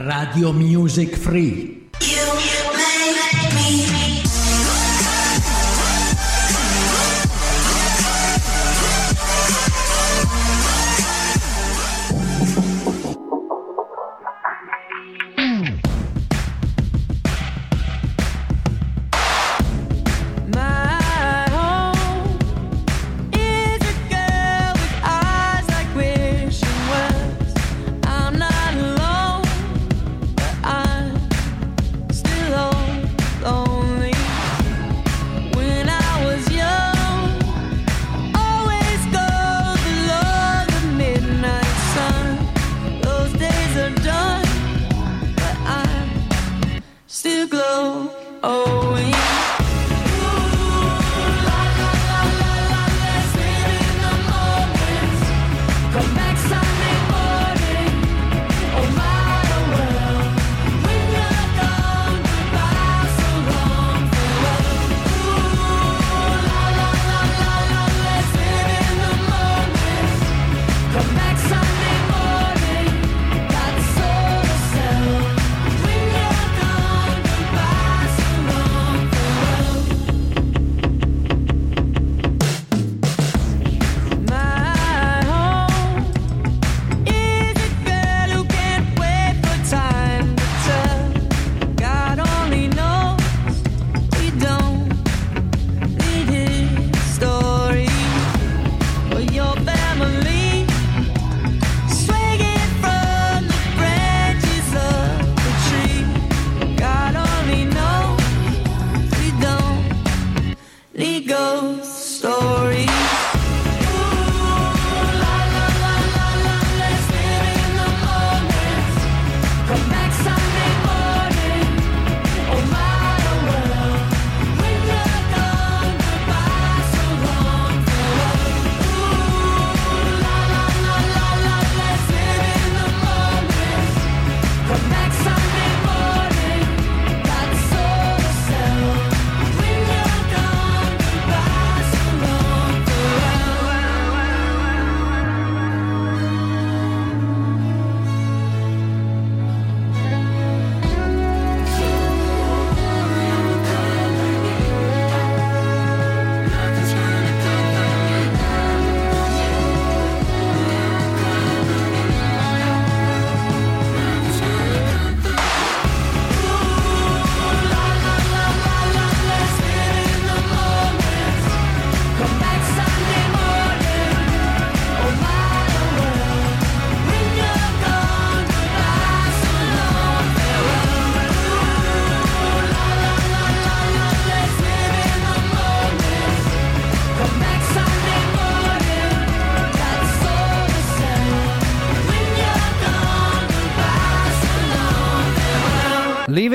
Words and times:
Radio 0.00 0.52
Music 0.52 1.16
Free. 1.16 1.88
Live 3.50 4.07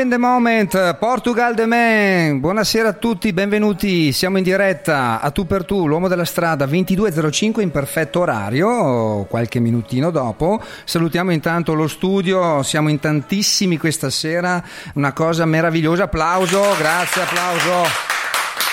in 0.04 0.10
the 0.10 0.18
moment, 0.18 0.98
Portugal 0.98 1.56
the 1.56 1.66
Man. 1.66 2.42
Buonasera 2.42 2.90
a 2.90 2.94
tutti, 2.94 3.32
benvenuti. 3.32 4.12
Siamo 4.12 4.38
in 4.38 4.44
diretta 4.44 5.22
a 5.22 5.32
tu 5.32 5.48
per 5.48 5.64
tu, 5.64 5.88
l'uomo 5.88 6.10
della 6.10 6.26
strada 6.26 6.66
22.05 6.66 7.62
in 7.62 7.72
perfetto 7.72 8.20
orario, 8.20 9.24
qualche 9.30 9.62
minutino 9.62 10.12
dopo. 10.12 10.62
Salutiamo 10.84 11.32
intanto 11.32 11.74
lo 11.74 11.88
studio, 11.88 12.64
siamo 12.64 12.90
in 12.90 13.00
tantissimi 13.00 13.78
questa 13.78 14.10
sera, 14.10 14.62
una 14.96 15.14
cosa 15.14 15.46
meravigliosa. 15.46 16.04
Applauso, 16.04 16.62
grazie, 16.78 17.22
applauso. 17.22 17.88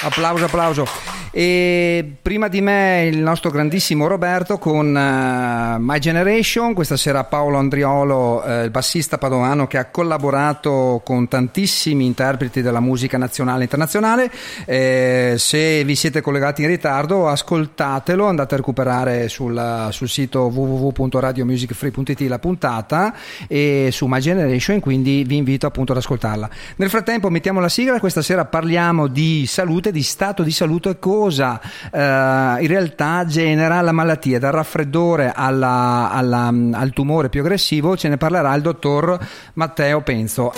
Applauso, 0.02 0.44
applauso. 0.46 0.86
E 1.32 2.16
prima 2.20 2.48
di 2.48 2.60
me 2.60 3.08
il 3.08 3.18
nostro 3.18 3.50
grandissimo 3.50 4.08
Roberto 4.08 4.58
con 4.58 4.88
uh, 4.88 5.80
My 5.80 6.00
Generation, 6.00 6.74
questa 6.74 6.96
sera 6.96 7.22
Paolo 7.22 7.56
Andriolo, 7.56 8.42
uh, 8.44 8.64
il 8.64 8.70
bassista 8.70 9.16
padovano 9.16 9.68
che 9.68 9.78
ha 9.78 9.84
collaborato 9.84 11.00
con 11.04 11.28
tantissimi 11.28 12.04
interpreti 12.04 12.62
della 12.62 12.80
musica 12.80 13.16
nazionale 13.16 13.60
e 13.60 13.62
internazionale. 13.62 14.30
Eh, 14.64 15.34
se 15.38 15.84
vi 15.84 15.94
siete 15.94 16.20
collegati 16.20 16.62
in 16.62 16.68
ritardo, 16.68 17.28
ascoltatelo, 17.28 18.26
andate 18.26 18.54
a 18.54 18.56
recuperare 18.56 19.28
sul, 19.28 19.86
sul 19.90 20.08
sito 20.08 20.50
www.radiomusicfree.it 20.52 22.20
la 22.22 22.40
puntata 22.40 23.14
e 23.46 23.90
su 23.92 24.06
My 24.06 24.18
Generation, 24.18 24.80
quindi 24.80 25.22
vi 25.22 25.36
invito 25.36 25.68
appunto 25.68 25.92
ad 25.92 25.98
ascoltarla. 25.98 26.50
Nel 26.74 26.90
frattempo 26.90 27.30
mettiamo 27.30 27.60
la 27.60 27.68
sigla, 27.68 28.00
questa 28.00 28.20
sera 28.20 28.46
parliamo 28.46 29.06
di 29.06 29.46
salute, 29.46 29.92
di 29.92 30.02
stato 30.02 30.42
di 30.42 30.50
salute 30.50 30.98
come 30.98 31.18
cosa 31.20 31.60
eh, 31.92 32.62
in 32.62 32.66
realtà 32.66 33.26
genera 33.26 33.82
la 33.82 33.92
malattia, 33.92 34.38
dal 34.38 34.52
raffreddore 34.52 35.32
alla, 35.34 36.08
alla, 36.10 36.46
al 36.46 36.92
tumore 36.94 37.28
più 37.28 37.42
aggressivo, 37.42 37.94
ce 37.94 38.08
ne 38.08 38.16
parlerà 38.16 38.54
il 38.54 38.62
dottor 38.62 39.18
Matteo 39.54 40.00
Penzo. 40.00 40.52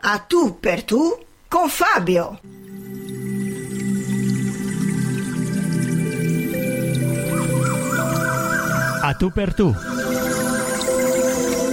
A 0.00 0.18
tu 0.26 0.58
per 0.58 0.84
tu 0.84 1.14
con 1.46 1.68
Fabio. 1.68 2.40
A 9.02 9.12
tu 9.12 9.30
per 9.30 9.54
tu. 9.54 9.74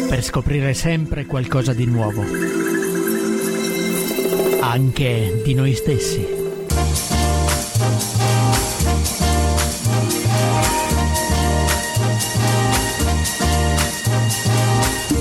Per 0.09 0.21
scoprire 0.21 0.73
sempre 0.73 1.25
qualcosa 1.25 1.73
di 1.73 1.85
nuovo 1.85 2.60
anche 4.71 5.41
di 5.43 5.53
noi 5.53 5.75
stessi. 5.75 6.25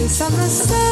Summer 0.07 0.49
sun 0.49 0.90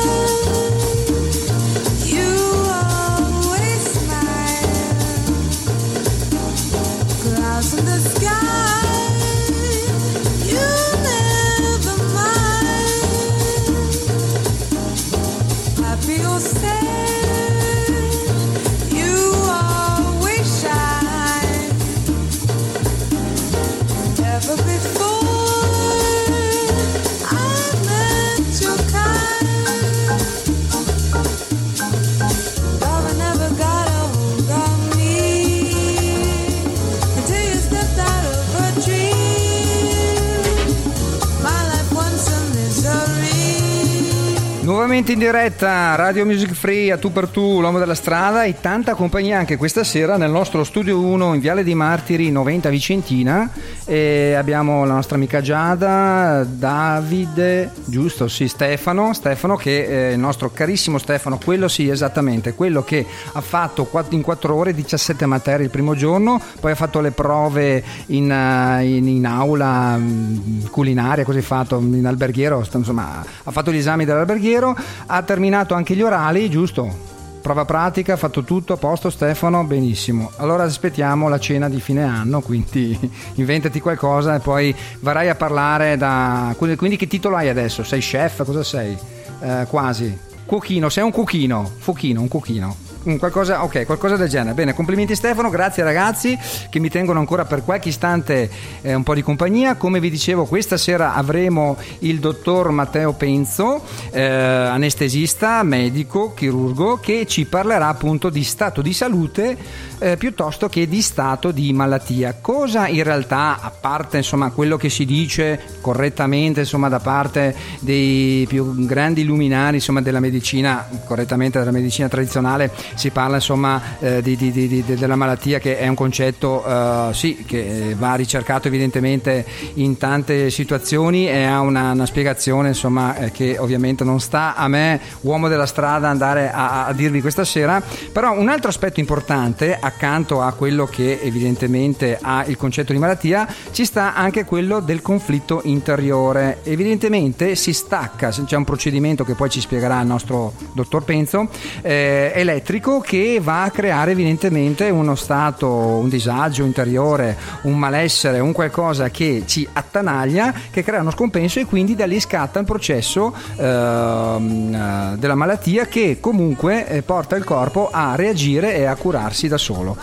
Nuovamente 44.99 45.25
in 45.25 45.33
diretta, 45.33 45.95
Radio 45.95 46.25
Music 46.27 46.53
Free, 46.55 46.91
a 46.91 46.99
tu 46.99 47.13
per 47.13 47.29
tu, 47.29 47.61
l'uomo 47.61 47.79
della 47.79 47.95
strada 47.95 48.43
e 48.43 48.57
tanta 48.61 48.95
compagnia 48.95 49.39
anche 49.39 49.57
questa 49.57 49.85
sera 49.85 50.17
nel 50.17 50.33
nostro 50.33 50.65
studio 50.65 50.99
1 50.99 51.35
in 51.35 51.41
Viale 51.41 51.63
dei 51.63 51.77
Martiri 51.77 52.33
90 52.33 52.69
Vicentina. 52.69 53.49
E 53.85 54.35
abbiamo 54.35 54.85
la 54.85 54.95
nostra 54.95 55.15
amica 55.15 55.41
Giada, 55.41 56.45
Davide, 56.45 57.71
giusto? 57.85 58.27
Sì, 58.27 58.49
Stefano, 58.49 59.15
Stefano 59.15 59.55
che 59.55 59.87
è 59.87 60.13
il 60.13 60.19
nostro 60.19 60.51
carissimo 60.51 60.99
Stefano, 60.99 61.39
quello 61.43 61.69
sì, 61.69 61.89
esattamente, 61.89 62.55
quello 62.55 62.83
che 62.83 63.07
ha 63.33 63.41
fatto 63.41 63.89
in 64.09 64.21
4 64.21 64.53
ore 64.53 64.75
17 64.75 65.27
materie 65.27 65.67
il 65.67 65.71
primo 65.71 65.95
giorno, 65.95 66.41
poi 66.59 66.73
ha 66.73 66.75
fatto 66.75 67.01
le 67.01 67.13
prove 67.13 67.85
in, 68.07 68.31
eh, 68.33 68.85
in, 68.85 69.07
in 69.07 69.27
aula 69.27 69.97
mm, 69.97 70.67
culinaria, 70.71 71.25
così 71.25 71.41
fatto, 71.41 71.79
in 71.79 72.05
alberghiero, 72.05 72.67
insomma, 72.73 73.25
ha 73.45 73.51
fatto 73.53 73.71
gli 73.71 73.77
esami 73.77 74.05
dell'alberghiero 74.05 74.88
ha 75.07 75.23
terminato 75.23 75.75
anche 75.75 75.95
gli 75.95 76.03
orali, 76.03 76.49
giusto? 76.51 77.07
Prova 77.41 77.65
pratica, 77.65 78.17
fatto 78.17 78.43
tutto 78.43 78.75
a 78.75 78.77
posto 78.77 79.11
Stefano, 79.11 79.65
benissimo. 79.65 80.31
Allora 80.37 80.65
aspettiamo 80.65 81.29
la 81.29 81.39
cena 81.39 81.69
di 81.69 81.81
fine 81.81 82.05
anno, 82.05 82.41
quindi 82.41 82.99
inventati 83.35 83.81
qualcosa 83.81 84.35
e 84.35 84.41
poi 84.41 84.75
varrai 85.01 85.29
a 85.29 85.35
parlare 85.35 85.97
da... 85.97 86.55
Quindi 86.57 86.97
che 86.97 87.07
titolo 87.07 87.37
hai 87.37 87.49
adesso? 87.49 87.83
Sei 87.85 88.01
chef? 88.01 88.45
Cosa 88.45 88.63
sei? 88.63 88.97
Eh, 89.41 89.67
quasi. 89.69 90.27
Cuochino, 90.45 90.89
sei 90.89 91.05
un 91.05 91.13
cuochino, 91.13 91.71
fuochino, 91.79 92.21
un 92.21 92.29
cuochino. 92.29 92.88
Qualcosa, 93.01 93.63
ok, 93.63 93.87
qualcosa 93.87 94.17
del 94.17 94.29
genere. 94.29 94.55
Bene, 94.55 94.75
complimenti 94.75 95.15
Stefano, 95.15 95.49
grazie 95.51 95.83
ragazzi 95.83 96.37
che 96.69 96.79
mi 96.79 96.91
tengono 96.91 97.21
ancora 97.21 97.45
per 97.45 97.65
qualche 97.65 97.89
istante 97.89 98.51
eh, 98.83 98.93
un 98.93 99.03
po' 99.03 99.15
di 99.15 99.23
compagnia. 99.23 99.77
Come 99.77 100.01
vi 100.01 100.11
dicevo, 100.11 100.45
questa 100.45 100.77
sera 100.77 101.15
avremo 101.15 101.77
il 102.01 102.19
dottor 102.19 102.71
Matteo 102.71 103.13
Penzo, 103.13 103.83
eh, 104.11 104.23
anestesista, 104.23 105.63
medico, 105.63 106.35
chirurgo, 106.35 106.99
che 106.99 107.25
ci 107.27 107.47
parlerà 107.47 107.89
appunto 107.89 108.31
di 108.31 108.43
stato 108.43 108.83
di 108.83 108.93
salute 108.93 109.57
eh, 110.01 110.17
piuttosto 110.17 110.69
che 110.69 110.89
di 110.89 111.01
stato 111.01 111.51
di 111.51 111.73
malattia. 111.73 112.37
Cosa 112.41 112.89
in 112.89 113.05
realtà, 113.05 113.61
a 113.61 113.71
parte 113.71 114.19
insomma, 114.19 114.51
quello 114.51 114.77
che 114.77 114.91
si 114.91 115.05
dice 115.05 115.61
correttamente 115.81 116.61
insomma, 116.61 116.89
da 116.89 117.01
parte 117.01 117.55
dei 117.81 118.45
più 118.49 118.85
grandi 118.85 119.25
luminari 119.25 119.77
insomma, 119.77 120.03
della 120.03 120.21
medicina, 120.21 120.87
correttamente 121.05 121.59
della 121.59 121.71
medicina 121.71 122.09
tradizionale, 122.09 122.71
si 122.95 123.11
parla 123.11 123.37
insomma 123.37 123.81
eh, 124.01 124.23
di, 124.23 124.37
di, 124.37 124.51
di, 124.51 124.85
della 124.85 125.17
malattia 125.17 125.59
che 125.59 125.79
è 125.79 125.87
un 125.89 125.95
concetto 125.95 126.65
eh, 126.65 127.11
sì, 127.13 127.45
che 127.47 127.95
va 127.97 128.15
ricercato 128.15 128.69
evidentemente 128.69 129.45
in 129.75 129.97
tante 129.97 130.51
situazioni 130.51 131.29
e 131.29 131.45
ha 131.45 131.61
una, 131.61 131.93
una 131.93 132.07
spiegazione 132.07 132.69
insomma, 132.69 133.17
eh, 133.17 133.31
che 133.31 133.57
ovviamente 133.59 134.05
non 134.05 134.21
sta 134.21 134.55
a 134.55 134.69
me, 134.69 135.01
uomo 135.23 135.49
della 135.49 135.67
strada, 135.67 136.09
andare 136.09 136.51
a, 136.51 136.87
a 136.87 136.93
dirvi 136.93 137.21
questa 137.21 137.45
sera. 137.45 137.83
Però 138.13 138.39
un 138.39 138.49
altro 138.49 138.69
aspetto 138.69 139.01
importante 139.01 139.77
accanto 139.79 140.41
a 140.41 140.53
quello 140.53 140.87
che 140.87 141.21
evidentemente 141.23 142.19
ha 142.21 142.45
il 142.47 142.57
concetto 142.57 142.93
di 142.93 142.99
malattia 142.99 143.47
ci 143.71 143.85
sta 143.85 144.15
anche 144.15 144.45
quello 144.45 144.81
del 144.81 145.03
conflitto 145.03 145.61
interiore. 145.65 146.61
Evidentemente 146.65 147.55
si 147.55 147.73
stacca, 147.73 148.31
c'è 148.31 148.57
un 148.57 148.65
procedimento 148.65 149.25
che 149.25 149.35
poi 149.35 149.51
ci 149.51 149.61
spiegherà 149.61 150.01
il 150.01 150.07
nostro 150.07 150.53
dottor 150.73 151.05
Penzo, 151.05 151.49
eh, 151.83 152.33
elettrico 152.79 153.01
che 153.01 153.41
va 153.43 153.65
a 153.65 153.71
creare 153.71 154.13
evidentemente 154.13 154.89
uno 154.91 155.15
stato, 155.15 155.69
un 155.69 156.09
disagio 156.09 156.65
interiore, 156.65 157.37
un 157.63 157.79
malessere, 157.79 158.41
un 158.41 158.53
qualcosa 158.53 159.11
che 159.11 159.43
ci 159.47 159.69
attanaglia, 159.71 160.55
che 160.71 160.83
crea 160.83 161.01
uno 161.01 161.11
scompenso 161.11 161.59
e 161.59 161.67
quindi 161.67 161.95
da 161.95 162.07
lì 162.07 162.19
scatta 162.21 162.59
il 162.61 162.65
processo 162.65 163.35
ehm, 163.57 164.75
eh, 164.75 165.19
della 165.19 165.35
malattia 165.35 165.87
che 165.87 166.19
comunque 166.21 166.87
eh, 166.87 167.03
porta 167.03 167.37
il 167.37 167.45
corpo 167.45 167.91
a 167.91 168.15
reagire 168.15 168.75
e 168.77 168.85
a 168.85 168.95
curarsi 168.95 169.49
da 169.49 169.59
solo. 169.59 169.97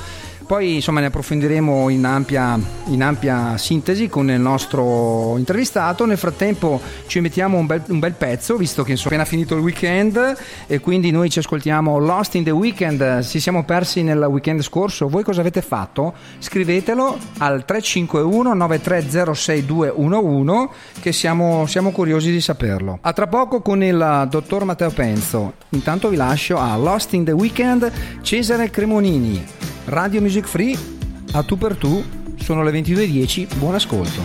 Poi 0.45 0.75
insomma 0.75 0.99
ne 0.99 1.07
approfondiremo 1.07 1.89
in 1.89 2.05
ampia, 2.05 2.59
in 2.85 3.01
ampia, 3.01 3.57
sintesi 3.57 4.07
con 4.07 4.29
il 4.29 4.39
nostro 4.39 5.37
intervistato. 5.37 6.05
Nel 6.05 6.19
frattempo 6.19 6.79
ci 7.07 7.19
mettiamo 7.19 7.57
un 7.57 7.65
bel, 7.65 7.81
un 7.87 7.97
bel 7.97 8.13
pezzo, 8.13 8.55
visto 8.55 8.83
che 8.83 8.93
è 8.93 9.01
appena 9.03 9.25
finito 9.25 9.55
il 9.55 9.61
weekend 9.61 10.37
e 10.67 10.79
quindi 10.79 11.09
noi 11.09 11.31
ci 11.31 11.39
ascoltiamo 11.39 11.97
Lost 11.97 12.35
in 12.35 12.43
the 12.43 12.51
Weekend. 12.51 13.25
Ci 13.25 13.39
siamo 13.39 13.63
persi 13.63 14.03
nel 14.03 14.19
weekend 14.19 14.61
scorso. 14.61 15.09
Voi 15.09 15.23
cosa 15.23 15.41
avete 15.41 15.63
fatto? 15.63 16.13
Scrivetelo 16.37 17.17
al 17.39 17.65
351 17.65 18.53
9306 18.53 19.65
che 21.01 21.11
siamo, 21.11 21.65
siamo 21.65 21.89
curiosi 21.89 22.29
di 22.29 22.39
saperlo. 22.39 22.99
A 23.01 23.13
tra 23.13 23.25
poco 23.25 23.61
con 23.61 23.81
il 23.81 24.27
dottor 24.29 24.63
Matteo 24.63 24.91
Penzo. 24.91 25.53
Intanto 25.69 26.09
vi 26.09 26.17
lascio 26.17 26.59
a 26.59 26.75
Lost 26.77 27.13
in 27.13 27.23
the 27.23 27.31
Weekend 27.31 27.91
Cesare 28.21 28.69
Cremonini. 28.69 29.65
Radio 29.87 30.19
Music 30.19 30.34
Free, 30.43 30.77
a 31.31 31.43
tu 31.43 31.57
per 31.57 31.77
tu, 31.77 32.03
sono 32.41 32.61
le 32.61 32.71
22.10, 32.71 33.55
buon 33.57 33.75
ascolto. 33.75 34.21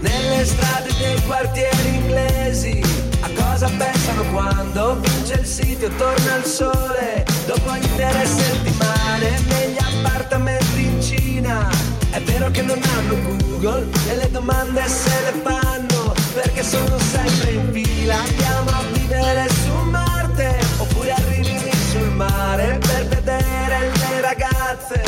Nelle 0.00 0.44
strade 0.44 0.88
dei 0.98 1.22
quartieri 1.26 1.94
inglesi, 1.94 2.82
a 3.20 3.28
cosa 3.34 3.70
pensano 3.76 4.24
quando 4.32 5.00
vince 5.00 5.34
il 5.34 5.46
sito, 5.46 5.88
torna 5.96 6.36
il 6.36 6.44
sole, 6.44 7.24
dopo 7.46 7.74
intere 7.74 8.26
settimane 8.26 9.40
negli 9.48 9.78
appartamenti 9.78 10.82
in 10.82 11.00
Cina. 11.00 11.70
È 12.10 12.20
vero 12.22 12.50
che 12.50 12.62
non 12.62 12.80
hanno 12.82 13.14
Google 13.22 13.86
e 14.08 14.16
le 14.16 14.30
domande 14.30 14.82
se 14.88 15.10
le 15.24 15.40
fanno 15.42 15.89
perché 16.32 16.62
sono 16.62 16.98
sempre 16.98 17.50
in 17.52 17.72
fila. 17.72 18.16
Andiamo 18.16 18.70
a 18.70 18.82
vivere 18.92 19.48
su 19.48 19.72
Marte 19.88 20.58
oppure 20.78 21.12
arrivi 21.12 21.70
sul 21.90 22.10
mare 22.12 22.78
per 22.78 23.06
vedere 23.06 23.90
le 23.92 24.20
ragazze 24.20 25.02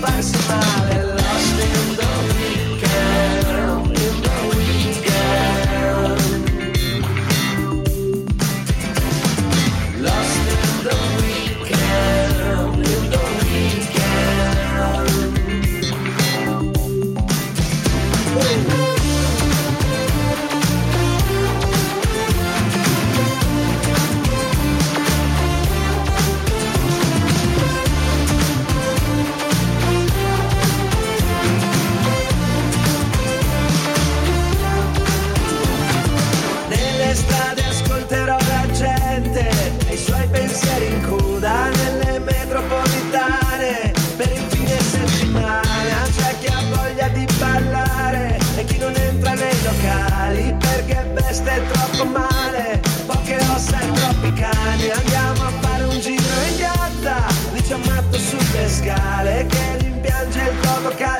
farsi 0.00 0.36
male. 0.48 1.15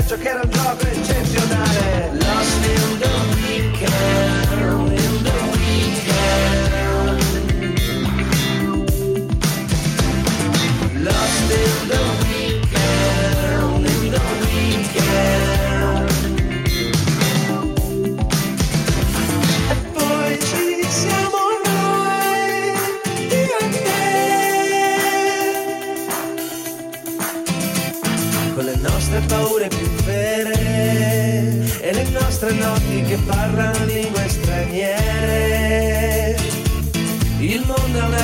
hecho 0.07 0.19
que 0.21 0.29
eran 0.29 0.49
drogas, 0.49 1.46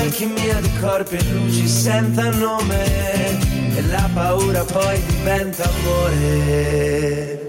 alchimia 0.03 0.59
di 0.59 0.69
corpi 0.79 1.15
e 1.15 1.23
luci 1.31 1.67
senza 1.67 2.29
nome 2.29 3.75
e 3.75 3.81
la 3.87 4.09
paura 4.13 4.63
poi 4.63 5.01
diventa 5.05 5.63
amore. 5.63 7.42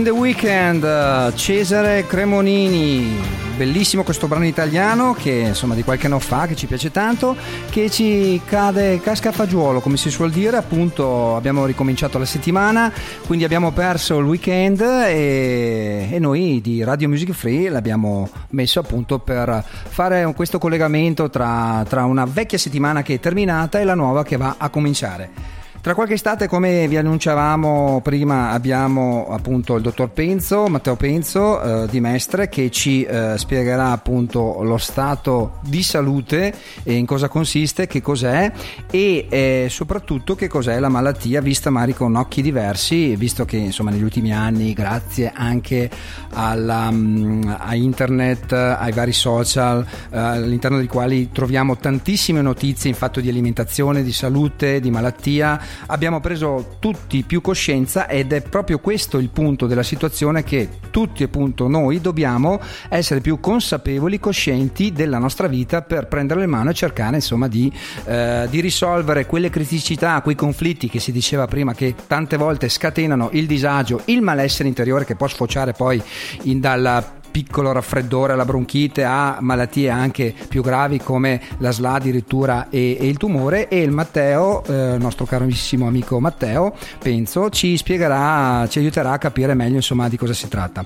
In 0.00 0.06
the 0.06 0.10
Weekend, 0.10 0.82
eh, 0.82 1.36
Cesare 1.36 2.06
Cremonini. 2.06 3.18
Bellissimo 3.58 4.02
questo 4.02 4.28
brano 4.28 4.46
italiano 4.46 5.12
che 5.12 5.30
insomma 5.30 5.74
di 5.74 5.82
qualche 5.82 6.06
anno 6.06 6.18
fa 6.18 6.46
che 6.46 6.56
ci 6.56 6.66
piace 6.66 6.90
tanto, 6.90 7.36
che 7.68 7.90
ci 7.90 8.40
cade 8.46 8.98
casca 9.00 9.28
a 9.28 9.32
fagiolo, 9.32 9.80
come 9.80 9.98
si 9.98 10.08
suol 10.08 10.30
dire, 10.30 10.56
appunto 10.56 11.36
abbiamo 11.36 11.66
ricominciato 11.66 12.16
la 12.16 12.24
settimana, 12.24 12.90
quindi 13.26 13.44
abbiamo 13.44 13.72
perso 13.72 14.18
il 14.18 14.24
weekend 14.24 14.80
e, 14.80 16.08
e 16.10 16.18
noi 16.18 16.62
di 16.62 16.82
Radio 16.82 17.08
Music 17.08 17.32
Free 17.32 17.68
l'abbiamo 17.68 18.30
messo 18.50 18.80
appunto 18.80 19.18
per 19.18 19.62
fare 19.66 20.32
questo 20.34 20.58
collegamento 20.58 21.28
tra, 21.28 21.84
tra 21.86 22.04
una 22.04 22.24
vecchia 22.24 22.56
settimana 22.56 23.02
che 23.02 23.14
è 23.14 23.20
terminata 23.20 23.78
e 23.78 23.84
la 23.84 23.94
nuova 23.94 24.24
che 24.24 24.38
va 24.38 24.54
a 24.56 24.70
cominciare. 24.70 25.59
Tra 25.82 25.94
qualche 25.94 26.12
estate, 26.12 26.46
come 26.46 26.86
vi 26.88 26.98
annunciavamo 26.98 28.02
prima, 28.04 28.50
abbiamo 28.50 29.28
appunto 29.30 29.76
il 29.76 29.82
dottor 29.82 30.10
Penzo, 30.10 30.66
Matteo 30.66 30.94
Penzo 30.94 31.84
eh, 31.84 31.88
di 31.88 32.00
Mestre, 32.00 32.50
che 32.50 32.70
ci 32.70 33.02
eh, 33.02 33.38
spiegherà 33.38 33.90
appunto 33.90 34.62
lo 34.62 34.76
stato 34.76 35.56
di 35.62 35.82
salute 35.82 36.52
e 36.82 36.92
in 36.96 37.06
cosa 37.06 37.28
consiste, 37.28 37.86
che 37.86 38.02
cos'è 38.02 38.52
e 38.90 39.26
eh, 39.30 39.68
soprattutto 39.70 40.34
che 40.34 40.48
cos'è 40.48 40.78
la 40.78 40.90
malattia, 40.90 41.40
vista 41.40 41.70
magari 41.70 41.94
con 41.94 42.14
occhi 42.14 42.42
diversi, 42.42 43.16
visto 43.16 43.46
che 43.46 43.56
insomma 43.56 43.90
negli 43.90 44.02
ultimi 44.02 44.34
anni, 44.34 44.74
grazie 44.74 45.32
anche 45.34 45.88
alla, 46.34 46.90
mm, 46.90 47.52
a 47.56 47.74
internet, 47.74 48.52
ai 48.52 48.92
vari 48.92 49.14
social, 49.14 49.82
eh, 50.10 50.18
all'interno 50.18 50.76
dei 50.76 50.88
quali 50.88 51.30
troviamo 51.32 51.78
tantissime 51.78 52.42
notizie 52.42 52.90
in 52.90 52.96
fatto 52.96 53.22
di 53.22 53.30
alimentazione, 53.30 54.02
di 54.02 54.12
salute, 54.12 54.78
di 54.78 54.90
malattia 54.90 55.68
abbiamo 55.86 56.20
preso 56.20 56.76
tutti 56.78 57.22
più 57.22 57.40
coscienza 57.40 58.08
ed 58.08 58.32
è 58.32 58.40
proprio 58.40 58.78
questo 58.78 59.18
il 59.18 59.28
punto 59.28 59.66
della 59.66 59.82
situazione 59.82 60.42
che 60.42 60.68
tutti 60.90 61.22
appunto 61.22 61.68
noi 61.68 62.00
dobbiamo 62.00 62.60
essere 62.88 63.20
più 63.20 63.40
consapevoli, 63.40 64.18
coscienti 64.18 64.92
della 64.92 65.18
nostra 65.18 65.46
vita 65.46 65.82
per 65.82 66.06
prendere 66.06 66.40
le 66.40 66.46
mano 66.46 66.70
e 66.70 66.74
cercare 66.74 67.16
insomma 67.16 67.48
di, 67.48 67.72
eh, 68.04 68.46
di 68.50 68.60
risolvere 68.60 69.26
quelle 69.26 69.50
criticità, 69.50 70.20
quei 70.22 70.34
conflitti 70.34 70.88
che 70.88 71.00
si 71.00 71.12
diceva 71.12 71.46
prima 71.46 71.74
che 71.74 71.94
tante 72.06 72.36
volte 72.36 72.68
scatenano 72.68 73.30
il 73.32 73.46
disagio, 73.46 74.02
il 74.06 74.22
malessere 74.22 74.68
interiore 74.68 75.04
che 75.04 75.16
può 75.16 75.26
sfociare 75.26 75.72
poi 75.72 76.02
in, 76.42 76.60
dalla 76.60 77.18
piccolo 77.30 77.72
raffreddore 77.72 78.32
alla 78.32 78.44
bronchite 78.44 79.04
a 79.04 79.38
malattie 79.40 79.90
anche 79.90 80.34
più 80.48 80.62
gravi 80.62 80.98
come 80.98 81.40
la 81.58 81.70
SLA 81.70 81.92
addirittura 81.92 82.68
e, 82.68 82.96
e 82.98 83.06
il 83.06 83.16
tumore 83.16 83.68
e 83.68 83.80
il 83.80 83.90
Matteo, 83.90 84.64
eh, 84.64 84.96
nostro 84.98 85.24
carissimo 85.24 85.86
amico 85.86 86.20
Matteo, 86.20 86.74
penso, 86.98 87.50
ci 87.50 87.76
spiegherà, 87.76 88.66
ci 88.68 88.78
aiuterà 88.78 89.12
a 89.12 89.18
capire 89.18 89.54
meglio 89.54 89.76
insomma 89.76 90.08
di 90.08 90.16
cosa 90.16 90.32
si 90.32 90.48
tratta. 90.48 90.84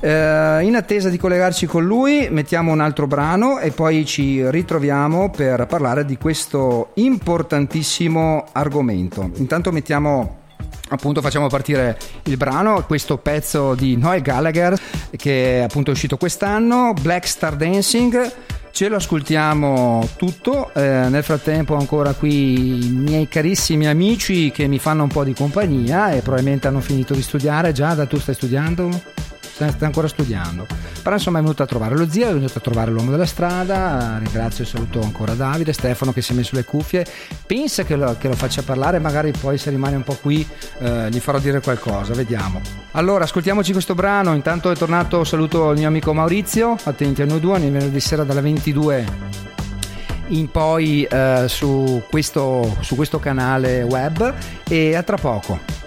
Eh, 0.00 0.58
in 0.62 0.76
attesa 0.76 1.08
di 1.08 1.18
collegarci 1.18 1.66
con 1.66 1.84
lui 1.84 2.28
mettiamo 2.30 2.72
un 2.72 2.80
altro 2.80 3.06
brano 3.06 3.58
e 3.58 3.70
poi 3.70 4.04
ci 4.04 4.48
ritroviamo 4.48 5.30
per 5.30 5.66
parlare 5.66 6.04
di 6.04 6.16
questo 6.16 6.90
importantissimo 6.94 8.46
argomento. 8.52 9.30
Intanto 9.34 9.72
mettiamo 9.72 10.44
appunto 10.88 11.20
facciamo 11.20 11.48
partire 11.48 11.98
il 12.24 12.36
brano, 12.36 12.84
questo 12.84 13.16
pezzo 13.18 13.74
di 13.74 13.96
Noel 13.96 14.22
Gallagher 14.22 14.78
che 15.16 15.58
è 15.58 15.62
appunto 15.62 15.90
uscito 15.90 16.16
quest'anno, 16.16 16.92
Black 17.00 17.26
Star 17.26 17.56
Dancing. 17.56 18.32
Ce 18.70 18.88
lo 18.88 18.96
ascoltiamo 18.96 20.06
tutto, 20.16 20.70
eh, 20.74 21.08
nel 21.08 21.24
frattempo 21.24 21.76
ancora 21.76 22.12
qui 22.12 22.84
i 22.84 22.90
miei 22.90 23.26
carissimi 23.26 23.86
amici 23.86 24.50
che 24.50 24.66
mi 24.66 24.78
fanno 24.78 25.04
un 25.04 25.08
po' 25.08 25.24
di 25.24 25.32
compagnia 25.32 26.10
e 26.10 26.20
probabilmente 26.20 26.68
hanno 26.68 26.80
finito 26.80 27.14
di 27.14 27.22
studiare 27.22 27.72
già, 27.72 27.94
da 27.94 28.04
tu 28.04 28.18
stai 28.18 28.34
studiando? 28.34 28.90
Stai 29.56 29.72
ancora 29.80 30.06
studiando, 30.06 30.66
però 31.02 31.14
insomma 31.14 31.38
è 31.38 31.40
venuto 31.40 31.62
a 31.62 31.66
trovare 31.66 31.96
lo 31.96 32.06
zio, 32.10 32.28
è 32.28 32.32
venuto 32.34 32.58
a 32.58 32.60
trovare 32.60 32.90
l'uomo 32.90 33.10
della 33.10 33.24
strada, 33.24 34.18
ringrazio 34.18 34.64
e 34.64 34.66
saluto 34.66 35.00
ancora 35.00 35.32
Davide, 35.32 35.72
Stefano 35.72 36.12
che 36.12 36.20
si 36.20 36.32
è 36.32 36.34
messo 36.34 36.56
le 36.56 36.64
cuffie, 36.64 37.06
pensa 37.46 37.82
che 37.82 37.96
lo, 37.96 38.16
che 38.18 38.28
lo 38.28 38.34
faccia 38.34 38.60
parlare, 38.62 38.98
magari 38.98 39.30
poi 39.30 39.56
se 39.56 39.70
rimane 39.70 39.96
un 39.96 40.02
po' 40.02 40.18
qui 40.20 40.46
eh, 40.80 41.08
gli 41.10 41.20
farò 41.20 41.38
dire 41.38 41.62
qualcosa, 41.62 42.12
vediamo. 42.12 42.60
Allora 42.92 43.24
ascoltiamoci 43.24 43.72
questo 43.72 43.94
brano, 43.94 44.34
intanto 44.34 44.70
è 44.70 44.76
tornato, 44.76 45.24
saluto 45.24 45.70
il 45.70 45.78
mio 45.78 45.88
amico 45.88 46.12
Maurizio, 46.12 46.76
attenti 46.84 47.22
a 47.22 47.24
noi 47.24 47.40
due, 47.40 47.54
ogni 47.54 47.70
venerdì 47.70 47.98
sera 47.98 48.24
dalle 48.24 48.42
22 48.42 49.06
in 50.28 50.50
poi 50.50 51.04
eh, 51.04 51.44
su, 51.48 52.02
questo, 52.10 52.76
su 52.80 52.94
questo 52.94 53.18
canale 53.18 53.82
web. 53.84 54.34
E 54.68 54.94
a 54.94 55.02
tra 55.02 55.16
poco. 55.16 55.85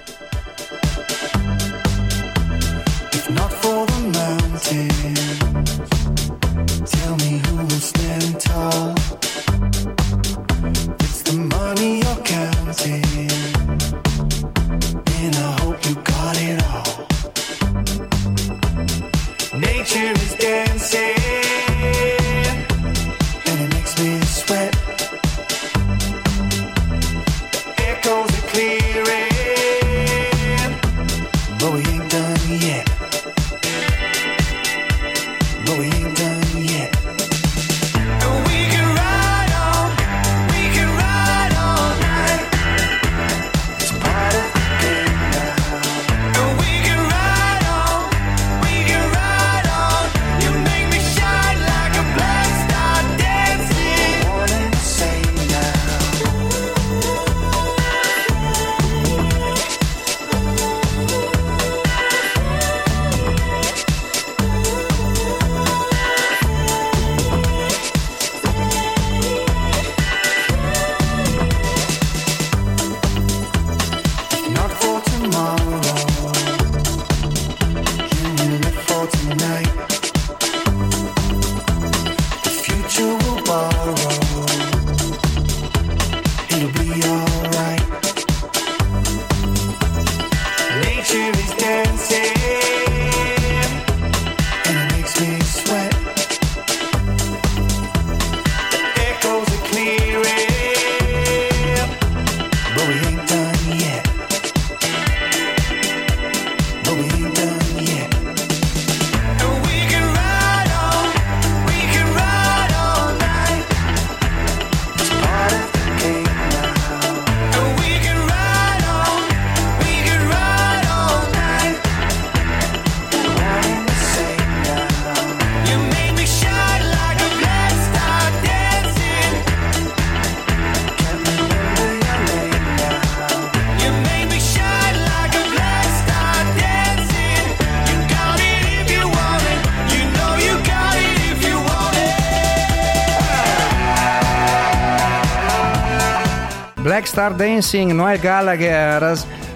Star 147.19 147.35
Dancing, 147.35 147.91
Noel 147.91 148.17
Gallagher 148.17 149.13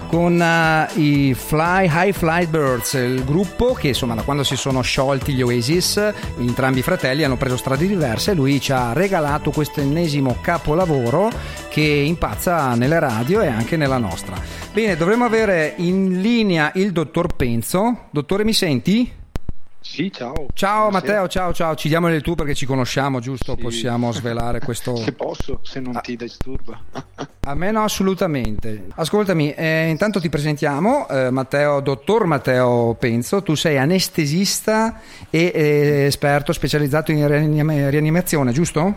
con 0.08 0.38
eh, 0.38 0.86
i 1.00 1.32
Fly 1.32 1.88
High 1.88 2.12
Flight 2.12 2.50
Birds, 2.50 2.92
il 2.92 3.24
gruppo 3.24 3.72
che 3.72 3.88
insomma 3.88 4.14
da 4.14 4.20
quando 4.20 4.42
si 4.42 4.54
sono 4.54 4.82
sciolti 4.82 5.32
gli 5.32 5.40
Oasis, 5.40 5.96
entrambi 6.36 6.80
i 6.80 6.82
fratelli 6.82 7.24
hanno 7.24 7.38
preso 7.38 7.56
strade 7.56 7.86
diverse 7.86 8.32
e 8.32 8.34
lui 8.34 8.60
ci 8.60 8.70
ha 8.72 8.92
regalato 8.92 9.50
questo 9.50 9.80
ennesimo 9.80 10.36
capolavoro 10.42 11.30
che 11.70 11.80
impazza 11.80 12.74
nelle 12.74 12.98
radio 12.98 13.40
e 13.40 13.46
anche 13.46 13.78
nella 13.78 13.96
nostra. 13.96 14.38
Bene, 14.70 14.94
dovremmo 14.98 15.24
avere 15.24 15.72
in 15.78 16.20
linea 16.20 16.70
il 16.74 16.92
dottor 16.92 17.34
Penzo. 17.34 18.08
Dottore, 18.10 18.44
mi 18.44 18.52
senti? 18.52 19.10
Sì, 19.80 20.12
ciao. 20.12 20.48
Ciao 20.52 20.88
Buonasera. 20.90 21.12
Matteo, 21.12 21.28
ciao 21.28 21.52
ciao, 21.54 21.74
ci 21.76 21.88
diamo 21.88 22.12
il 22.12 22.20
tu 22.20 22.34
perché 22.34 22.54
ci 22.54 22.66
conosciamo, 22.66 23.20
giusto? 23.20 23.54
Sì. 23.54 23.62
Possiamo 23.62 24.12
svelare 24.12 24.60
questo... 24.60 24.96
Se 25.00 25.12
posso, 25.12 25.60
se 25.62 25.80
non 25.80 25.98
ti 26.02 26.14
disturba. 26.14 26.78
A 27.46 27.54
me 27.54 27.70
no, 27.70 27.82
assolutamente. 27.82 28.86
Ascoltami, 28.94 29.52
eh, 29.52 29.88
intanto 29.88 30.18
ti 30.18 30.30
presentiamo, 30.30 31.06
eh, 31.08 31.30
Matteo, 31.30 31.80
dottor 31.80 32.24
Matteo 32.24 32.96
Penzo, 32.98 33.42
tu 33.42 33.54
sei 33.54 33.76
anestesista 33.76 35.00
e 35.28 35.52
eh, 35.54 36.04
esperto 36.06 36.54
specializzato 36.54 37.12
in 37.12 37.26
rianim- 37.26 37.90
rianimazione, 37.90 38.50
giusto? 38.52 38.94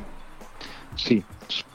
Sì, 0.94 1.22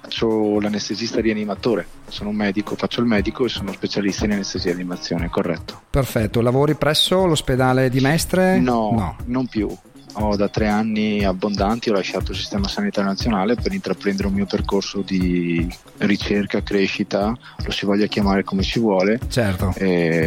faccio 0.00 0.60
l'anestesista 0.60 1.20
rianimatore. 1.20 1.86
Sono 2.08 2.30
un 2.30 2.36
medico, 2.36 2.74
faccio 2.74 3.00
il 3.00 3.06
medico 3.06 3.44
e 3.44 3.50
sono 3.50 3.70
specialista 3.72 4.24
in 4.24 4.32
anestesia 4.32 4.70
e 4.70 4.74
rianimazione, 4.74 5.28
corretto. 5.28 5.82
Perfetto, 5.90 6.40
lavori 6.40 6.74
presso 6.74 7.26
l'ospedale 7.26 7.90
di 7.90 8.00
Mestre? 8.00 8.58
No, 8.58 9.16
non 9.26 9.46
più. 9.46 9.68
Ho 10.14 10.36
da 10.36 10.48
tre 10.48 10.68
anni 10.68 11.24
abbondanti, 11.24 11.90
ho 11.90 11.94
lasciato 11.94 12.32
il 12.32 12.38
sistema 12.38 12.68
sanitario 12.68 13.08
nazionale 13.08 13.54
per 13.54 13.72
intraprendere 13.72 14.28
un 14.28 14.34
mio 14.34 14.46
percorso 14.46 15.00
di 15.00 15.66
ricerca, 15.98 16.62
crescita, 16.62 17.36
lo 17.64 17.70
si 17.70 17.86
voglia 17.86 18.06
chiamare 18.06 18.44
come 18.44 18.62
si 18.62 18.78
vuole, 18.78 19.18
Certo. 19.28 19.74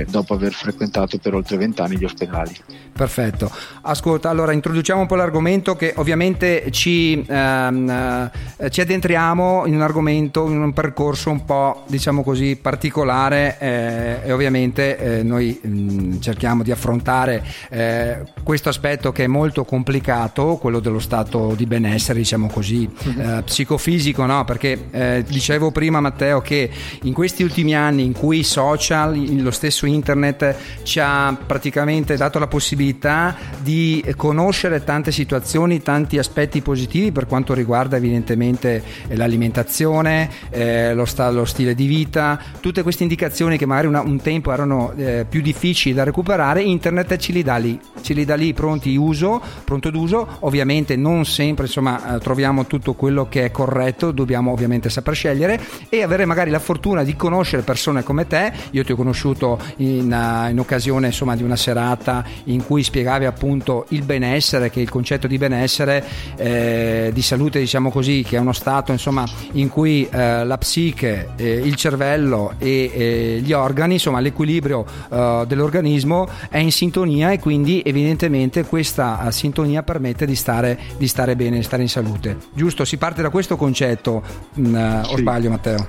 dopo 0.07 0.33
aver 0.33 0.53
frequentato 0.53 1.17
per 1.17 1.33
oltre 1.33 1.57
vent'anni 1.57 1.97
gli 1.97 2.05
ospedali. 2.05 2.55
Perfetto. 2.95 3.51
Ascolta, 3.81 4.29
allora 4.29 4.53
introduciamo 4.53 5.01
un 5.01 5.07
po' 5.07 5.15
l'argomento 5.15 5.75
che 5.75 5.93
ovviamente 5.97 6.71
ci, 6.71 7.25
ehm, 7.27 8.31
eh, 8.57 8.69
ci 8.69 8.79
addentriamo 8.79 9.65
in 9.65 9.75
un 9.75 9.81
argomento, 9.81 10.49
in 10.49 10.61
un 10.61 10.71
percorso 10.71 11.29
un 11.29 11.43
po' 11.43 11.83
diciamo 11.87 12.23
così 12.23 12.55
particolare 12.55 13.57
eh, 13.59 14.19
e 14.23 14.31
ovviamente 14.31 14.97
eh, 14.97 15.23
noi 15.23 15.59
mh, 15.61 16.19
cerchiamo 16.19 16.63
di 16.63 16.71
affrontare 16.71 17.43
eh, 17.69 18.23
questo 18.43 18.69
aspetto 18.69 19.11
che 19.11 19.25
è 19.25 19.27
molto 19.27 19.65
complicato, 19.75 20.55
quello 20.55 20.79
dello 20.79 20.99
stato 20.99 21.53
di 21.55 21.65
benessere, 21.65 22.19
diciamo 22.19 22.47
così, 22.47 22.89
eh, 23.17 23.41
psicofisico, 23.43 24.25
no? 24.25 24.45
Perché 24.45 24.87
eh, 24.91 25.23
dicevo 25.27 25.71
prima 25.71 25.99
Matteo 25.99 26.39
che 26.39 26.69
in 27.03 27.11
questi 27.11 27.43
ultimi 27.43 27.75
anni 27.75 28.05
in 28.05 28.13
cui 28.13 28.39
i 28.39 28.43
social, 28.43 29.17
lo 29.41 29.51
stesso 29.51 29.85
internet 29.85 30.55
ci 30.83 30.99
ha 31.01 31.37
praticamente 31.45 32.15
dato 32.15 32.39
la 32.39 32.47
possibilità 32.47 33.35
di 33.59 34.01
conoscere 34.15 34.81
tante 34.85 35.11
situazioni, 35.11 35.81
tanti 35.81 36.17
aspetti 36.17 36.61
positivi 36.61 37.11
per 37.11 37.27
quanto 37.27 37.53
riguarda 37.53 37.97
evidentemente 37.97 38.81
eh, 39.09 39.15
l'alimentazione, 39.17 40.29
eh, 40.51 40.93
lo, 40.93 41.03
sta- 41.03 41.29
lo 41.31 41.43
stile 41.43 41.75
di 41.75 41.85
vita, 41.85 42.39
tutte 42.61 42.81
queste 42.81 43.03
indicazioni 43.03 43.57
che 43.57 43.65
magari 43.65 43.87
una- 43.87 44.01
un 44.01 44.21
tempo 44.21 44.53
erano 44.53 44.93
eh, 44.95 45.25
più 45.27 45.41
difficili 45.41 45.93
da 45.93 46.03
recuperare, 46.03 46.63
internet 46.63 47.17
ce 47.17 47.33
li 47.33 47.43
dà 47.43 47.57
lì, 47.57 47.77
ce 48.01 48.13
li 48.13 48.23
dà 48.23 48.35
lì 48.35 48.53
pronti 48.53 48.95
uso, 48.95 49.41
pronto 49.65 49.89
d'uso, 49.89 50.37
ovviamente 50.41 50.95
non 50.95 51.25
sempre 51.25 51.65
insomma 51.65 52.15
eh, 52.15 52.19
troviamo 52.19 52.65
tutto 52.65 52.93
quello 52.93 53.27
che 53.27 53.45
è 53.45 53.51
corretto, 53.51 54.11
dobbiamo 54.11 54.51
ovviamente 54.51 54.89
saper 54.89 55.13
scegliere 55.13 55.59
e 55.89 56.03
avere 56.03 56.23
magari 56.23 56.51
la 56.51 56.59
fortuna 56.59 57.03
di 57.03 57.15
conoscere 57.15 57.63
persone 57.63 58.03
come 58.03 58.27
te, 58.27 58.53
io 58.71 58.83
ti 58.85 58.93
ho 58.93 58.95
conosciuto 58.95 59.59
in, 59.77 60.11
eh, 60.11 60.51
in 60.51 60.59
occasione 60.59 61.07
insomma 61.07 61.35
di 61.35 61.43
una 61.43 61.55
serata 61.55 62.23
in 62.45 62.63
cui 62.65 62.83
spiegavi 62.83 63.25
appunto 63.25 63.85
il 63.89 64.03
benessere, 64.03 64.69
che 64.69 64.79
il 64.79 64.89
concetto 64.89 65.27
di 65.27 65.37
benessere, 65.37 66.05
eh, 66.37 67.09
di 67.11 67.21
salute 67.21 67.59
diciamo 67.59 67.91
così, 67.91 68.23
che 68.25 68.37
è 68.37 68.39
uno 68.39 68.53
stato 68.53 68.91
insomma 68.91 69.25
in 69.53 69.67
cui 69.69 70.07
eh, 70.09 70.45
la 70.45 70.57
psiche, 70.57 71.31
eh, 71.35 71.51
il 71.51 71.75
cervello 71.75 72.53
e 72.59 72.91
eh, 72.93 73.41
gli 73.43 73.51
organi, 73.51 73.93
insomma 73.93 74.19
l'equilibrio 74.19 74.85
dell'organismo 75.09 76.27
è 76.49 76.57
in 76.57 76.71
sintonia 76.71 77.31
e 77.31 77.39
quindi 77.39 77.81
evidentemente 77.83 78.63
questa 78.65 79.27
eh, 79.27 79.31
sintonia 79.55 79.83
permette 79.83 80.25
di 80.25 80.35
stare, 80.35 80.77
di 80.97 81.07
stare 81.07 81.35
bene, 81.37 81.55
di 81.57 81.63
stare 81.63 81.81
in 81.81 81.87
salute. 81.87 82.37
Giusto? 82.53 82.83
Si 82.83 82.97
parte 82.97 83.21
da 83.21 83.29
questo 83.29 83.55
concetto, 83.55 84.21
mh, 84.55 84.75
eh, 84.75 84.99
o 84.99 85.15
Sì. 85.15 85.21
sbaglio 85.21 85.49
Matteo? 85.49 85.85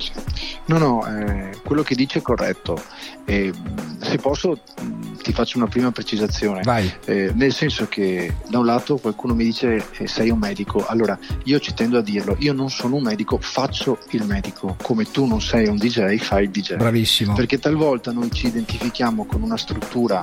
No, 0.66 0.78
no, 0.78 1.04
eh, 1.06 1.50
quello 1.64 1.82
che 1.82 1.96
dice 1.96 2.20
è 2.20 2.22
corretto. 2.22 2.80
Eh, 3.24 3.52
se 4.00 4.18
posso 4.18 4.60
mh, 4.80 5.16
ti 5.22 5.32
faccio 5.32 5.58
una 5.58 5.66
prima 5.66 5.90
precisazione. 5.90 6.62
Vai. 6.62 6.92
Eh, 7.06 7.32
nel 7.34 7.52
senso 7.52 7.88
che 7.88 8.36
da 8.48 8.60
un 8.60 8.66
lato 8.66 8.98
qualcuno 8.98 9.34
mi 9.34 9.42
dice 9.42 9.84
eh, 9.98 10.06
sei 10.06 10.30
un 10.30 10.38
medico, 10.38 10.86
allora 10.86 11.18
io 11.44 11.58
ci 11.58 11.74
tendo 11.74 11.98
a 11.98 12.02
dirlo, 12.02 12.36
io 12.38 12.52
non 12.52 12.70
sono 12.70 12.94
un 12.96 13.02
medico, 13.02 13.38
faccio 13.40 13.98
il 14.10 14.24
medico, 14.26 14.76
come 14.80 15.10
tu 15.10 15.26
non 15.26 15.40
sei 15.40 15.66
un 15.66 15.76
DJ, 15.76 16.18
fai 16.18 16.44
il 16.44 16.50
DJ. 16.50 16.76
Bravissimo. 16.76 17.34
Perché 17.34 17.58
talvolta 17.58 18.12
noi 18.12 18.30
ci 18.30 18.46
identifichiamo 18.46 19.24
con 19.24 19.42
una 19.42 19.56
struttura 19.56 20.20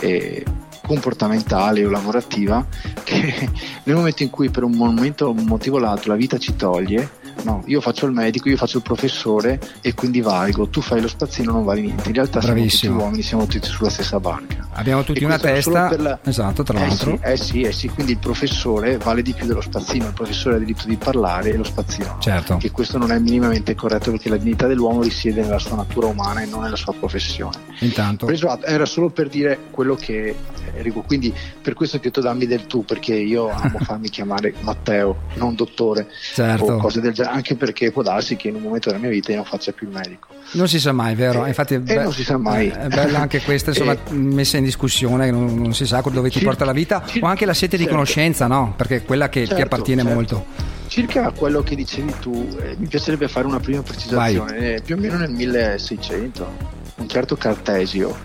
eh, 0.00 0.44
comportamentale 0.90 1.84
o 1.86 1.88
lavorativa 1.88 2.66
che 3.04 3.48
nel 3.84 3.94
momento 3.94 4.24
in 4.24 4.30
cui 4.30 4.50
per 4.50 4.64
un 4.64 4.72
momento, 4.72 5.30
un 5.30 5.44
motivo 5.44 5.76
o 5.76 5.78
l'altro 5.78 6.10
la 6.10 6.16
vita 6.18 6.36
ci 6.36 6.56
toglie, 6.56 7.08
no, 7.44 7.62
io 7.66 7.80
faccio 7.80 8.06
il 8.06 8.12
medico, 8.12 8.48
io 8.48 8.56
faccio 8.56 8.78
il 8.78 8.82
professore 8.82 9.60
e 9.80 9.94
quindi 9.94 10.20
valgo, 10.20 10.68
tu 10.68 10.80
fai 10.80 11.00
lo 11.00 11.08
spazzino 11.08 11.52
non 11.52 11.64
vali 11.64 11.82
niente. 11.82 12.08
In 12.08 12.14
realtà 12.14 12.40
siamo 12.40 12.54
tutti 12.56 12.66
Bravissimo. 12.66 12.98
uomini, 13.00 13.22
siamo 13.22 13.46
tutti 13.46 13.68
sulla 13.68 13.90
stessa 13.90 14.20
barca. 14.20 14.68
Abbiamo 14.72 15.02
tutti 15.02 15.20
E 15.20 15.24
una 15.24 15.38
testa, 15.38 15.94
la- 15.98 16.18
esatto, 16.24 16.62
tra 16.62 16.78
eh 16.78 16.86
l'altro. 16.86 17.10
Sì, 17.16 17.18
eh 17.22 17.36
sì, 17.36 17.60
eh 17.62 17.72
sì, 17.72 17.88
quindi 17.88 18.12
il 18.12 18.18
professore 18.18 18.96
vale 18.98 19.22
di 19.22 19.32
più 19.32 19.46
dello 19.46 19.60
spazzino, 19.60 20.06
il 20.06 20.12
professore 20.12 20.56
ha 20.56 20.58
diritto 20.58 20.86
di 20.86 20.96
parlare 20.96 21.50
e 21.50 21.56
lo 21.56 21.64
spazzino. 21.64 22.06
no. 22.06 22.16
Certo. 22.20 22.58
E 22.62 22.70
questo 22.70 22.98
non 22.98 23.10
è 23.12 23.18
minimamente 23.18 23.74
corretto 23.74 24.10
perché 24.10 24.28
la 24.28 24.36
dignità 24.36 24.66
dell'uomo 24.66 25.02
risiede 25.02 25.42
nella 25.42 25.58
sua 25.58 25.76
natura 25.76 26.06
umana 26.06 26.42
e 26.42 26.46
non 26.46 26.62
nella 26.62 26.76
sua 26.76 26.92
professione. 26.92 27.56
Intanto. 27.80 28.26
Preso 28.26 28.62
era 28.62 28.86
solo 28.86 29.10
per 29.10 29.28
dire 29.28 29.58
quello 29.70 29.94
che 29.94 30.34
Enrico, 30.72 31.02
quindi 31.02 31.34
per 31.60 31.74
questo 31.74 31.98
ti 31.98 32.06
ho 32.06 32.10
detto 32.10 32.20
dammi 32.20 32.46
del 32.46 32.66
tu 32.66 32.84
perché 32.84 33.14
io 33.14 33.48
amo 33.50 33.78
farmi 33.82 34.08
chiamare 34.08 34.54
Matteo, 34.60 35.22
non 35.34 35.54
dottore 35.56 36.06
Certo. 36.32 36.64
o 36.64 36.76
cose 36.76 37.00
del 37.00 37.12
genere, 37.12 37.29
anche 37.30 37.54
perché 37.56 37.90
può 37.92 38.02
darsi 38.02 38.36
che 38.36 38.48
in 38.48 38.56
un 38.56 38.62
momento 38.62 38.88
della 38.88 39.00
mia 39.00 39.10
vita 39.10 39.30
io 39.30 39.36
non 39.36 39.44
faccia 39.44 39.72
più 39.72 39.88
il 39.88 39.94
medico. 39.94 40.28
Non 40.52 40.68
si 40.68 40.80
sa 40.80 40.92
mai, 40.92 41.14
vero? 41.14 41.44
Eh, 41.44 41.48
Infatti 41.48 41.74
è, 41.74 41.80
eh, 41.84 42.02
non 42.02 42.12
si 42.12 42.24
sa 42.24 42.36
mai. 42.38 42.68
è 42.68 42.88
bella 42.88 43.20
anche 43.20 43.40
questa, 43.40 43.70
insomma, 43.70 43.92
Eh. 43.92 44.12
messa 44.12 44.56
in 44.56 44.64
discussione, 44.64 45.30
non, 45.30 45.54
non 45.54 45.72
si 45.74 45.86
sa 45.86 46.00
dove 46.00 46.28
ti 46.28 46.34
Cir- 46.38 46.44
porta 46.44 46.64
la 46.64 46.72
vita, 46.72 47.02
cir- 47.06 47.22
o 47.24 47.26
anche 47.28 47.44
la 47.46 47.54
sete 47.54 47.76
di 47.76 47.82
certo. 47.84 47.92
conoscenza, 47.98 48.46
no? 48.46 48.74
Perché 48.76 48.96
è 48.96 49.04
quella 49.04 49.28
che 49.28 49.42
ti 49.42 49.46
Certo, 49.48 49.62
appartiene 49.62 50.02
certo. 50.02 50.16
molto. 50.16 50.46
Circa 50.88 51.30
quello 51.30 51.62
che 51.62 51.76
dicevi 51.76 52.14
tu, 52.20 52.48
eh, 52.60 52.74
mi 52.78 52.86
piacerebbe 52.88 53.28
fare 53.28 53.46
una 53.46 53.60
prima 53.60 53.82
precisazione. 53.82 54.56
Eh, 54.74 54.82
più 54.84 54.96
o 54.96 54.98
meno 54.98 55.16
nel 55.18 55.30
1600, 55.30 56.52
un 56.96 57.08
certo 57.08 57.36
Cartesio 57.36 58.16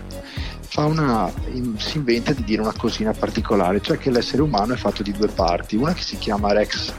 fa 0.68 0.84
una, 0.84 1.32
si 1.78 1.96
inventa 1.96 2.32
di 2.32 2.42
dire 2.44 2.60
una 2.60 2.74
cosina 2.76 3.12
particolare, 3.12 3.80
cioè 3.80 3.98
che 3.98 4.10
l'essere 4.10 4.42
umano 4.42 4.74
è 4.74 4.76
fatto 4.76 5.02
di 5.02 5.12
due 5.12 5.28
parti, 5.28 5.76
una 5.76 5.94
che 5.94 6.02
si 6.02 6.18
chiama 6.18 6.52
Rex 6.52 6.92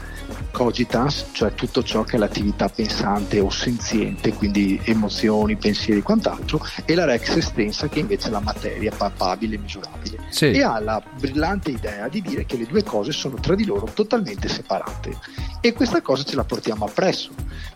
cogitans, 0.58 1.26
cioè 1.30 1.54
tutto 1.54 1.84
ciò 1.84 2.02
che 2.02 2.16
è 2.16 2.18
l'attività 2.18 2.68
pensante 2.68 3.38
o 3.38 3.48
senziente, 3.48 4.32
quindi 4.32 4.80
emozioni, 4.82 5.54
pensieri 5.54 6.00
e 6.00 6.02
quant'altro, 6.02 6.60
e 6.84 6.96
la 6.96 7.04
Rex 7.04 7.36
estensa 7.36 7.88
che 7.88 8.00
invece 8.00 8.26
è 8.26 8.30
la 8.32 8.40
materia 8.40 8.90
palpabile 8.90 9.54
e 9.54 9.58
misurabile 9.58 10.18
Sì. 10.30 10.46
e 10.46 10.62
ha 10.64 10.80
la 10.80 11.00
brillante 11.20 11.70
idea 11.70 12.08
di 12.08 12.20
dire 12.20 12.44
che 12.44 12.56
le 12.56 12.66
due 12.66 12.82
cose 12.82 13.12
sono 13.12 13.36
tra 13.36 13.54
di 13.54 13.64
loro 13.64 13.88
totalmente 13.94 14.48
separate 14.48 15.16
e 15.60 15.72
questa 15.74 16.02
cosa 16.02 16.24
ce 16.24 16.34
la 16.34 16.44
portiamo 16.44 16.86
appresso 16.86 17.30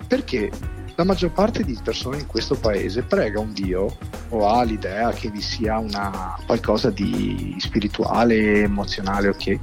perché 0.08 0.50
la 0.96 1.04
maggior 1.04 1.30
parte 1.30 1.62
di 1.62 1.78
persone 1.82 2.18
in 2.18 2.26
questo 2.26 2.54
paese 2.56 3.02
prega 3.02 3.38
un 3.40 3.52
Dio 3.52 3.96
o 4.28 4.48
ha 4.48 4.62
l'idea 4.64 5.10
che 5.12 5.30
vi 5.30 5.40
sia 5.40 5.78
una 5.78 6.36
qualcosa 6.44 6.90
di 6.90 7.54
spirituale, 7.58 8.62
emozionale, 8.62 9.28
ok? 9.28 9.58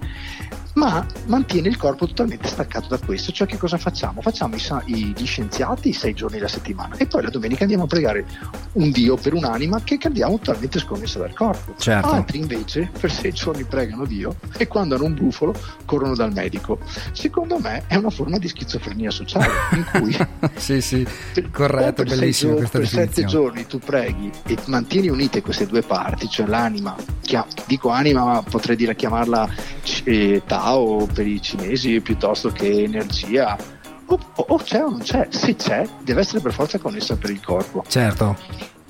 Ma 0.74 1.06
mantiene 1.26 1.68
il 1.68 1.78
corpo 1.78 2.06
totalmente 2.08 2.48
staccato 2.48 2.88
da 2.90 2.98
questo. 3.04 3.32
Cioè, 3.32 3.48
che 3.48 3.58
cosa 3.58 3.78
facciamo? 3.78 4.22
Facciamo 4.22 4.56
i 4.56 4.62
i- 4.86 5.14
gli 5.18 5.26
scienziati 5.26 5.92
sei 5.94 6.14
giorni 6.14 6.38
alla 6.38 6.48
settimana 6.48 6.96
e 6.98 7.06
poi 7.08 7.24
la 7.24 7.30
domenica 7.30 7.64
andiamo 7.64 7.84
a 7.84 7.88
pregare 7.88 8.26
un 8.74 8.92
Dio 8.92 9.16
per 9.18 9.34
un'anima 9.34 9.82
che 9.84 9.98
abbiamo 10.04 10.38
totalmente 10.38 10.80
sconnessa 10.80 11.20
dal 11.20 11.34
corpo. 11.34 11.74
Certo. 11.78 12.08
Altri 12.10 12.38
invece 12.40 12.90
per 13.00 13.12
sei 13.12 13.32
giorni 13.34 13.64
pregano 13.64 14.06
Dio 14.06 14.36
e 14.58 14.68
quando 14.68 14.96
hanno 14.96 15.06
un 15.06 15.16
brufolo 15.16 15.54
corrono 15.86 16.16
dal 16.16 16.32
medico. 16.32 16.80
Secondo 17.12 17.58
me 17.60 17.84
è 17.88 17.96
una 17.96 18.10
forma 18.12 18.38
di 18.38 18.48
schizofrenia 18.48 19.10
sociale 19.12 19.48
in 19.74 19.86
cui 19.92 20.18
sì, 20.56 20.82
sì, 20.82 21.06
per- 21.34 21.50
corretto, 21.52 22.04
per 22.04 22.10
sei 22.10 22.20
bellissima 22.20 22.52
gio- 22.52 22.58
questa 22.58 22.78
per 22.80 22.88
sette 22.88 23.26
giorni 23.26 23.66
tu 23.66 23.80
preghi 23.80 24.32
e 24.46 24.58
mantieni 24.66 25.10
unite 25.10 25.42
queste 25.42 25.66
due 25.66 25.82
parti, 25.82 26.30
cioè 26.30 26.46
l'anima, 26.46 26.96
chia- 27.22 27.46
dico 27.66 27.90
anima 27.90 28.24
ma 28.24 28.44
potrei 28.44 28.76
dire 28.76 28.96
chiamarla 28.96 29.50
eh, 30.04 30.42
Tao 30.64 31.06
per 31.14 31.26
i 31.26 31.42
cinesi 31.42 32.02
piuttosto 32.02 32.50
che 32.50 32.84
energia 32.84 33.56
o, 34.08 34.20
o- 34.36 34.58
c'è 34.58 34.84
o 34.84 34.90
non 34.90 35.00
c'è. 35.00 35.28
Se 35.30 35.56
c'è, 35.56 35.88
deve 36.04 36.20
essere 36.20 36.42
per 36.42 36.52
forza 36.52 36.78
connessa 36.80 37.16
per 37.16 37.30
il 37.30 37.40
corpo. 37.42 37.86
Certo. 37.88 38.36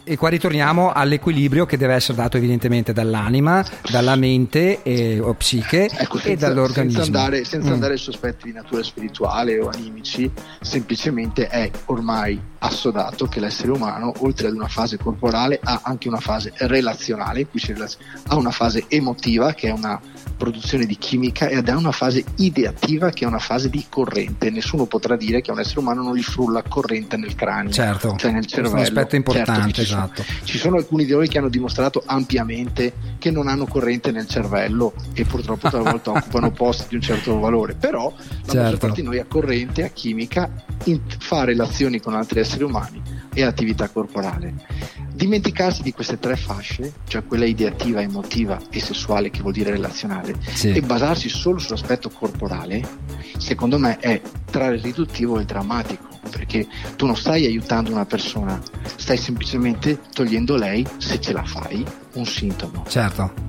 E 0.03 0.17
qua 0.17 0.29
ritorniamo 0.29 0.91
all'equilibrio 0.91 1.67
che 1.67 1.77
deve 1.77 1.93
essere 1.93 2.17
dato 2.17 2.37
evidentemente 2.37 2.91
dall'anima, 2.93 3.63
dalla 3.91 4.15
mente 4.15 4.81
e, 4.81 5.19
o 5.19 5.35
psiche 5.35 5.87
Ecco, 5.95 6.17
e 6.17 6.21
senza, 6.21 6.47
dall'organismo. 6.47 7.03
senza 7.03 7.19
andare, 7.19 7.43
senza 7.45 7.69
Mm. 7.69 7.73
andare 7.73 7.97
su 7.97 8.09
aspetti 8.09 8.45
di 8.47 8.53
natura 8.53 8.81
spirituale 8.81 9.59
o 9.59 9.69
animici, 9.71 10.31
semplicemente 10.61 11.45
è 11.49 11.69
ormai 11.85 12.41
assodato 12.59 13.27
che 13.27 13.39
l'essere 13.39 13.71
umano, 13.71 14.13
oltre 14.19 14.47
ad 14.47 14.53
una 14.53 14.67
fase 14.67 14.97
corporale, 14.97 15.59
ha 15.63 15.81
anche 15.83 16.07
una 16.07 16.19
fase 16.19 16.53
relazionale, 16.57 17.41
in 17.41 17.49
cui 17.49 17.59
si 17.59 17.73
relaz- 17.73 17.97
ha 18.27 18.35
una 18.35 18.51
fase 18.51 18.85
emotiva, 18.87 19.53
che 19.53 19.67
è 19.69 19.71
una 19.71 19.99
produzione 20.37 20.85
di 20.85 20.97
chimica, 20.97 21.47
ed 21.47 21.67
ha 21.67 21.75
una 21.75 21.91
fase 21.91 22.23
ideativa, 22.37 23.09
che 23.09 23.25
è 23.25 23.27
una 23.27 23.39
fase 23.39 23.69
di 23.69 23.85
corrente. 23.89 24.49
Nessuno 24.49 24.85
potrà 24.85 25.15
dire 25.17 25.41
che 25.41 25.51
a 25.51 25.53
un 25.53 25.59
essere 25.59 25.79
umano 25.79 26.01
non 26.01 26.15
gli 26.15 26.21
frulla 26.21 26.63
corrente 26.63 27.17
nel 27.17 27.35
cranio, 27.35 27.71
Certo, 27.71 28.15
cioè 28.17 28.31
nel 28.31 28.41
questo 28.43 28.55
è 28.57 28.59
un 28.59 28.65
cervello. 28.69 28.81
aspetto 28.87 29.15
importante, 29.15 29.61
Certo 29.61 29.81
ci 29.81 29.85
sono- 29.87 30.03
esatto. 30.13 30.23
ci 30.45 30.57
sono 30.57 30.75
alcuni 30.77 31.05
di 31.05 31.11
noi 31.11 31.27
che 31.27 31.37
hanno 31.37 31.49
dimostrato 31.49 32.03
ampiamente 32.05 32.93
che 33.19 33.31
non 33.31 33.47
hanno 33.49 33.65
corrente 33.67 34.11
nel 34.11 34.27
cervello 34.27 34.93
e 35.13 35.25
purtroppo 35.25 35.69
talvolta 35.69 36.11
occupano 36.15 36.51
posti 36.51 36.85
di 36.89 36.95
un 36.95 37.01
certo 37.01 37.37
valore, 37.39 37.73
però 37.75 38.13
la 38.15 38.23
maggior 38.45 38.61
Certo. 38.69 38.77
parte 38.87 39.01
di 39.01 39.07
noi 39.07 39.19
ha 39.19 39.25
corrente, 39.25 39.83
ha 39.83 39.87
chimica, 39.89 40.49
in- 40.85 41.01
fa 41.19 41.43
relazioni 41.43 41.99
con 41.99 42.13
altri 42.13 42.39
esseri 42.49 42.63
umani 42.63 42.99
e 43.33 43.43
attività 43.43 43.87
corporale. 43.89 44.53
Dimenticarsi 45.13 45.83
di 45.83 45.93
queste 45.93 46.17
tre 46.17 46.35
fasce, 46.35 46.93
cioè 47.07 47.23
quella 47.23 47.45
ideativa, 47.45 48.01
emotiva 48.01 48.59
e 48.71 48.79
sessuale, 48.79 49.29
che 49.29 49.41
vuol 49.41 49.53
dire 49.53 49.69
relazionale, 49.71 50.35
Sì. 50.53 50.71
e 50.71 50.81
basarsi 50.81 51.29
solo 51.29 51.59
sull'aspetto 51.59 52.09
corporale, 52.09 52.81
secondo 53.37 53.77
me 53.77 53.97
è 53.97 54.19
tra 54.49 54.67
il 54.67 54.79
riduttivo 54.81 55.37
e 55.37 55.41
il 55.41 55.45
drammatico, 55.45 56.07
perché 56.31 56.67
tu 56.95 57.05
non 57.05 57.15
stai 57.15 57.45
aiutando 57.45 57.91
una 57.91 58.05
persona, 58.05 58.59
stai 58.95 59.17
semplicemente 59.17 59.99
togliendo 60.13 60.55
lei, 60.55 60.85
se 60.97 61.21
ce 61.21 61.33
la 61.33 61.43
fai, 61.43 61.85
un 62.13 62.25
sintomo. 62.25 62.83
Certo. 62.87 63.48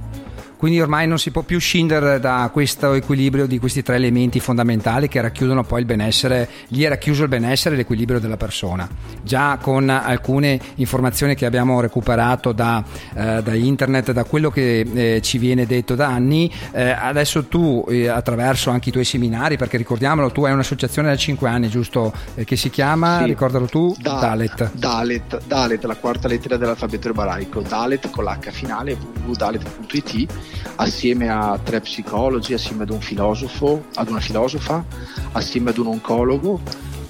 Quindi 0.60 0.78
ormai 0.82 1.06
non 1.08 1.18
si 1.18 1.30
può 1.30 1.40
più 1.40 1.58
scindere 1.58 2.20
da 2.20 2.50
questo 2.52 2.92
equilibrio 2.92 3.46
di 3.46 3.58
questi 3.58 3.82
tre 3.82 3.96
elementi 3.96 4.40
fondamentali 4.40 5.08
che 5.08 5.18
racchiudono 5.22 5.64
poi 5.64 5.80
il 5.80 5.86
benessere, 5.86 6.46
gli 6.68 6.82
è 6.84 6.88
racchiuso 6.90 7.22
il 7.22 7.30
benessere 7.30 7.74
e 7.74 7.78
l'equilibrio 7.78 8.20
della 8.20 8.36
persona. 8.36 8.86
Già 9.22 9.56
con 9.58 9.88
alcune 9.88 10.60
informazioni 10.74 11.34
che 11.34 11.46
abbiamo 11.46 11.80
recuperato 11.80 12.52
da, 12.52 12.84
eh, 13.14 13.40
da 13.42 13.54
internet, 13.54 14.12
da 14.12 14.24
quello 14.24 14.50
che 14.50 14.80
eh, 14.80 15.20
ci 15.22 15.38
viene 15.38 15.64
detto 15.64 15.94
da 15.94 16.08
anni, 16.08 16.52
eh, 16.72 16.90
adesso 16.90 17.46
tu 17.46 17.82
eh, 17.88 18.08
attraverso 18.08 18.68
anche 18.68 18.90
i 18.90 18.92
tuoi 18.92 19.04
seminari, 19.04 19.56
perché 19.56 19.78
ricordiamolo, 19.78 20.30
tu 20.30 20.44
hai 20.44 20.52
un'associazione 20.52 21.08
da 21.08 21.16
5 21.16 21.48
anni, 21.48 21.68
giusto? 21.70 22.12
Eh, 22.34 22.44
che 22.44 22.56
si 22.56 22.68
chiama, 22.68 23.20
Sì. 23.20 23.24
ricordalo 23.24 23.64
tu, 23.64 23.96
Da- 23.98 24.18
Dalet. 24.20 24.72
Dalet, 24.74 25.40
Dalet, 25.46 25.82
la 25.84 25.96
quarta 25.96 26.28
lettera 26.28 26.58
dell'alfabeto 26.58 27.08
ebraico, 27.08 27.62
Dalet 27.62 28.10
con 28.10 28.24
l'H 28.24 28.50
finale, 28.50 28.94
www.dalet.it, 29.24 30.49
assieme 30.76 31.28
a 31.28 31.58
tre 31.62 31.80
psicologi, 31.80 32.52
assieme 32.54 32.82
ad 32.82 32.90
un 32.90 33.00
filosofo, 33.00 33.84
ad 33.94 34.08
una 34.08 34.20
filosofa, 34.20 34.84
assieme 35.32 35.70
ad 35.70 35.78
un 35.78 35.88
oncologo, 35.88 36.60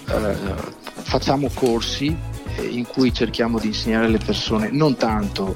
eh, 0.08 0.34
facciamo 1.02 1.48
corsi 1.52 2.14
eh, 2.56 2.62
in 2.64 2.86
cui 2.86 3.12
cerchiamo 3.12 3.58
di 3.58 3.68
insegnare 3.68 4.06
alle 4.06 4.18
persone 4.18 4.70
non 4.70 4.96
tanto 4.96 5.54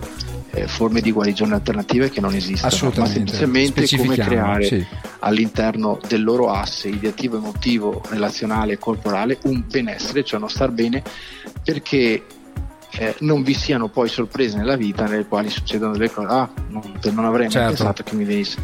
eh, 0.55 0.69
forme 0.69 1.01
di 1.01 1.11
guarigione 1.11 1.55
alternative 1.55 2.11
che 2.11 2.21
non 2.21 2.35
esistono, 2.35 2.93
ma 2.97 3.07
semplicemente 3.07 3.87
come 3.97 4.17
creare 4.17 4.65
sì. 4.65 4.87
all'interno 5.21 5.99
del 6.07 6.23
loro 6.23 6.51
asse 6.51 6.89
ideativo, 6.89 7.37
emotivo, 7.37 8.03
relazionale 8.09 8.75
e 8.75 8.79
corporale 8.79 9.39
un 9.45 9.65
benessere, 9.67 10.25
cioè 10.25 10.39
uno 10.39 10.49
star 10.49 10.71
bene, 10.71 11.03
perché 11.63 12.25
eh, 12.99 13.15
non 13.21 13.43
vi 13.43 13.55
siano 13.55 13.89
poi 13.89 14.09
sorprese 14.09 14.57
nella 14.57 14.77
vita 14.77 15.05
nelle 15.07 15.27
quali 15.27 15.51
succedono 15.51 15.93
delle 15.93 16.11
cose, 16.11 16.27
ah, 16.29 16.49
non, 16.69 16.83
non 17.13 17.25
avrei 17.25 17.43
mai 17.43 17.51
Certo. 17.51 17.69
pensato 17.69 18.03
che 18.03 18.15
mi 18.15 18.25
venisse. 18.25 18.59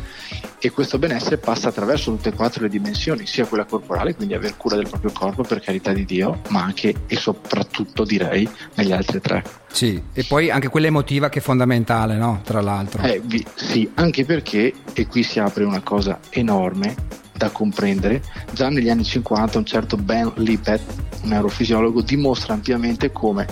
E 0.63 0.71
questo 0.73 0.99
benessere 0.99 1.39
passa 1.39 1.69
attraverso 1.69 2.11
tutte 2.11 2.29
e 2.29 2.33
quattro 2.35 2.63
le 2.63 2.69
dimensioni, 2.69 3.27
sia 3.27 3.47
quella 3.47 3.65
corporale, 3.65 4.15
quindi 4.15 4.35
aver 4.35 4.57
cura 4.59 4.77
del 4.77 4.89
proprio 4.89 5.11
corpo 5.11 5.43
per 5.43 5.61
carità 5.61 5.93
di 5.93 6.05
Dio, 6.05 6.43
ma 6.49 6.63
anche 6.63 6.95
e 7.07 7.17
soprattutto 7.17 8.05
direi 8.05 8.47
negli 8.75 8.93
altri 8.93 9.21
tre. 9.21 9.43
Sì, 9.73 10.01
e 10.13 10.25
poi 10.25 10.51
anche 10.51 10.69
quella 10.69 10.89
emotiva 10.89 11.31
che 11.31 11.39
è 11.39 11.43
fondamentale, 11.43 12.17
no? 12.17 12.43
Tra 12.45 12.61
l'altro. 12.61 13.03
Eh, 13.03 13.23
vi- 13.25 13.45
sì, 13.55 13.91
anche 13.95 14.27
perché, 14.27 14.75
e 14.93 15.07
qui 15.07 15.23
si 15.23 15.39
apre 15.39 15.65
una 15.65 15.81
cosa 15.81 16.19
enorme 16.29 16.95
da 17.33 17.49
comprendere, 17.49 18.23
già 18.53 18.69
negli 18.69 18.91
anni 18.91 19.03
50 19.05 19.57
un 19.57 19.65
certo 19.65 19.97
Ben 19.97 20.31
Lipet, 20.37 20.83
un 21.23 21.31
neurofisiologo, 21.31 22.03
dimostra 22.03 22.53
ampiamente 22.53 23.11
come 23.13 23.47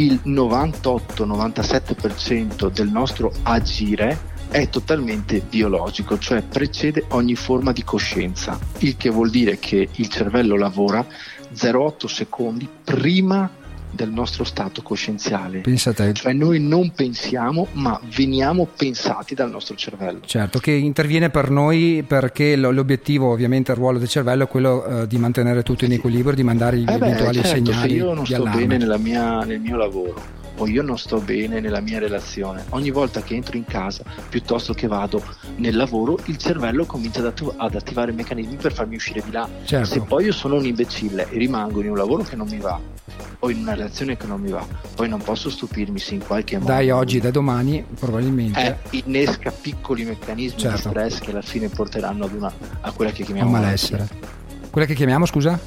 il 0.00 0.20
98-97% 0.24 2.70
del 2.70 2.88
nostro 2.88 3.30
agire 3.42 4.28
è 4.48 4.70
totalmente 4.70 5.42
biologico, 5.46 6.18
cioè 6.18 6.40
precede 6.42 7.04
ogni 7.10 7.34
forma 7.34 7.72
di 7.72 7.84
coscienza, 7.84 8.58
il 8.78 8.96
che 8.96 9.10
vuol 9.10 9.28
dire 9.28 9.58
che 9.58 9.90
il 9.92 10.08
cervello 10.08 10.56
lavora 10.56 11.06
0,8 11.54 12.06
secondi 12.06 12.66
prima 12.82 13.58
del 13.90 14.10
nostro 14.10 14.44
stato 14.44 14.82
coscienziale. 14.82 15.60
Pensa 15.60 15.90
a 15.90 15.92
te. 15.94 16.12
Cioè 16.14 16.32
noi 16.32 16.60
non 16.60 16.92
pensiamo, 16.92 17.66
ma 17.72 18.00
veniamo 18.16 18.66
pensati 18.76 19.34
dal 19.34 19.50
nostro 19.50 19.74
cervello. 19.74 20.20
Certo, 20.24 20.58
che 20.58 20.70
interviene 20.72 21.30
per 21.30 21.50
noi 21.50 22.04
perché 22.06 22.56
lo- 22.56 22.70
l'obiettivo, 22.70 23.30
ovviamente, 23.30 23.72
il 23.72 23.76
ruolo 23.78 23.98
del 23.98 24.08
cervello 24.08 24.44
è 24.44 24.48
quello 24.48 24.84
eh, 25.02 25.06
di 25.06 25.18
mantenere 25.18 25.62
tutto 25.62 25.84
in 25.84 25.92
equilibrio, 25.92 26.34
di 26.34 26.42
mandare 26.42 26.76
gli 26.78 26.82
Eh 26.88 26.96
beh, 26.98 27.06
eventuali 27.06 27.34
certo, 27.42 27.48
se 27.48 27.54
segnali 27.72 27.94
io 27.94 28.14
non 28.14 28.24
sto 28.26 28.36
allarme. 28.36 28.66
bene 28.66 28.76
nella 28.78 28.98
mia- 28.98 29.40
nel 29.40 29.60
mio 29.60 29.76
lavoro 29.76 30.38
o 30.60 30.66
io 30.68 30.82
non 30.82 30.98
sto 30.98 31.18
bene 31.20 31.58
nella 31.60 31.80
mia 31.80 31.98
relazione, 31.98 32.64
ogni 32.70 32.90
volta 32.90 33.22
che 33.22 33.34
entro 33.34 33.56
in 33.56 33.64
casa, 33.64 34.04
piuttosto 34.28 34.74
che 34.74 34.86
vado 34.86 35.22
nel 35.56 35.74
lavoro, 35.74 36.18
il 36.26 36.36
cervello 36.36 36.84
comincia 36.84 37.20
ad, 37.20 37.26
attu- 37.26 37.54
ad 37.56 37.74
attivare 37.74 38.12
meccanismi 38.12 38.56
per 38.56 38.72
farmi 38.74 38.96
uscire 38.96 39.22
di 39.24 39.30
là. 39.30 39.48
Certo. 39.64 39.86
Se 39.86 40.00
poi 40.02 40.26
io 40.26 40.32
sono 40.32 40.56
un 40.56 40.66
imbecille 40.66 41.28
e 41.30 41.38
rimango 41.38 41.80
in 41.80 41.88
un 41.90 41.96
lavoro 41.96 42.22
che 42.22 42.36
non 42.36 42.46
mi 42.48 42.58
va 42.58 42.78
o 43.42 43.48
in 43.50 43.60
una 43.60 43.72
relazione 43.74 44.18
che 44.18 44.26
non 44.26 44.38
mi 44.40 44.50
va, 44.50 44.64
poi 44.94 45.08
non 45.08 45.22
posso 45.22 45.48
stupirmi 45.48 45.98
se 45.98 46.14
in 46.14 46.24
qualche 46.26 46.58
modo 46.58 46.70
Dai 46.72 46.90
oggi, 46.90 47.20
da 47.20 47.30
domani, 47.30 47.82
probabilmente. 47.98 48.60
eh, 48.90 49.02
innesca 49.04 49.50
piccoli 49.50 50.04
meccanismi 50.04 50.58
Certo. 50.60 50.76
di 50.76 50.82
stress 50.94 51.18
che 51.20 51.30
alla 51.30 51.40
fine 51.42 51.68
porteranno 51.68 52.26
ad 52.26 52.34
una, 52.34 52.52
a 52.82 52.92
quella 52.92 53.10
che 53.12 53.20
un 53.22 53.26
chiamiamo 53.26 53.50
malessere. 53.50 54.06
Quella 54.70 54.86
che 54.86 54.94
chiamiamo, 54.94 55.24
scusa? 55.24 55.58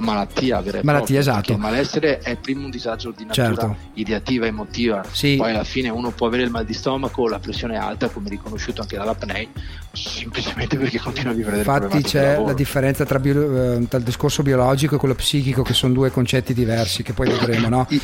Malattia 0.00 0.60
vera 0.60 0.78
e 0.78 0.80
Malattia, 0.82 1.18
esatto. 1.20 1.52
il 1.52 1.58
malessere 1.58 2.18
è 2.18 2.36
prima 2.36 2.64
un 2.64 2.70
disagio 2.70 3.12
di 3.16 3.24
natura 3.24 3.46
Certo. 3.46 3.76
ideativa, 3.94 4.46
emotiva 4.46 5.02
Sì. 5.10 5.36
poi 5.36 5.50
alla 5.50 5.64
fine 5.64 5.88
uno 5.88 6.10
può 6.10 6.26
avere 6.26 6.42
il 6.42 6.50
mal 6.50 6.64
di 6.64 6.72
stomaco 6.74 7.28
la 7.28 7.38
pressione 7.38 7.76
alta 7.76 8.08
come 8.08 8.28
riconosciuto 8.28 8.80
anche 8.82 8.96
dalla 8.96 9.14
PNEI 9.14 9.48
semplicemente 9.92 10.76
perché 10.76 10.98
continua 10.98 11.32
a 11.32 11.34
vivere 11.34 11.58
Infatti 11.58 12.02
c'è 12.02 12.40
la 12.44 12.52
differenza 12.52 13.04
tra, 13.04 13.18
bio- 13.18 13.74
eh, 13.76 13.86
tra 13.88 13.98
il 13.98 14.04
discorso 14.04 14.42
biologico 14.42 14.94
e 14.94 14.98
quello 14.98 15.14
psichico, 15.14 15.62
che 15.62 15.74
sono 15.74 15.92
due 15.92 16.10
concetti 16.10 16.54
diversi, 16.54 17.02
che 17.02 17.12
poi 17.12 17.28
vedremo, 17.30 17.68
no? 17.68 17.86
I- 17.90 18.00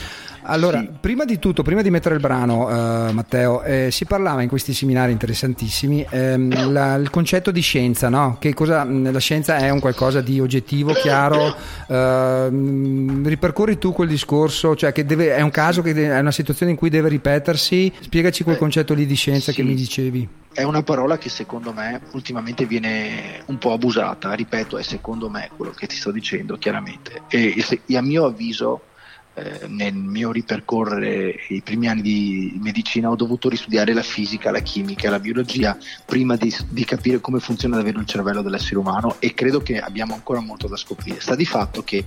Allora, 0.49 0.79
sì. 0.81 0.89
prima 1.01 1.25
di 1.25 1.39
tutto, 1.39 1.63
prima 1.63 1.83
di 1.83 1.91
mettere 1.91 2.15
il 2.15 2.21
brano, 2.21 2.69
eh, 3.09 3.13
Matteo, 3.13 3.63
eh, 3.63 3.89
si 3.91 4.05
parlava 4.05 4.43
in 4.43 4.49
questi 4.49 4.73
seminari 4.73 5.13
interessantissimi 5.13 6.07
ehm, 6.09 6.73
la- 6.73 6.95
il 6.95 7.11
concetto 7.11 7.51
di 7.51 7.61
scienza, 7.61 8.09
no? 8.09 8.37
Che 8.39 8.55
cosa, 8.55 8.85
mh, 8.85 9.11
la 9.13 9.19
scienza 9.19 9.57
è 9.57 9.71
un 9.71 9.81
qualcosa 9.81 10.21
di 10.21 10.39
oggettivo, 10.41 10.93
chiaro. 10.93 11.55
ehm, 11.89 13.27
ripercorri 13.27 13.79
tu 13.79 13.93
quel 13.93 14.09
discorso, 14.09 14.75
cioè 14.77 14.93
che 14.93 15.05
deve, 15.05 15.35
è 15.35 15.41
un 15.41 15.51
caso, 15.51 15.83
che 15.83 15.93
de- 15.93 16.11
è 16.11 16.19
una 16.19 16.31
situazione 16.33 16.73
in 16.73 16.79
cui 16.79 16.91
deve 16.91 17.09
ripetersi. 17.09 17.93
Spiegaci 18.01 18.45
quel 18.45 18.57
concetto 18.57 18.95
lì 18.95 19.07
di 19.07 19.15
scienza 19.15 19.53
che 19.53 19.63
sì. 19.63 19.69
mi 19.69 19.75
dicevi. 19.75 20.29
è 20.53 20.63
una 20.63 20.83
parola 20.83 21.19
che 21.19 21.29
secondo 21.29 21.73
me 21.73 22.01
ultimamente 22.13 22.65
viene 22.65 23.43
un 23.47 23.59
po' 23.59 23.73
abusata, 23.73 24.33
ripeto, 24.33 24.79
è 24.79 24.83
secondo 24.83 25.29
me 25.29 25.51
quello 25.55 25.73
che 25.73 25.87
ti 25.87 25.97
sto 25.97 26.11
dicendo 26.11 26.57
chiaramente. 26.57 27.23
E, 27.29 27.55
e 27.87 27.97
a 27.97 28.01
mio 28.01 28.25
avviso, 28.25 28.81
eh, 29.37 29.66
nel 29.68 29.94
mio 29.94 30.33
ripercorrere 30.33 31.35
i 31.49 31.61
primi 31.61 31.88
anni 31.88 32.01
di 32.01 32.59
medicina, 32.62 33.11
ho 33.11 33.16
dovuto 33.16 33.51
ristudiare 33.51 33.92
la 33.92 34.03
fisica, 34.03 34.51
la 34.51 34.61
chimica, 34.61 35.11
la 35.11 35.20
biologia 35.20 35.77
prima 36.07 36.37
di, 36.37 36.55
di 36.70 36.87
capire 36.87 37.20
come 37.20 37.38
funziona 37.38 37.77
davvero 37.77 38.01
il 38.01 38.07
cervello 38.07 38.40
dell'essere 38.40 38.79
umano 38.79 39.16
e 39.18 39.35
credo 39.35 39.61
che 39.61 39.79
abbiamo 39.79 40.14
ancora 40.14 40.40
molto 40.40 40.68
da 40.68 40.77
scoprire. 40.77 41.20
Sta 41.20 41.35
di 41.35 41.44
fatto 41.44 41.83
che 41.83 42.05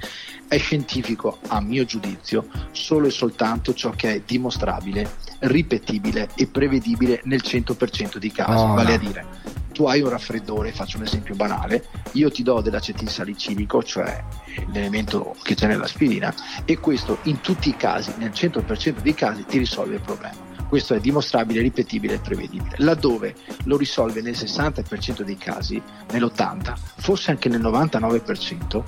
è 0.47 0.57
scientifico, 0.57 1.37
a 1.49 1.61
mio 1.61 1.85
giudizio, 1.85 2.47
solo 2.71 3.05
e 3.05 3.11
soltanto 3.11 3.75
ciò 3.75 3.91
che 3.91 4.15
è 4.15 4.21
dimostrabile, 4.25 5.07
ripetibile 5.41 6.29
e 6.35 6.47
prevedibile 6.47 7.21
nel 7.25 7.41
100% 7.45 8.17
di 8.17 8.31
casi. 8.31 8.63
Oh, 8.63 8.73
vale 8.73 8.89
no. 8.89 8.95
a 8.95 8.97
dire, 8.97 9.25
tu 9.79 9.85
hai 9.85 10.01
un 10.01 10.09
raffreddore, 10.09 10.73
faccio 10.73 10.97
un 10.97 11.03
esempio 11.03 11.35
banale, 11.35 11.85
io 12.11 12.29
ti 12.29 12.43
do 12.43 12.59
dell'acetilsalicilico, 12.59 13.81
cioè 13.81 14.21
l'elemento 14.73 15.37
che 15.41 15.55
c'è 15.55 15.67
nell'aspirina, 15.67 16.35
e 16.65 16.79
questo 16.79 17.19
in 17.23 17.39
tutti 17.39 17.69
i 17.69 17.77
casi, 17.77 18.11
nel 18.17 18.31
100% 18.31 18.99
dei 18.99 19.13
casi, 19.13 19.45
ti 19.45 19.57
risolve 19.57 19.95
il 19.95 20.01
problema. 20.01 20.35
Questo 20.67 20.95
è 20.95 20.99
dimostrabile, 20.99 21.61
ripetibile 21.61 22.15
e 22.15 22.19
prevedibile. 22.19 22.75
Laddove 22.79 23.35
lo 23.63 23.77
risolve 23.77 24.19
nel 24.19 24.33
60% 24.33 25.21
dei 25.21 25.37
casi, 25.37 25.81
nell'80%, 26.11 26.73
forse 26.97 27.31
anche 27.31 27.47
nel 27.47 27.61
99%, 27.61 28.83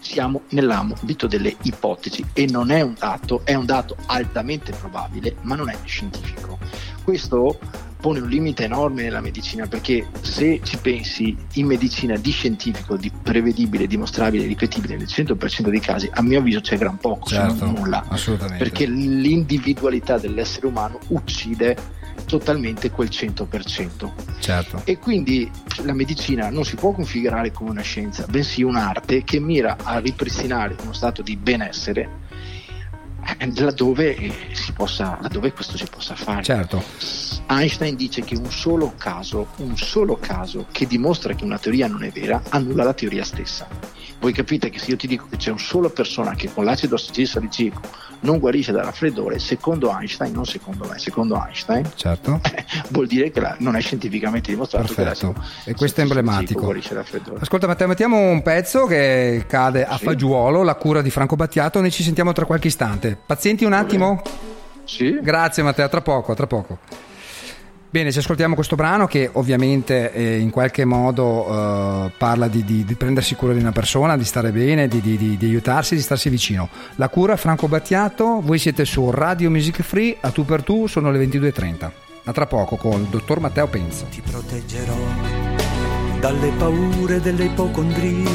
siamo 0.00 0.44
nell'ambito 0.52 1.26
delle 1.26 1.54
ipotesi 1.64 2.24
e 2.32 2.46
non 2.46 2.70
è 2.70 2.80
un 2.80 2.94
dato, 2.98 3.42
è 3.44 3.52
un 3.52 3.66
dato 3.66 3.94
altamente 4.06 4.72
probabile, 4.72 5.36
ma 5.42 5.54
non 5.54 5.68
è 5.68 5.76
scientifico. 5.84 6.58
Questo 7.04 7.58
pone 8.00 8.18
un 8.20 8.28
limite 8.28 8.64
enorme 8.64 9.02
nella 9.02 9.20
medicina 9.20 9.66
perché 9.66 10.06
se 10.22 10.60
ci 10.64 10.76
pensi 10.78 11.36
in 11.54 11.66
medicina 11.66 12.16
di 12.16 12.30
scientifico, 12.30 12.96
di 12.96 13.10
prevedibile, 13.22 13.86
dimostrabile, 13.86 14.46
ripetibile 14.46 14.96
nel 14.96 15.06
100% 15.08 15.68
dei 15.68 15.80
casi, 15.80 16.08
a 16.12 16.22
mio 16.22 16.38
avviso 16.38 16.60
c'è 16.60 16.76
gran 16.76 16.96
poco, 16.98 17.28
se 17.28 17.36
Certo, 17.36 17.64
non 17.64 17.74
nulla, 17.74 18.04
assolutamente. 18.08 18.62
perché 18.64 18.86
l'individualità 18.86 20.18
dell'essere 20.18 20.66
umano 20.66 20.98
uccide 21.08 21.76
totalmente 22.26 22.90
quel 22.90 23.08
100%. 23.08 24.10
Certo. 24.38 24.82
E 24.84 24.98
quindi 24.98 25.50
la 25.84 25.92
medicina 25.92 26.48
non 26.50 26.64
si 26.64 26.76
può 26.76 26.92
configurare 26.92 27.50
come 27.52 27.70
una 27.70 27.82
scienza, 27.82 28.24
bensì 28.28 28.62
un'arte 28.62 29.24
che 29.24 29.40
mira 29.40 29.76
a 29.82 29.98
ripristinare 29.98 30.76
uno 30.82 30.92
stato 30.92 31.22
di 31.22 31.36
benessere 31.36 32.28
laddove, 33.56 34.16
eh, 34.16 34.32
si 34.52 34.72
possa, 34.72 35.18
laddove 35.20 35.52
questo 35.52 35.76
si 35.76 35.86
possa 35.90 36.14
fare. 36.14 36.42
Certo. 36.42 36.82
Einstein 37.48 37.96
dice 37.96 38.22
che 38.22 38.36
un 38.36 38.50
solo 38.50 38.94
caso, 38.96 39.48
un 39.56 39.76
solo 39.76 40.16
caso 40.16 40.66
che 40.70 40.86
dimostra 40.86 41.34
che 41.34 41.44
una 41.44 41.58
teoria 41.58 41.86
non 41.86 42.04
è 42.04 42.10
vera, 42.10 42.42
annulla 42.48 42.84
la 42.84 42.94
teoria 42.94 43.24
stessa. 43.24 43.66
Voi 44.20 44.32
capite 44.32 44.68
che 44.68 44.78
se 44.78 44.90
io 44.90 44.96
ti 44.96 45.06
dico 45.06 45.24
che 45.30 45.38
c'è 45.38 45.48
una 45.50 45.58
sola 45.58 45.88
persona 45.88 46.34
che 46.34 46.52
con 46.52 46.64
l'acido 46.64 46.94
acetilsalicilico 46.96 47.80
non 48.20 48.38
guarisce 48.38 48.70
dal 48.70 48.84
raffreddore, 48.84 49.38
secondo 49.38 49.90
Einstein, 49.90 50.32
non 50.34 50.44
secondo 50.44 50.86
me, 50.86 50.98
secondo 50.98 51.42
Einstein, 51.42 51.90
Certo. 51.94 52.38
vuol 52.90 53.06
dire 53.06 53.30
che 53.30 53.40
la- 53.40 53.56
non 53.60 53.76
è 53.76 53.80
scientificamente 53.80 54.50
dimostrato 54.50 54.92
Perfetto. 54.92 55.34
che 55.64 55.70
E 55.70 55.74
questo 55.74 56.00
è 56.00 56.02
emblematico. 56.02 56.70
Ascolta 57.38 57.66
Matteo, 57.66 57.86
mettiamo 57.86 58.18
un 58.18 58.42
pezzo 58.42 58.84
che 58.84 59.46
cade 59.48 59.86
a 59.86 59.96
Sì. 59.96 60.04
fagiolo, 60.04 60.62
la 60.62 60.74
cura 60.74 61.00
di 61.00 61.08
Franco 61.08 61.36
Battiato, 61.36 61.80
noi 61.80 61.90
ci 61.90 62.02
sentiamo 62.02 62.32
tra 62.32 62.44
qualche 62.44 62.66
istante. 62.68 63.16
Pazienti 63.24 63.64
un 63.64 63.72
attimo? 63.72 64.20
Sì? 64.84 65.18
Grazie 65.22 65.62
Matteo, 65.62 65.88
tra 65.88 66.02
poco, 66.02 66.34
tra 66.34 66.46
poco. 66.46 66.78
Bene, 67.92 68.12
ci 68.12 68.18
ascoltiamo 68.20 68.54
questo 68.54 68.76
brano 68.76 69.06
che 69.08 69.28
ovviamente 69.32 70.12
eh, 70.12 70.38
in 70.38 70.50
qualche 70.50 70.84
modo 70.84 72.04
eh, 72.06 72.12
parla 72.16 72.46
di, 72.46 72.64
di- 72.64 72.84
di 72.84 72.94
prendersi 72.94 73.34
cura 73.34 73.52
di 73.52 73.58
una 73.58 73.72
persona, 73.72 74.16
di 74.16 74.22
stare 74.24 74.52
bene, 74.52 74.86
di, 74.86 75.00
di- 75.00 75.36
aiutarsi, 75.40 75.96
di 75.96 76.00
starsi 76.00 76.28
vicino. 76.28 76.68
La 76.96 77.08
cura 77.08 77.36
Franco 77.36 77.66
Battiato, 77.66 78.40
voi 78.42 78.58
siete 78.60 78.84
su 78.84 79.10
Radio 79.10 79.50
Music 79.50 79.82
Free, 79.82 80.16
a 80.20 80.30
tu 80.30 80.44
per 80.44 80.62
tu, 80.62 80.86
sono 80.86 81.10
le 81.10 81.18
22.30. 81.26 81.90
A 82.24 82.32
tra 82.32 82.46
poco 82.46 82.76
con 82.76 83.00
il 83.00 83.06
dottor 83.08 83.40
Matteo 83.40 83.66
Penza. 83.66 84.04
ti 84.04 84.20
proteggerò 84.20 84.94
dalle 86.20 86.50
paure 86.58 87.20
delle 87.20 87.44
ipocondrie, 87.46 88.28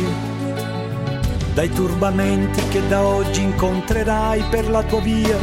dai 1.54 1.70
turbamenti 1.70 2.62
che 2.68 2.86
da 2.90 3.04
oggi 3.04 3.42
incontrerai 3.42 4.44
per 4.50 4.70
la 4.70 4.84
tua 4.84 5.00
via, 5.00 5.38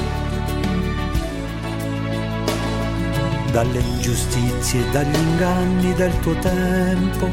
dalle 3.53 3.79
ingiustizie 3.81 4.91
dagli 4.91 5.15
inganni 5.15 5.93
del 5.95 6.19
tuo 6.21 6.35
tempo, 6.37 7.29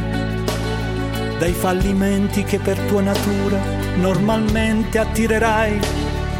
dai 1.40 1.54
fallimenti 1.54 2.44
che 2.44 2.60
per 2.60 2.78
tua 2.82 3.02
natura 3.02 3.58
normalmente 3.96 5.00
attirerai. 5.00 5.80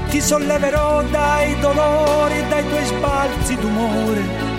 Ti 0.10 0.22
solleverò 0.22 1.04
dai 1.04 1.58
dolori 1.60 2.44
dai 2.50 2.68
tuoi 2.68 2.86
sbalzi 2.86 3.56
d'umore 3.56 4.58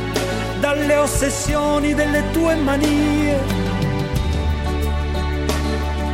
dalle 0.60 0.96
ossessioni 0.96 1.92
delle 1.94 2.22
tue 2.32 2.54
manie. 2.54 3.38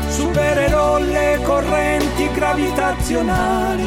Supererò 0.08 0.98
le 0.98 1.38
correnti 1.42 2.30
gravitazionali, 2.32 3.86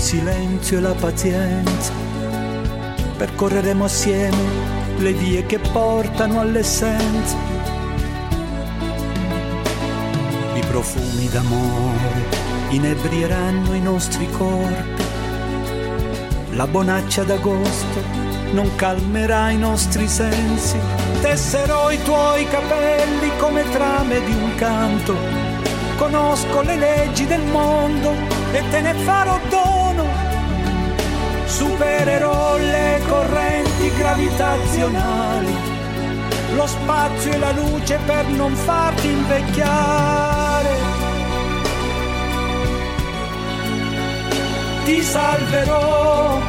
Silenzio 0.00 0.78
e 0.78 0.80
la 0.80 0.94
pazienza. 0.94 1.92
Percorreremo 3.18 3.84
assieme 3.84 4.68
le 4.96 5.12
vie 5.12 5.44
che 5.44 5.58
portano 5.58 6.40
all'essenza. 6.40 7.36
I 10.54 10.60
profumi 10.66 11.28
d'amore 11.28 12.38
inebrieranno 12.70 13.74
i 13.74 13.80
nostri 13.80 14.28
corpi. 14.30 15.04
La 16.52 16.66
bonaccia 16.66 17.22
d'agosto 17.22 18.02
non 18.52 18.74
calmerà 18.76 19.50
i 19.50 19.58
nostri 19.58 20.08
sensi. 20.08 20.78
Tesserò 21.20 21.90
i 21.90 22.02
tuoi 22.02 22.48
capelli 22.48 23.30
come 23.38 23.68
trame 23.70 24.24
di 24.24 24.32
un 24.32 24.54
canto. 24.54 25.14
Conosco 25.96 26.62
le 26.62 26.76
leggi 26.76 27.26
del 27.26 27.44
mondo 27.44 28.12
e 28.52 28.62
te 28.70 28.80
ne 28.80 28.94
farò 28.94 29.38
dono. 29.50 29.79
Supererò 31.60 32.56
le 32.56 33.02
correnti 33.06 33.92
gravitazionali, 33.94 35.54
lo 36.54 36.66
spazio 36.66 37.32
e 37.32 37.36
la 37.36 37.50
luce 37.52 37.98
per 38.06 38.26
non 38.28 38.54
farti 38.54 39.08
invecchiare. 39.08 40.74
Ti 44.84 45.02
salverò 45.02 46.40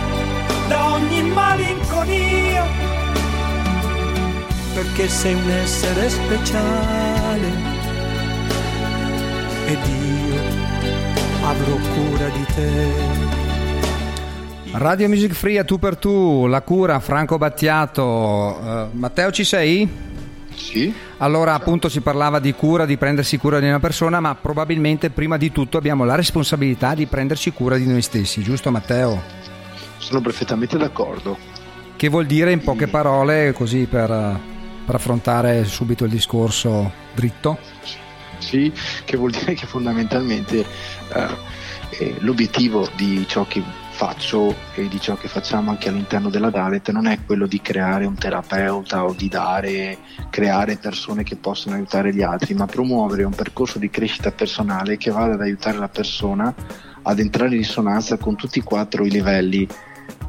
da 0.70 0.92
ogni 0.94 1.24
malinconia, 1.24 2.66
perché 4.74 5.10
sei 5.10 5.34
un 5.34 5.50
essere 5.50 6.10
speciale 6.10 7.52
ed 9.66 9.80
io 9.88 10.42
avrò 11.44 11.76
cura 11.96 12.30
di 12.30 12.46
te. 12.56 13.21
Radio 14.74 15.10
Music 15.10 15.34
Free 15.34 15.60
a 15.60 15.66
tu 15.66 15.78
per 15.78 15.98
tu, 15.98 16.48
la 16.48 16.62
cura 16.62 17.00
Franco 17.02 17.38
Battiato. 17.38 18.58
Eh, 18.58 18.88
Matteo 18.94 19.30
ci 19.30 19.44
sei? 19.44 19.88
Sì? 20.56 20.94
Allora 21.18 21.54
appunto 21.54 21.90
si 21.90 22.00
parlava 22.00 22.40
di 22.40 22.54
cura, 22.54 22.86
di 22.86 22.96
prendersi 22.96 23.38
cura 23.38 23.60
di 23.60 23.68
una 23.68 23.82
persona, 23.82 24.22
ma 24.22 24.34
probabilmente 24.34 25.10
prima 25.10 25.36
di 25.36 25.52
tutto 25.52 25.78
abbiamo 25.78 26.06
la 26.06 26.16
responsabilità 26.16 26.94
di 26.96 27.06
prenderci 27.06 27.52
cura 27.52 27.76
di 27.76 27.86
noi 27.86 28.02
stessi, 28.02 28.42
giusto 28.42 28.72
Matteo? 28.72 29.22
Sono 29.98 30.22
perfettamente 30.22 30.78
d'accordo. 30.78 31.38
Che 31.96 32.08
vuol 32.08 32.26
dire 32.26 32.54
in 32.54 32.62
poche 32.62 32.88
parole, 32.88 33.52
così 33.54 33.86
per, 33.90 34.08
per 34.86 34.96
affrontare 34.96 35.66
subito 35.66 36.06
il 36.06 36.12
discorso 36.12 36.92
dritto? 37.14 37.58
Sì, 38.38 38.72
che 39.04 39.18
vuol 39.18 39.32
dire 39.32 39.54
che 39.54 39.68
fondamentalmente 39.68 40.66
eh, 41.14 41.28
eh, 42.00 42.16
l'obiettivo 42.20 42.90
di 42.96 43.26
ciò 43.28 43.46
che 43.46 43.62
faccio 44.02 44.56
e 44.74 44.88
di 44.88 45.00
ciò 45.00 45.14
che 45.16 45.28
facciamo 45.28 45.70
anche 45.70 45.90
all'interno 45.90 46.32
della 46.32 46.50
Dalet 46.50 46.90
non 46.90 47.06
è 47.06 47.20
quello 47.24 47.46
di 47.46 47.62
creare 47.62 48.06
un 48.06 48.16
terapeuta 48.16 49.06
o 49.06 49.14
di 49.14 49.28
dare, 49.28 50.00
creare 50.32 50.78
persone 50.78 51.22
che 51.22 51.36
possono 51.36 51.76
aiutare 51.76 52.12
gli 52.12 52.24
altri, 52.24 52.56
ma 52.56 52.66
promuovere 52.66 53.24
un 53.26 53.36
percorso 53.36 53.78
di 53.78 53.92
crescita 53.92 54.32
personale 54.32 54.98
che 54.98 55.12
vada 55.12 55.36
ad 55.36 55.42
aiutare 55.42 55.78
la 55.78 55.88
persona 55.88 56.52
ad 57.04 57.20
entrare 57.20 57.52
in 57.52 57.62
risonanza 57.62 58.18
con 58.18 58.36
tutti 58.36 58.58
e 58.58 58.64
quattro 58.64 59.06
i 59.06 59.12
livelli 59.12 59.68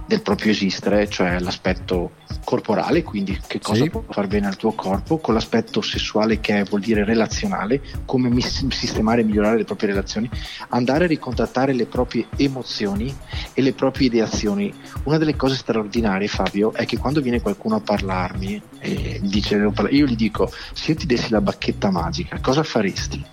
del 0.06 0.20
proprio 0.20 0.50
esistere, 0.50 1.08
cioè 1.08 1.38
l'aspetto 1.38 2.11
corporale, 2.45 3.03
quindi 3.03 3.38
che 3.47 3.61
cosa 3.61 3.83
Sì. 3.83 3.90
può 3.90 4.05
far 4.09 4.27
bene 4.27 4.47
al 4.47 4.57
tuo 4.57 4.73
corpo, 4.73 5.18
con 5.18 5.35
l'aspetto 5.35 5.81
sessuale 5.81 6.40
che 6.40 6.62
vuol 6.64 6.81
dire 6.81 7.05
relazionale, 7.05 7.81
come 8.05 8.29
mis- 8.29 8.66
sistemare 8.68 9.21
e 9.21 9.25
migliorare 9.25 9.57
le 9.57 9.64
proprie 9.64 9.90
relazioni, 9.90 10.29
andare 10.68 11.05
a 11.05 11.09
ricontattare 11.09 11.73
le 11.73 11.87
proprie 11.87 12.27
emozioni 12.37 13.14
e 13.53 13.62
le 13.62 13.73
proprie 13.73 14.07
ideazioni. 14.07 14.73
Una 15.05 15.18
delle 15.18 15.37
cose 15.37 15.57
straordinarie, 15.57 16.29
Fabio, 16.29 16.73
è 16.73 16.85
che 16.87 16.99
quando 16.99 17.21
viene 17.21 17.40
qualcuno 17.40 17.77
a 17.77 17.81
parlarmi 17.81 18.62
e 18.79 19.21
dice 19.23 19.57
io 19.57 20.07
gli 20.07 20.16
dico 20.16 20.51
se 20.73 20.92
io 20.92 20.97
ti 20.99 21.07
dessi 21.07 21.31
la 21.31 21.40
bacchetta 21.40 21.90
magica, 21.90 22.38
cosa 22.40 22.62
faresti? 22.62 23.25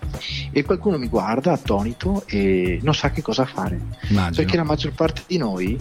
E 0.51 0.63
qualcuno 0.63 0.97
mi 0.97 1.07
guarda 1.07 1.51
attonito 1.53 2.23
e 2.27 2.79
non 2.81 2.93
sa 2.93 3.11
che 3.11 3.21
cosa 3.21 3.45
fare. 3.45 3.79
Immagino. 4.09 4.35
Perché 4.35 4.57
la 4.57 4.63
maggior 4.63 4.91
parte 4.93 5.23
di 5.27 5.37
noi 5.37 5.77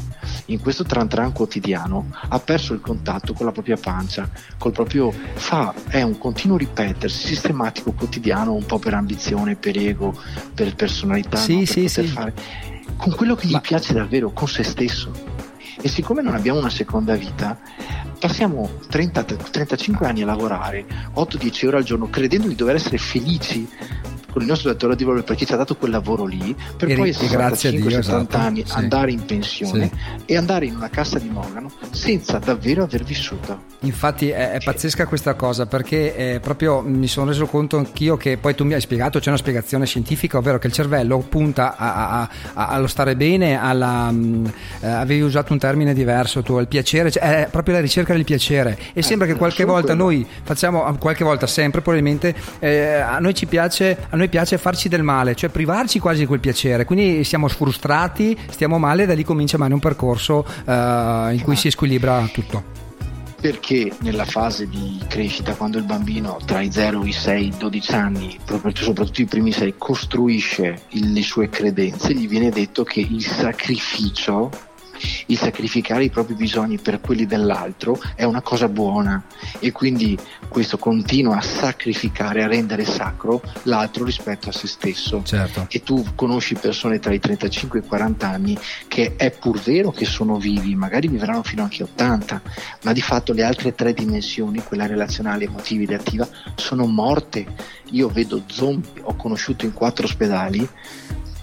in 0.46 0.60
questo 0.60 0.84
tran 0.84 1.08
tran 1.08 1.32
quotidiano 1.32 2.10
ha 2.28 2.38
perso 2.38 2.72
il 2.74 2.80
contatto 2.80 3.06
con 3.34 3.46
la 3.46 3.52
propria 3.52 3.76
pancia, 3.76 4.28
col 4.58 4.72
proprio 4.72 5.10
fa, 5.34 5.74
è 5.88 6.02
un 6.02 6.18
continuo 6.18 6.56
ripetersi 6.56 7.26
sistematico 7.26 7.92
quotidiano, 7.92 8.52
un 8.52 8.66
po' 8.66 8.78
per 8.78 8.94
ambizione, 8.94 9.56
per 9.56 9.76
ego, 9.78 10.14
per 10.54 10.74
personalità, 10.74 11.36
Sì, 11.38 11.52
no? 11.52 11.58
per 11.60 11.68
sì, 11.68 11.80
poter 11.82 12.04
sì. 12.04 12.10
fare 12.10 12.34
con 12.96 13.14
quello 13.14 13.34
che 13.34 13.46
gli 13.46 13.52
Ma- 13.52 13.60
piace 13.60 13.92
davvero, 13.92 14.30
con 14.32 14.48
se 14.48 14.62
stesso. 14.62 15.12
E 15.80 15.88
siccome 15.88 16.22
non 16.22 16.34
abbiamo 16.34 16.58
una 16.58 16.70
seconda 16.70 17.14
vita, 17.14 17.56
passiamo 18.18 18.68
30, 18.88 19.22
35 19.24 20.06
anni 20.06 20.22
a 20.22 20.26
lavorare 20.26 20.84
8-10 21.14 21.66
ore 21.68 21.76
al 21.76 21.84
giorno 21.84 22.10
credendo 22.10 22.48
di 22.48 22.56
dover 22.56 22.74
essere 22.74 22.98
felici 22.98 23.68
con 24.30 24.42
il 24.42 24.48
nostro 24.48 24.70
datore 24.70 24.94
di 24.96 25.04
lavoro 25.04 25.22
perché 25.22 25.46
ci 25.46 25.52
ha 25.52 25.56
dato 25.56 25.76
quel 25.76 25.90
lavoro 25.90 26.24
lì 26.24 26.54
per 26.76 26.90
E 26.90 26.94
poi 26.94 27.10
a 27.10 27.12
65-70 27.12 27.70
Dio, 27.86 27.98
esatto. 27.98 28.36
anni 28.36 28.62
Sì. 28.66 28.76
andare 28.76 29.10
in 29.10 29.24
pensione 29.24 29.90
e 30.26 30.36
andare 30.36 30.66
in 30.66 30.76
una 30.76 30.90
cassa 30.90 31.18
di 31.18 31.28
Morgano 31.28 31.70
senza 31.90 32.38
davvero 32.38 32.82
aver 32.84 33.04
vissuto. 33.04 33.62
Infatti 33.80 34.28
è, 34.30 34.52
è 34.52 34.58
pazzesca 34.62 35.06
questa 35.06 35.34
cosa 35.34 35.66
perché 35.66 36.14
eh, 36.34 36.40
proprio 36.40 36.80
mi 36.82 37.06
sono 37.06 37.28
reso 37.30 37.46
conto 37.46 37.76
anch'io 37.78 38.16
che 38.16 38.36
poi 38.36 38.54
tu 38.54 38.64
mi 38.64 38.74
hai 38.74 38.80
spiegato, 38.80 39.18
c'è 39.18 39.28
una 39.28 39.38
spiegazione 39.38 39.86
scientifica, 39.86 40.38
ovvero 40.38 40.58
che 40.58 40.66
il 40.66 40.72
cervello 40.72 41.18
punta 41.20 41.76
a- 41.76 42.20
a- 42.22 42.28
a- 42.54 42.66
allo 42.68 42.86
stare 42.88 43.14
bene, 43.16 43.58
alla, 43.60 44.10
mh, 44.10 44.52
eh, 44.80 44.86
avevi 44.88 45.20
usato 45.22 45.52
un 45.52 45.58
termine 45.58 45.94
diverso 45.94 46.42
tu, 46.42 46.58
il 46.58 46.68
piacere, 46.68 47.10
cioè, 47.10 47.44
è 47.44 47.48
proprio 47.50 47.74
la 47.74 47.80
ricerca 47.80 48.12
del 48.14 48.24
piacere 48.24 48.76
e 48.92 49.02
sembra 49.02 49.26
che 49.26 49.34
qualche 49.36 49.64
volta 49.64 49.94
quello. 49.94 50.02
noi 50.04 50.26
facciamo, 50.42 50.96
qualche 50.98 51.24
volta 51.24 51.46
sempre 51.46 51.80
probabilmente, 51.80 52.34
eh, 52.58 52.94
a 52.94 53.18
noi 53.20 53.34
ci 53.34 53.46
piace, 53.46 53.96
a 54.10 54.16
noi 54.18 54.28
piace 54.28 54.58
farci 54.58 54.88
del 54.88 55.02
male, 55.02 55.34
cioè 55.34 55.48
privarci 55.48 55.98
quasi 55.98 56.20
di 56.20 56.26
quel 56.26 56.40
piacere, 56.40 56.84
quindi 56.84 57.24
siamo 57.24 57.48
frustrati, 57.48 58.36
stiamo 58.50 58.78
male 58.78 59.04
e 59.04 59.06
da 59.06 59.14
lì 59.14 59.24
comincia 59.24 59.56
magari 59.56 59.74
un 59.74 59.80
percorso 59.80 60.44
eh, 60.66 61.30
in 61.32 61.40
cui 61.42 61.56
si 61.56 61.70
squilibra 61.70 62.28
tutto. 62.32 62.76
Perché 63.40 63.92
nella 64.00 64.24
fase 64.24 64.68
di 64.68 65.00
crescita, 65.06 65.54
quando 65.54 65.78
il 65.78 65.84
bambino 65.84 66.38
tra 66.44 66.60
i 66.60 66.72
0 66.72 67.04
e 67.04 67.08
i 67.08 67.12
6, 67.12 67.52
12 67.56 67.92
anni, 67.92 68.36
soprattutto 68.74 69.22
i 69.22 69.26
primi 69.26 69.52
6, 69.52 69.74
costruisce 69.78 70.82
il- 70.90 71.12
le 71.12 71.22
sue 71.22 71.48
credenze, 71.48 72.12
gli 72.14 72.26
viene 72.26 72.50
detto 72.50 72.82
che 72.82 72.98
il 72.98 73.24
sacrificio, 73.24 74.50
il 75.26 75.38
sacrificare 75.38 76.04
i 76.04 76.10
propri 76.10 76.34
bisogni 76.34 76.78
per 76.78 77.00
quelli 77.00 77.26
dell'altro 77.26 78.00
è 78.14 78.24
una 78.24 78.42
cosa 78.42 78.68
buona 78.68 79.24
e 79.58 79.72
quindi 79.72 80.18
questo 80.48 80.78
continua 80.78 81.36
a 81.36 81.42
sacrificare, 81.42 82.42
a 82.42 82.46
rendere 82.46 82.84
sacro 82.84 83.42
l'altro 83.64 84.04
rispetto 84.04 84.48
a 84.48 84.52
se 84.52 84.66
stesso 84.66 85.22
Certo. 85.24 85.66
e 85.68 85.82
tu 85.82 86.04
conosci 86.14 86.54
persone 86.54 86.98
tra 86.98 87.12
i 87.12 87.18
35 87.18 87.78
e 87.78 87.82
i 87.82 87.86
40 87.86 88.28
anni 88.28 88.58
che 88.86 89.14
è 89.16 89.30
pur 89.30 89.60
vero 89.60 89.90
che 89.90 90.04
sono 90.04 90.38
vivi, 90.38 90.74
magari 90.74 91.08
vivranno 91.08 91.42
fino 91.42 91.62
anche 91.62 91.82
a 91.82 91.86
80, 91.86 92.42
ma 92.82 92.92
di 92.92 93.00
fatto 93.02 93.32
le 93.32 93.42
altre 93.42 93.74
tre 93.74 93.92
dimensioni, 93.92 94.62
quella 94.62 94.86
relazionale, 94.86 95.44
emotiva 95.44 95.82
ed 95.82 95.92
attiva, 95.92 96.28
sono 96.54 96.86
morte. 96.86 97.46
Io 97.90 98.08
vedo 98.08 98.42
zombie, 98.46 99.00
ho 99.02 99.14
conosciuto 99.16 99.64
in 99.64 99.72
quattro 99.72 100.06
ospedali 100.06 100.68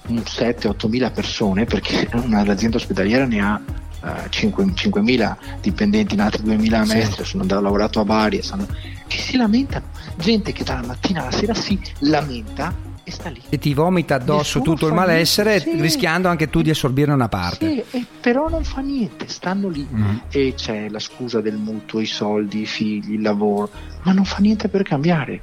7-8 0.07 0.87
mila 0.89 1.11
persone 1.11 1.65
perché 1.65 2.07
una 2.15 2.43
l'azienda 2.43 2.77
ospedaliera 2.77 3.25
ne 3.25 3.39
ha 3.41 3.59
eh, 4.03 4.29
5 4.29 4.63
5.000 4.65 5.35
dipendenti, 5.61 6.13
in 6.13 6.21
altri 6.21 6.43
2.000 6.43 6.73
a 6.73 6.85
Sì. 6.85 7.23
Sono 7.23 7.41
andato, 7.43 7.61
lavorato 7.61 7.99
a 7.99 8.05
Bari, 8.05 8.41
sanno- 8.41 8.67
che 9.07 9.17
si 9.17 9.35
lamentano, 9.37 9.85
gente 10.17 10.51
che 10.51 10.63
dalla 10.63 10.85
mattina 10.85 11.21
alla 11.21 11.31
sera 11.31 11.53
si 11.53 11.79
lamenta 11.99 12.73
e 13.07 13.11
sta 13.11 13.29
lì. 13.29 13.39
e 13.49 13.59
ti 13.59 13.73
vomita 13.75 14.15
addosso 14.15 14.57
Nessuno 14.57 14.63
tutto 14.63 14.87
il 14.87 14.93
malessere 14.93 15.59
sì. 15.59 15.79
rischiando 15.79 16.27
anche 16.27 16.49
tu 16.49 16.61
di 16.63 16.71
assorbirne 16.71 17.13
una 17.13 17.27
parte. 17.29 17.85
Sì, 17.91 17.97
e 17.97 18.05
però 18.19 18.49
non 18.49 18.63
fa 18.63 18.81
niente, 18.81 19.27
stanno 19.27 19.69
lì 19.69 19.87
Mm. 19.91 20.15
e 20.31 20.53
c'è 20.55 20.89
la 20.89 20.97
scusa 20.99 21.39
del 21.41 21.57
mutuo, 21.57 21.99
i 21.99 22.05
soldi, 22.07 22.61
i 22.61 22.65
figli, 22.65 23.13
il 23.13 23.21
lavoro, 23.21 23.69
ma 24.03 24.11
non 24.11 24.25
fa 24.25 24.37
niente 24.39 24.69
per 24.69 24.81
cambiare. 24.81 25.39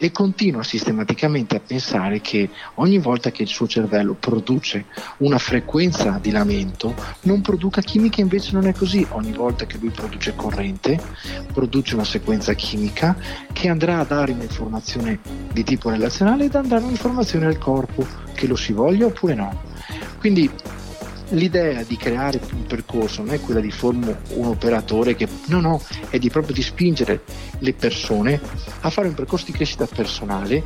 E 0.00 0.12
continua 0.12 0.62
sistematicamente 0.62 1.56
a 1.56 1.60
pensare 1.60 2.20
che 2.20 2.48
ogni 2.74 2.98
volta 2.98 3.32
che 3.32 3.42
il 3.42 3.48
suo 3.48 3.66
cervello 3.66 4.14
produce 4.14 4.84
una 5.18 5.38
frequenza 5.38 6.20
di 6.22 6.30
lamento, 6.30 6.94
non 7.22 7.40
produca 7.40 7.80
chimica, 7.80 8.20
invece 8.20 8.52
non 8.52 8.68
è 8.68 8.72
così. 8.72 9.04
Ogni 9.10 9.32
volta 9.32 9.66
che 9.66 9.76
lui 9.78 9.90
produce 9.90 10.36
corrente, 10.36 11.00
produce 11.52 11.94
una 11.94 12.04
sequenza 12.04 12.52
chimica 12.52 13.16
che 13.52 13.68
andrà 13.68 13.98
a 13.98 14.04
dare 14.04 14.30
un'informazione 14.30 15.18
di 15.52 15.64
tipo 15.64 15.90
relazionale 15.90 16.44
ed 16.44 16.54
andrà 16.54 16.78
un'informazione 16.78 17.46
al 17.46 17.58
corpo, 17.58 18.06
che 18.34 18.46
lo 18.46 18.54
si 18.54 18.72
voglia 18.72 19.06
oppure 19.06 19.34
no. 19.34 19.62
Quindi 20.20 20.48
l'idea 21.30 21.82
di 21.82 21.96
creare 21.96 22.40
un 22.52 22.66
percorso 22.66 23.22
non 23.22 23.34
è 23.34 23.40
quella 23.40 23.60
di 23.60 23.70
formare 23.70 24.20
un 24.34 24.46
operatore 24.46 25.14
che 25.14 25.28
no 25.46 25.60
no 25.60 25.82
è 26.10 26.18
di 26.18 26.30
proprio 26.30 26.54
di 26.54 26.62
spingere 26.62 27.22
le 27.58 27.74
persone 27.74 28.40
a 28.80 28.90
fare 28.90 29.08
un 29.08 29.14
percorso 29.14 29.46
di 29.46 29.52
crescita 29.52 29.86
personale 29.86 30.62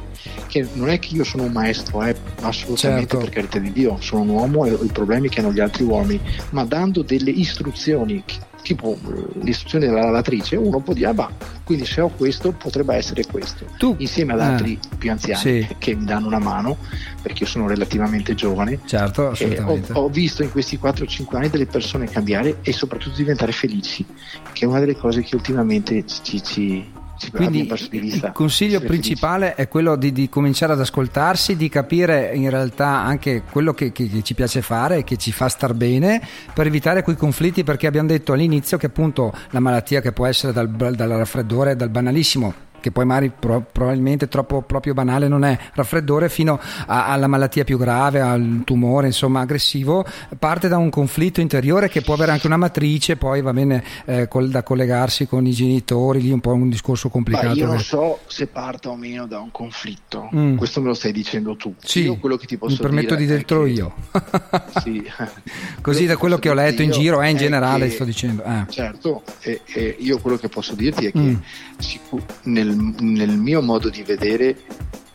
che 0.47 0.66
non 0.74 0.89
è 0.89 0.99
che 0.99 1.14
io 1.14 1.24
sono 1.24 1.45
un 1.45 1.53
maestro 1.53 2.03
eh, 2.05 2.14
assolutamente 2.41 3.16
Certo. 3.16 3.18
per 3.18 3.28
carità 3.30 3.59
di 3.59 3.72
Dio 3.72 3.97
sono 4.01 4.22
un 4.22 4.28
uomo 4.28 4.64
e 4.66 4.72
ho 4.72 4.82
i 4.82 4.91
problemi 4.93 5.28
che 5.28 5.41
hanno 5.41 5.53
gli 5.53 5.61
altri 5.61 5.84
uomini 5.84 6.20
ma 6.51 6.64
dando 6.64 7.03
delle 7.03 7.30
istruzioni 7.30 8.22
tipo 8.62 8.96
eh, 8.96 9.40
l'istruzione 9.42 9.86
della 9.86 10.00
lavatrice 10.00 10.56
uno 10.56 10.80
può 10.80 10.94
dire 10.94 11.08
ah, 11.08 11.14
bah, 11.14 11.30
quindi 11.64 11.84
se 11.84 12.00
ho 12.00 12.08
questo 12.08 12.52
potrebbe 12.52 12.94
essere 12.94 13.24
questo. 13.26 13.66
Tu 13.76 13.94
insieme 13.98 14.32
ad 14.32 14.40
eh, 14.40 14.44
altri 14.44 14.78
più 14.98 15.10
anziani 15.10 15.40
sì. 15.40 15.76
che 15.78 15.94
mi 15.94 16.04
danno 16.04 16.26
una 16.26 16.38
mano 16.38 16.76
perché 17.20 17.44
io 17.44 17.48
sono 17.48 17.66
relativamente 17.66 18.34
giovane. 18.34 18.80
Certo, 18.84 19.34
e 19.36 19.60
ho, 19.60 19.80
ho 19.92 20.08
visto 20.08 20.42
in 20.42 20.50
questi 20.50 20.78
4-5 20.82 21.36
anni 21.36 21.48
delle 21.48 21.66
persone 21.66 22.06
cambiare 22.06 22.58
e 22.62 22.72
soprattutto 22.72 23.16
diventare 23.16 23.52
felici, 23.52 24.04
che 24.52 24.64
è 24.64 24.68
una 24.68 24.80
delle 24.80 24.96
cose 24.96 25.22
che 25.22 25.36
ultimamente 25.36 26.04
ci, 26.06 26.42
ci 26.42 27.00
Quindi 27.31 27.68
il 27.91 28.31
consiglio 28.33 28.81
principale 28.81 29.55
è 29.55 29.68
quello 29.68 29.97
di, 29.97 30.12
di 30.12 30.29
cominciare 30.29 30.73
ad 30.73 30.81
ascoltarsi, 30.81 31.57
di 31.57 31.68
capire 31.68 32.33
in 32.35 32.51
realtà 32.51 32.89
anche 33.03 33.43
quello 33.51 33.75
che, 33.75 33.93
che- 33.93 34.09
che 34.09 34.23
ci 34.23 34.35
piace 34.35 34.62
fare 34.62 34.99
e 34.99 35.05
che 35.05 35.16
ci 35.16 35.33
fa 35.33 35.49
star 35.49 35.75
bene 35.75 36.20
per 36.53 36.66
evitare 36.66 37.03
quei 37.03 37.16
conflitti 37.16 37.64
perché 37.64 37.87
abbiamo 37.87 38.09
detto 38.09 38.33
all'inizio 38.33 38.77
che 38.79 38.87
appunto 38.87 39.33
la 39.51 39.61
malattia 39.61 40.01
che 40.01 40.12
può 40.12 40.27
essere 40.27 40.53
dal, 40.53 40.68
dal 40.70 41.09
raffreddore, 41.11 41.77
dal 41.77 41.91
banalissimo 41.91 42.70
che 42.83 42.91
poi 42.91 43.07
magari 43.07 43.30
pro- 43.30 43.64
probabilmente 43.72 44.28
troppo 44.28 44.61
proprio 44.61 44.93
banale 44.93 45.28
non 45.28 45.45
è 45.45 45.57
raffreddore 45.72 46.28
fino 46.28 46.61
a- 46.87 47.07
alla 47.07 47.28
malattia 47.28 47.64
più 47.64 47.78
grave, 47.78 48.20
al 48.20 48.62
tumore 48.64 49.07
insomma 49.07 49.41
aggressivo, 49.41 50.05
parte 50.39 50.68
da 50.68 50.76
un 50.76 50.91
conflitto 50.91 51.41
interiore 51.41 51.89
che 51.89 52.03
può 52.03 52.12
avere 52.14 52.33
anche 52.33 52.47
una 52.47 52.57
matrice, 52.59 53.16
poi 53.16 53.41
va 53.41 53.53
bene 53.53 53.83
eh, 54.05 54.28
col- 54.28 54.51
da 54.51 54.62
collegarsi 54.62 55.26
con 55.26 55.47
i 55.47 55.53
genitori, 55.53 56.20
lì 56.20 56.30
un 56.33 56.41
po' 56.41 56.53
un 56.53 56.68
discorso 56.68 57.07
Ma 57.07 57.12
complicato. 57.12 57.55
io 57.55 57.66
non 57.66 57.78
so 57.80 58.18
se 58.26 58.49
parta 58.49 58.91
o 58.91 58.97
meno 58.97 59.26
da 59.26 59.39
un 59.39 59.51
conflitto, 59.53 60.28
Mm. 60.35 60.57
questo 60.57 60.80
me 60.80 60.89
lo 60.89 60.95
stai 60.95 61.12
dicendo 61.12 61.55
tu. 61.57 61.74
Sì, 61.78 62.01
io 62.03 62.16
quello 62.16 62.37
che 62.37 62.47
ti 62.47 62.57
posso 62.59 62.74
mi 62.74 62.80
permetto 62.80 63.14
di 63.14 63.26
che- 63.26 63.30
io. 63.66 63.95
Sì. 64.83 65.03
Così 65.83 66.07
da 66.07 66.16
quello 66.16 66.39
che 66.39 66.49
ho 66.49 66.55
letto 66.55 66.80
in 66.83 66.91
giro, 66.93 67.20
eh, 67.20 67.28
in 67.30 67.37
generale 67.37 67.89
che- 67.89 67.95
sto 67.95 68.05
dicendo. 68.05 68.43
eh. 68.45 68.64
Certo, 68.70 69.22
e, 69.41 69.61
e 69.66 69.97
io 69.99 70.18
quello 70.18 70.37
che 70.37 70.49
posso 70.49 70.74
dirti 70.74 71.07
è 71.07 71.12
che 71.12 71.18
Mm. 71.18 71.35
sicu- 71.78 72.24
nel, 72.45 72.68
nel 73.01 73.37
mio 73.37 73.61
modo 73.62 73.89
di 73.91 74.03
vedere 74.03 74.57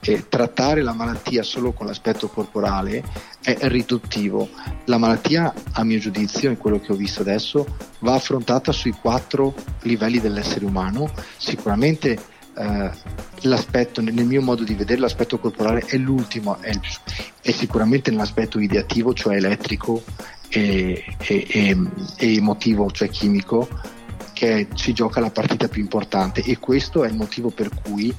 eh, 0.01 0.26
trattare 0.30 0.84
la 0.84 0.93
malattia 0.93 1.43
solo 1.43 1.74
con 1.74 1.86
l'aspetto 1.86 2.30
corporale 2.30 3.03
è 3.41 3.57
riduttivo. 3.68 4.47
La 4.86 4.97
malattia, 4.97 5.53
a 5.74 5.84
mio 5.84 5.99
giudizio, 5.99 6.49
in 6.49 6.57
quello 6.57 6.80
che 6.80 6.91
ho 6.93 6.95
visto 6.95 7.22
adesso, 7.22 7.65
va 7.99 8.13
affrontata 8.13 8.72
sui 8.72 8.91
quattro 8.91 9.53
livelli 9.82 10.20
dell'essere 10.22 10.63
umano. 10.65 11.11
Sicuramente 11.36 12.18
eh, 12.57 12.89
l'aspetto, 13.41 13.99
nel 14.01 14.26
mio 14.26 14.41
modo 14.41 14.63
di 14.63 14.74
vedere, 14.76 14.99
l'aspetto 15.01 15.39
corporale 15.39 15.82
è 15.86 15.97
l'ultimo, 15.97 16.57
è, 16.61 16.72
è 17.41 17.51
sicuramente 17.51 18.09
nell'aspetto 18.09 18.59
ideativo, 18.59 19.13
cioè 19.13 19.36
elettrico 19.36 20.03
e, 20.49 21.03
e- 21.17 21.47
e- 21.49 21.89
e 22.17 22.35
emotivo, 22.35 22.89
cioè 22.91 23.09
chimico, 23.09 23.67
che 24.33 24.67
si 24.75 24.93
gioca 24.93 25.19
la 25.19 25.31
partita 25.31 25.67
più 25.67 25.81
importante 25.81 26.43
e 26.43 26.59
questo 26.59 27.03
è 27.03 27.07
il 27.09 27.15
motivo 27.15 27.49
per 27.49 27.69
cui, 27.81 28.13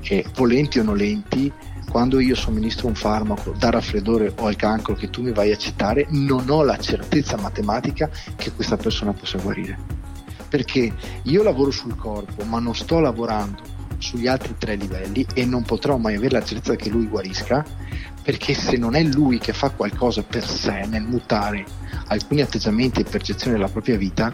eh, 0.00 0.24
volenti 0.34 0.78
o 0.78 0.82
nolenti, 0.82 1.52
quando 1.90 2.20
io 2.20 2.34
somministro 2.34 2.86
un 2.86 2.94
farmaco 2.94 3.52
da 3.58 3.68
raffreddore 3.68 4.32
o 4.38 4.46
al 4.46 4.56
cancro 4.56 4.94
che 4.94 5.10
tu 5.10 5.20
mi 5.22 5.32
vai 5.32 5.52
a 5.52 5.56
citare, 5.56 6.06
non 6.08 6.48
ho 6.48 6.62
la 6.62 6.78
certezza 6.78 7.36
matematica 7.36 8.08
che 8.34 8.50
questa 8.52 8.78
persona 8.78 9.12
possa 9.12 9.36
guarire. 9.38 9.78
Perché 10.48 10.90
io 11.24 11.42
lavoro 11.42 11.70
sul 11.70 11.96
corpo, 11.96 12.44
ma 12.44 12.58
non 12.58 12.74
sto 12.74 12.98
lavorando 12.98 13.62
sugli 13.98 14.26
altri 14.26 14.54
tre 14.58 14.74
livelli 14.74 15.26
e 15.34 15.44
non 15.44 15.64
potrò 15.64 15.98
mai 15.98 16.16
avere 16.16 16.38
la 16.38 16.44
certezza 16.44 16.76
che 16.76 16.88
lui 16.88 17.06
guarisca, 17.06 17.64
perché 18.22 18.54
se 18.54 18.76
non 18.76 18.94
è 18.94 19.02
lui 19.02 19.38
che 19.38 19.52
fa 19.52 19.70
qualcosa 19.70 20.22
per 20.22 20.46
sé 20.46 20.84
nel 20.86 21.02
mutare 21.02 21.64
alcuni 22.06 22.40
atteggiamenti 22.40 23.00
e 23.00 23.04
percezioni 23.04 23.56
della 23.56 23.68
propria 23.68 23.96
vita, 23.96 24.32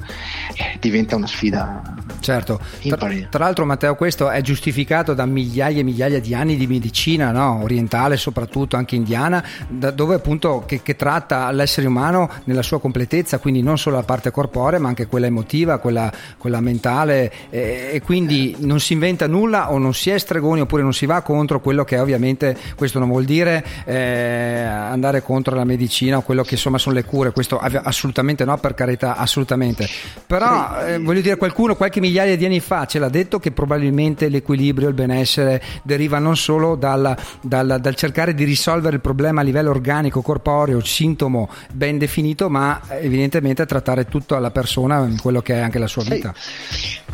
eh, 0.54 0.76
diventa 0.78 1.16
una 1.16 1.26
sfida 1.26 2.06
Certo, 2.20 2.60
tra, 2.88 3.08
tra 3.30 3.44
l'altro 3.44 3.64
Matteo 3.64 3.94
questo 3.94 4.28
è 4.28 4.40
giustificato 4.40 5.14
da 5.14 5.24
migliaia 5.24 5.80
e 5.80 5.82
migliaia 5.82 6.20
di 6.20 6.34
anni 6.34 6.56
di 6.56 6.66
medicina 6.66 7.30
no? 7.30 7.62
orientale 7.62 8.16
soprattutto 8.16 8.76
anche 8.76 8.96
indiana 8.96 9.42
dove 9.68 10.16
appunto 10.16 10.64
che, 10.66 10.82
che 10.82 10.96
tratta 10.96 11.50
l'essere 11.52 11.86
umano 11.86 12.28
nella 12.44 12.62
sua 12.62 12.80
completezza 12.80 13.38
quindi 13.38 13.62
non 13.62 13.78
solo 13.78 13.96
la 13.96 14.02
parte 14.02 14.30
corporea 14.30 14.78
ma 14.78 14.88
anche 14.88 15.06
quella 15.06 15.26
emotiva, 15.26 15.78
quella, 15.78 16.12
quella 16.36 16.60
mentale 16.60 17.32
eh, 17.50 17.90
e 17.92 18.02
quindi 18.02 18.56
non 18.60 18.80
si 18.80 18.94
inventa 18.94 19.26
nulla 19.26 19.70
o 19.70 19.78
non 19.78 19.94
si 19.94 20.10
è 20.10 20.18
stregoni 20.18 20.60
oppure 20.60 20.82
non 20.82 20.92
si 20.92 21.06
va 21.06 21.22
contro 21.22 21.60
quello 21.60 21.84
che 21.84 21.96
è 21.96 22.00
ovviamente 22.00 22.56
questo 22.74 22.98
non 22.98 23.08
vuol 23.08 23.24
dire 23.24 23.64
eh, 23.84 24.62
andare 24.62 25.22
contro 25.22 25.54
la 25.54 25.64
medicina 25.64 26.18
o 26.18 26.22
quello 26.22 26.42
che 26.42 26.54
insomma 26.54 26.78
sono 26.78 26.94
le 26.94 27.04
cure. 27.04 27.32
Questo 27.32 27.58
assolutamente 27.58 28.44
no 28.44 28.56
per 28.58 28.74
carità 28.74 29.16
assolutamente. 29.16 29.88
Però 30.26 30.84
eh, 30.84 30.98
voglio 30.98 31.20
dire 31.20 31.36
qualcuno 31.36 31.76
qualche 31.76 32.00
migliaia 32.00 32.36
di 32.36 32.44
anni 32.44 32.60
fa 32.60 32.86
ce 32.86 32.98
l'ha 32.98 33.08
detto 33.08 33.38
che 33.38 33.50
probabilmente 33.52 34.28
l'equilibrio 34.28 34.88
il 34.88 34.94
benessere 34.94 35.62
deriva 35.82 36.18
non 36.18 36.36
solo 36.36 36.74
dal, 36.74 37.16
dal- 37.40 37.78
dal 37.80 37.94
cercare 37.94 38.34
di 38.34 38.44
risolvere 38.44 38.96
il 38.96 39.00
problema 39.00 39.40
a 39.40 39.44
livello 39.44 39.70
organico 39.70 40.22
corporeo 40.22 40.82
sintomo 40.84 41.48
ben 41.72 41.98
definito 41.98 42.48
ma 42.48 42.80
evidentemente 42.88 43.66
trattare 43.66 44.06
tutto 44.06 44.36
alla 44.36 44.50
persona 44.50 45.08
quello 45.20 45.40
che 45.42 45.54
è 45.54 45.58
anche 45.58 45.78
la 45.78 45.86
sua 45.86 46.02
vita. 46.02 46.34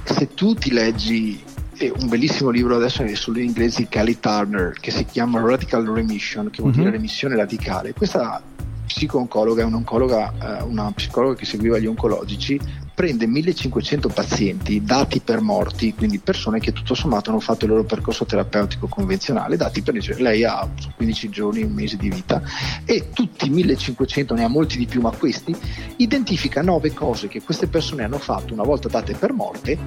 Se 0.05 0.35
tu 0.35 0.55
ti 0.55 0.71
leggi 0.71 1.43
eh, 1.77 1.93
un 1.99 2.09
bellissimo 2.09 2.51
libro 2.51 2.77
adesso 2.77 3.03
è 3.03 3.15
solo 3.15 3.39
in 3.39 3.47
inglese 3.47 3.83
di 3.83 3.89
Kelly 3.89 4.19
Turner 4.21 4.73
che 4.79 4.91
si 4.91 5.05
chiama 5.05 5.41
Radical 5.41 5.85
Remission, 5.85 6.51
che 6.51 6.63
vuol 6.63 6.75
dire 6.75 6.91
remissione 6.91 7.37
radicale. 7.37 7.93
Questa 7.93 8.43
psico-oncologa 8.87 9.63
è 9.63 9.65
un'oncologa, 9.65 10.59
eh, 10.59 10.63
una 10.63 10.91
psicologa 10.93 11.35
che 11.35 11.47
seguiva 11.47 11.79
gli 11.79 11.87
oncologici, 11.87 12.61
prende 12.95 13.27
1500 13.27 14.09
pazienti 14.09 14.83
dati 14.85 15.21
per 15.21 15.41
morti, 15.41 15.95
quindi 15.95 16.19
persone 16.19 16.61
che 16.61 16.73
tutto 16.73 16.95
sommato 16.95 17.31
hanno 17.31 17.41
fatto 17.41 17.65
il 17.65 17.73
loro 17.73 17.85
percorso 17.85 18.25
terapeutico 18.25 18.87
convenzionale, 18.87 19.57
dati 19.57 19.83
per 19.83 19.95
dice 19.95 20.15
lei 20.21 20.45
ha 20.45 20.69
15 20.95 21.29
giorni, 21.29 21.63
un 21.63 21.73
mese 21.73 21.97
di 21.97 22.09
vita 22.09 22.41
e 22.85 23.09
tutti 23.13 23.51
1500, 23.51 24.35
ne 24.35 24.45
ha 24.45 24.49
molti 24.49 24.77
di 24.77 24.87
più, 24.87 25.01
ma 25.01 25.11
questi 25.11 25.57
identifica 25.97 26.63
nove 26.63 26.93
cose 26.93 27.27
che 27.27 27.43
queste 27.43 27.67
persone 27.67 28.05
hanno 28.05 28.19
fatto 28.19 28.53
una 28.53 28.65
volta 28.65 28.89
date 28.89 29.15
per 29.15 29.33
morte 29.33 29.79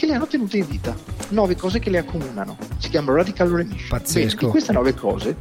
che 0.00 0.06
le 0.06 0.14
hanno 0.14 0.26
tenute 0.26 0.56
in 0.56 0.66
vita, 0.66 0.96
nove 1.28 1.56
cose 1.56 1.78
che 1.78 1.90
le 1.90 1.98
accomunano, 1.98 2.56
si 2.78 2.88
chiama 2.88 3.12
Radical 3.12 3.50
Remission. 3.50 3.88
Pazzesco. 3.90 4.36
Bene, 4.36 4.36
di 4.38 4.46
queste 4.46 4.72
nove 4.72 4.94
cose, 4.94 5.36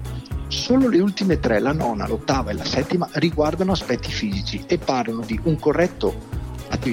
solo 0.50 0.90
le 0.90 1.00
ultime 1.00 1.40
tre, 1.40 1.60
la 1.60 1.72
nona, 1.72 2.06
l'ottava 2.06 2.52
e 2.52 2.56
la 2.56 2.66
settima, 2.66 3.08
riguardano 3.14 3.72
aspetti 3.72 4.12
fisici 4.12 4.62
e 4.68 4.78
parlano 4.78 5.22
di 5.22 5.40
un 5.44 5.58
corretto 5.58 6.48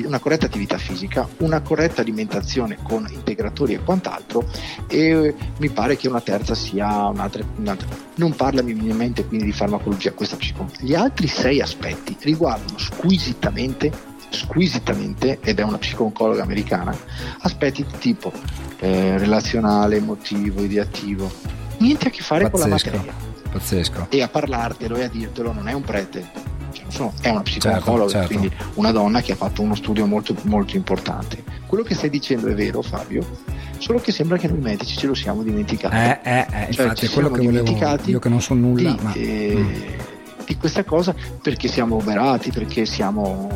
una 0.04 0.18
corretta 0.18 0.46
attività 0.46 0.78
fisica, 0.78 1.28
una 1.38 1.60
corretta 1.60 2.00
alimentazione 2.00 2.78
con 2.82 3.06
integratori 3.10 3.74
e 3.74 3.80
quant'altro 3.80 4.48
e 4.88 5.34
mi 5.58 5.68
pare 5.68 5.96
che 5.96 6.08
una 6.08 6.20
terza 6.20 6.54
sia 6.54 7.06
un'altra, 7.08 7.44
un'altra. 7.56 7.86
non 8.14 8.34
parla 8.34 8.62
minimamente 8.62 9.26
quindi 9.26 9.44
di 9.44 9.52
farmacologia 9.52 10.12
questa 10.12 10.36
psico 10.36 10.66
gli 10.80 10.94
altri 10.94 11.28
sei 11.28 11.60
aspetti 11.60 12.16
riguardano 12.20 12.78
squisitamente 12.78 14.15
squisitamente 14.36 15.38
ed 15.40 15.58
è 15.58 15.62
una 15.62 15.78
psico-oncologa 15.78 16.42
americana 16.42 16.96
aspetti 17.40 17.84
di 17.84 17.98
tipo 17.98 18.32
eh, 18.78 19.18
relazionale, 19.18 19.96
emotivo, 19.96 20.62
ideativo 20.62 21.30
niente 21.78 22.08
a 22.08 22.10
che 22.10 22.22
fare 22.22 22.50
con 22.50 22.60
la 22.60 22.66
pazzesco 22.68 22.90
materia 22.96 23.14
pazzesco 23.50 24.06
e 24.10 24.22
a 24.22 24.28
parlartelo 24.28 24.96
e 24.96 25.04
a 25.04 25.08
dirtelo 25.08 25.52
non 25.52 25.68
è 25.68 25.72
un 25.72 25.82
prete, 25.82 26.26
cioè, 26.72 26.82
non 26.84 26.92
sono- 26.92 27.12
è 27.20 27.28
una 27.30 27.42
psicologa, 27.42 27.80
Certo, 27.84 28.08
certo. 28.10 28.26
quindi 28.28 28.52
una 28.74 28.90
donna 28.92 29.20
che 29.22 29.32
ha 29.32 29.36
fatto 29.36 29.62
uno 29.62 29.74
studio 29.74 30.06
molto, 30.06 30.34
molto 30.42 30.76
importante. 30.76 31.42
Quello 31.66 31.82
che 31.82 31.94
stai 31.94 32.10
dicendo 32.10 32.48
è 32.48 32.54
vero, 32.54 32.82
Fabio, 32.82 33.24
solo 33.78 33.98
che 34.00 34.12
sembra 34.12 34.36
che 34.36 34.48
noi 34.48 34.58
medici 34.60 34.96
ce 34.96 35.06
lo 35.06 35.14
siamo 35.14 35.42
dimenticati. 35.42 35.96
eh, 35.96 36.20
eh, 36.22 36.38
eh, 36.40 36.72
Cioè, 36.72 36.84
infatti 36.84 37.06
ci 37.06 37.06
è 37.06 37.14
quello 37.14 37.30
che 37.30 37.42
volevo 37.42 37.62
dimenticati 37.64 38.10
io 38.10 38.18
che 38.18 38.28
non 38.28 38.40
so 38.42 38.54
nulla 38.54 38.90
di, 38.92 39.02
ma 39.02 39.12
eh, 39.14 39.54
Mm. 39.56 40.14
Di 40.46 40.56
questa 40.56 40.84
cosa 40.84 41.14
perché 41.42 41.68
siamo 41.68 41.96
oberati, 41.96 42.50
perché 42.50 42.86
siamo, 42.86 43.50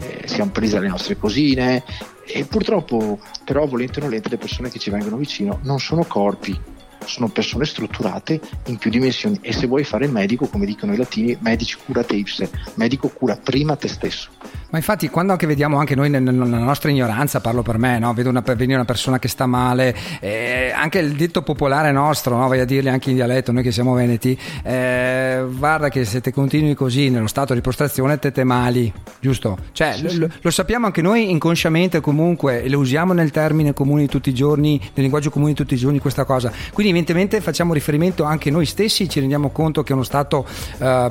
eh, 0.00 0.26
siamo 0.26 0.50
presi 0.50 0.76
alle 0.76 0.88
nostre 0.88 1.16
cosine. 1.16 1.82
E 2.28 2.44
purtroppo 2.44 3.20
però 3.44 3.66
volente 3.66 4.00
o 4.00 4.02
nolente 4.02 4.28
le 4.28 4.38
persone 4.38 4.70
che 4.70 4.78
ci 4.78 4.90
vengono 4.90 5.16
vicino 5.16 5.60
non 5.62 5.78
sono 5.78 6.04
corpi 6.04 6.74
sono 7.06 7.28
persone 7.28 7.64
strutturate 7.64 8.40
in 8.66 8.76
più 8.76 8.90
dimensioni 8.90 9.38
e 9.40 9.52
se 9.52 9.66
vuoi 9.66 9.84
fare 9.84 10.04
il 10.06 10.12
medico 10.12 10.46
come 10.46 10.66
dicono 10.66 10.92
i 10.92 10.96
latini 10.96 11.36
medici 11.40 11.76
cura 11.84 12.02
te 12.04 12.16
ipse 12.16 12.50
medico 12.74 13.08
cura 13.08 13.36
prima 13.42 13.76
te 13.76 13.88
stesso 13.88 14.28
Ma 14.70 14.78
infatti, 14.78 15.08
quando 15.08 15.32
anche 15.32 15.46
vediamo 15.46 15.78
anche 15.78 15.94
noi 15.94 16.10
nel- 16.10 16.22
nella 16.22 16.58
nostra 16.58 16.90
ignoranza, 16.90 17.40
parlo 17.40 17.62
per 17.62 17.78
me, 17.78 17.98
no? 18.00 18.12
vedo 18.12 18.28
una, 18.30 18.40
venire 18.44 18.74
una 18.74 18.84
persona 18.84 19.18
che 19.20 19.28
sta 19.28 19.46
male, 19.46 19.94
eh, 20.20 20.72
anche 20.74 20.98
il 20.98 21.12
detto 21.14 21.42
popolare 21.42 21.92
nostro, 21.92 22.36
no? 22.36 22.48
vai 22.48 22.58
a 22.60 22.64
dirli 22.64 22.88
anche 22.88 23.10
in 23.10 23.16
dialetto, 23.16 23.52
noi 23.52 23.62
che 23.62 23.70
siamo 23.70 23.94
veneti, 23.94 24.36
eh, 24.64 25.44
guarda 25.56 25.88
che 25.88 26.04
se 26.04 26.20
te 26.20 26.32
continui 26.32 26.74
così 26.74 27.08
nello 27.10 27.28
stato 27.28 27.54
di 27.54 27.60
prostrazione 27.60 28.18
te 28.18 28.32
te 28.32 28.42
mali, 28.44 28.92
giusto? 29.20 29.56
Cioè, 29.72 29.98
lo, 30.02 30.10
lo- 30.18 30.30
lo 30.40 30.50
sappiamo 30.50 30.86
anche 30.86 31.00
noi 31.00 31.30
inconsciamente 31.30 32.00
comunque, 32.00 32.62
e 32.64 32.68
lo 32.68 32.78
usiamo 32.80 33.12
nel 33.12 33.30
termine 33.30 33.72
comune 33.72 34.06
tutti 34.08 34.30
i 34.30 34.34
giorni, 34.34 34.78
nel 34.78 34.90
linguaggio 34.94 35.30
comune 35.30 35.54
tutti 35.54 35.74
i 35.74 35.78
giorni 35.78 36.00
questa 36.00 36.24
cosa. 36.24 36.52
Quindi 36.72 36.92
evidentemente 36.96 37.40
facciamo 37.40 37.74
riferimento 37.74 38.24
anche 38.24 38.50
noi 38.50 38.64
stessi, 38.64 39.08
ci 39.08 39.20
rendiamo 39.20 39.50
conto 39.50 39.82
che 39.82 39.92
uno 39.92 40.02
stato 40.02 40.46
eh, 40.78 41.10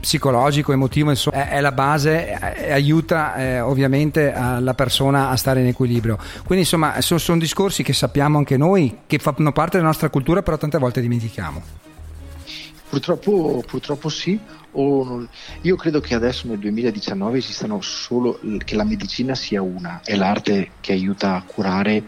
psicologico, 0.00 0.72
emotivo, 0.72 1.10
insomma, 1.10 1.48
è, 1.48 1.56
è 1.56 1.60
la 1.60 1.72
base 1.72 2.28
eh, 2.28 2.66
e 2.66 2.72
aiuta 2.72 3.34
eh, 3.34 3.60
ovviamente 3.60 4.32
la 4.32 4.74
persona 4.74 5.30
a 5.30 5.36
stare 5.36 5.60
in 5.60 5.66
equilibrio. 5.66 6.16
Quindi 6.44 6.64
insomma 6.64 7.00
sono 7.00 7.38
discorsi 7.38 7.82
che 7.82 7.92
sappiamo 7.92 8.38
anche 8.38 8.56
noi, 8.56 8.98
che 9.06 9.18
fanno 9.18 9.52
parte 9.52 9.76
della 9.76 9.88
nostra 9.88 10.08
cultura, 10.10 10.42
però 10.42 10.56
tante 10.56 10.78
volte 10.78 11.00
dimentichiamo. 11.00 11.62
Purtroppo, 12.88 13.64
purtroppo 13.66 14.08
sì. 14.08 14.38
io 14.72 15.76
credo 15.76 16.00
che 16.00 16.14
adesso 16.14 16.46
nel 16.46 16.58
2019 16.58 17.38
esistano 17.38 17.80
solo 17.80 18.38
che 18.64 18.76
la 18.76 18.84
medicina 18.84 19.34
sia 19.34 19.60
una, 19.60 20.00
è 20.04 20.14
l'arte 20.14 20.70
che 20.80 20.92
aiuta 20.92 21.34
a 21.34 21.42
curare 21.42 22.04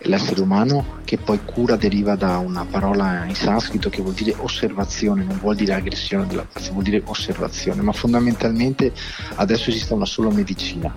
l'essere 0.00 0.40
umano, 0.40 0.98
che 1.04 1.18
poi 1.18 1.40
cura 1.44 1.76
deriva 1.76 2.16
da 2.16 2.38
una 2.38 2.64
parola 2.64 3.24
in 3.24 3.34
sanscrito 3.34 3.88
che 3.88 4.02
vuol 4.02 4.14
dire 4.14 4.34
osservazione, 4.38 5.24
non 5.24 5.38
vuol 5.38 5.56
dire 5.56 5.74
aggressione 5.74 6.26
della 6.26 6.42
paziente, 6.44 6.72
vuol 6.72 6.84
dire 6.84 7.02
osservazione, 7.04 7.82
ma 7.82 7.92
fondamentalmente 7.92 8.92
adesso 9.36 9.70
esiste 9.70 9.94
una 9.94 10.06
sola 10.06 10.30
medicina. 10.30 10.94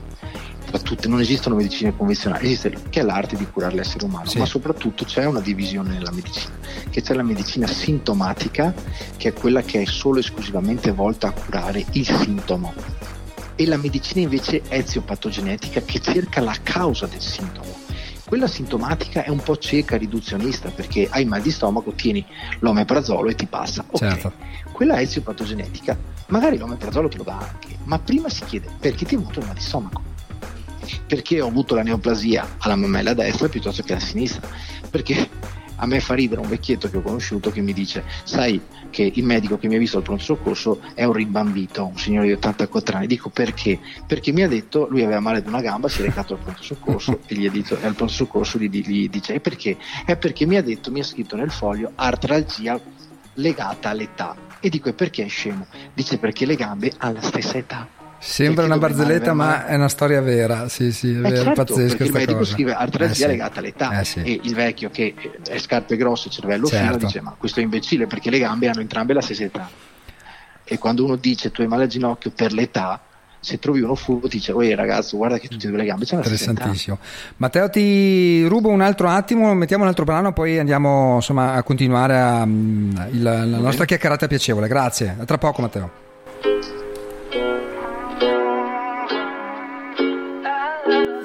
Tra 0.65 0.77
tutte, 0.77 1.07
non 1.07 1.19
esistono 1.19 1.55
medicine 1.55 1.95
convenzionali, 1.97 2.45
esiste 2.45 2.71
che 2.91 2.99
è 2.99 3.03
l'arte 3.03 3.35
di 3.35 3.47
curare 3.51 3.73
l'essere 3.73 4.05
umano, 4.05 4.27
Sì. 4.27 4.37
ma 4.37 4.45
soprattutto 4.45 5.03
c'è 5.03 5.25
una 5.25 5.39
divisione 5.39 5.93
nella 5.93 6.11
medicina, 6.11 6.53
che 6.91 7.01
c'è 7.01 7.15
la 7.15 7.23
medicina 7.23 7.65
sintomatica, 7.65 8.71
che 9.17 9.29
è 9.29 9.33
quella 9.33 9.63
che 9.63 9.81
è 9.81 9.85
solo 9.85 10.17
e 10.17 10.19
esclusivamente 10.19 10.91
volta 10.91 11.29
a 11.29 11.31
curare 11.31 11.83
il 11.93 12.05
sintomo, 12.05 12.71
e 13.55 13.65
la 13.65 13.77
medicina 13.77 14.21
invece 14.21 14.61
eziopatogenetica 14.67 15.81
che 15.81 15.99
cerca 15.99 16.39
la 16.39 16.55
causa 16.61 17.07
del 17.07 17.21
sintomo. 17.21 17.78
Quella 18.29 18.45
sintomatica 18.45 19.23
è 19.23 19.29
un 19.29 19.41
po' 19.41 19.57
cieca, 19.57 19.97
riduzionista, 19.97 20.69
perché 20.69 21.07
hai 21.09 21.25
mal 21.25 21.41
di 21.41 21.49
stomaco, 21.49 21.93
tieni 21.93 22.23
l'omeprazolo 22.59 23.27
e 23.27 23.33
ti 23.33 23.47
passa. 23.47 23.83
Ok. 23.89 23.97
Certo. 23.97 24.33
Quella 24.71 25.01
eziopatogenetica, 25.01 25.97
magari 26.27 26.59
l'omeprazolo 26.59 27.07
te 27.07 27.17
lo 27.17 27.23
dà 27.23 27.39
anche, 27.39 27.77
ma 27.85 27.97
prima 27.97 28.29
si 28.29 28.45
chiede 28.45 28.69
perché 28.79 29.03
ti 29.03 29.15
è 29.15 29.17
venuto 29.17 29.39
il 29.39 29.47
mal 29.47 29.55
di 29.55 29.61
stomaco? 29.61 30.03
Perché 31.07 31.41
ho 31.41 31.47
avuto 31.47 31.73
la 31.73 31.81
neoplasia 31.81 32.47
alla 32.59 32.75
mammella 32.75 33.15
destra 33.15 33.49
piuttosto 33.49 33.81
che 33.81 33.93
alla 33.93 34.01
sinistra? 34.01 34.47
Perché 34.91 35.27
a 35.79 35.85
me 35.85 35.99
fa 35.99 36.13
ridere 36.13 36.41
un 36.41 36.47
vecchietto 36.47 36.89
che 36.89 36.97
ho 36.97 37.01
conosciuto 37.01 37.51
che 37.51 37.61
mi 37.61 37.73
dice: 37.73 38.03
Sai 38.23 38.61
che 38.89 39.11
il 39.13 39.23
medico 39.23 39.57
che 39.57 39.67
mi 39.67 39.75
ha 39.75 39.79
visto 39.79 39.97
al 39.97 40.03
pronto 40.03 40.23
soccorso 40.23 40.81
è 40.93 41.03
un 41.03 41.13
rimbambito, 41.13 41.85
un 41.85 41.97
signore 41.97 42.27
di 42.27 42.33
84 42.33 42.97
anni. 42.97 43.07
Dico 43.07 43.29
perché? 43.29 43.79
Perché 44.05 44.31
mi 44.31 44.43
ha 44.43 44.47
detto, 44.47 44.87
lui 44.89 45.03
aveva 45.03 45.19
male 45.19 45.39
ad 45.39 45.47
una 45.47 45.61
gamba, 45.61 45.87
si 45.87 46.01
è 46.01 46.05
recato 46.05 46.33
al 46.33 46.39
pronto 46.39 46.63
soccorso 46.63 47.19
e 47.27 47.35
gli 47.35 47.45
ha 47.45 47.51
detto, 47.51 47.79
e 47.79 47.85
al 47.85 47.95
pronto 47.95 48.13
soccorso 48.13 48.57
gli, 48.57 48.69
gli 48.69 49.09
dice: 49.09 49.33
E 49.33 49.39
perché? 49.39 49.77
È 50.05 50.17
perché 50.17 50.45
mi 50.45 50.57
ha 50.57 50.63
detto, 50.63 50.91
mi 50.91 50.99
ha 50.99 51.03
scritto 51.03 51.35
nel 51.35 51.51
foglio 51.51 51.91
artralgia 51.95 52.79
legata 53.35 53.89
all'età. 53.89 54.35
E 54.59 54.69
dico: 54.69 54.89
E 54.89 54.93
perché 54.93 55.23
è 55.23 55.27
scemo? 55.27 55.65
Dice 55.93 56.17
perché 56.17 56.45
le 56.45 56.55
gambe 56.55 56.91
hanno 56.97 57.13
la 57.13 57.21
stessa 57.21 57.57
età. 57.57 57.98
Sembra 58.19 58.65
una 58.65 58.77
barzelletta, 58.77 59.33
ma 59.33 59.65
è 59.65 59.75
una 59.75 59.87
storia 59.89 60.21
vera. 60.21 60.67
Sì, 60.67 60.91
sì, 60.91 61.13
è 61.13 61.17
Eh 61.17 61.21
vero, 61.21 61.35
certo, 61.43 61.63
pazzesca 61.63 62.03
il 62.03 62.11
medico 62.11 62.39
cosa. 62.39 62.51
scrive 62.53 62.73
artralgia 62.73 63.11
Eh 63.11 63.15
sì. 63.15 63.27
legata 63.27 63.59
all'età 63.59 63.99
Eh 63.99 64.05
sì. 64.05 64.19
e 64.21 64.39
il 64.43 64.53
vecchio 64.53 64.89
che 64.89 65.13
è 65.47 65.57
scarpe 65.57 65.95
grosse, 65.95 66.29
cervello 66.29 66.67
fino, 66.67 66.81
Certo. 66.81 67.05
dice 67.05 67.21
ma 67.21 67.35
questo 67.37 67.59
è 67.59 67.63
imbecille 67.63 68.07
perché 68.07 68.29
le 68.29 68.39
gambe 68.39 68.67
hanno 68.67 68.81
entrambe 68.81 69.13
la 69.13 69.21
stessa 69.21 69.43
età. 69.43 69.69
E 70.63 70.77
quando 70.77 71.03
uno 71.05 71.15
dice 71.15 71.49
tu 71.51 71.61
hai 71.61 71.67
male 71.67 71.83
al 71.83 71.89
ginocchio 71.89 72.31
per 72.31 72.51
l'età, 72.53 73.01
se 73.39 73.57
trovi 73.57 73.79
uno 73.79 73.95
furbo 73.95 74.27
ti 74.27 74.35
dice, 74.37 74.51
"Oi 74.51 74.75
ragazzo, 74.75 75.15
guarda 75.15 75.37
che 75.37 75.47
tutte 75.47 75.67
e 75.67 75.69
due 75.69 75.79
le 75.79 75.85
gambe 75.85 76.05
c'hanno 76.05 76.21
la 76.21 76.27
stessa 76.27 76.43
età". 76.43 76.51
Interessantissimo. 76.51 76.99
Matteo, 77.37 77.69
ti 77.69 78.45
rubo 78.47 78.67
un 78.69 78.81
altro 78.81 79.07
attimo, 79.07 79.53
mettiamo 79.55 79.83
un 79.83 79.89
altro 79.89 80.03
brano, 80.03 80.33
poi 80.33 80.59
andiamo 80.59 81.15
insomma, 81.15 81.53
a 81.53 81.63
continuare 81.63 82.19
a, 82.19 82.45
mm, 82.45 82.91
il- 83.11 83.21
la 83.23 83.45
nostra 83.45 83.85
chiacchierata 83.85 84.27
piacevole. 84.27 84.67
Grazie. 84.67 85.15
A 85.19 85.23
tra 85.23 85.37
poco, 85.37 85.61
Matteo. 85.61 85.91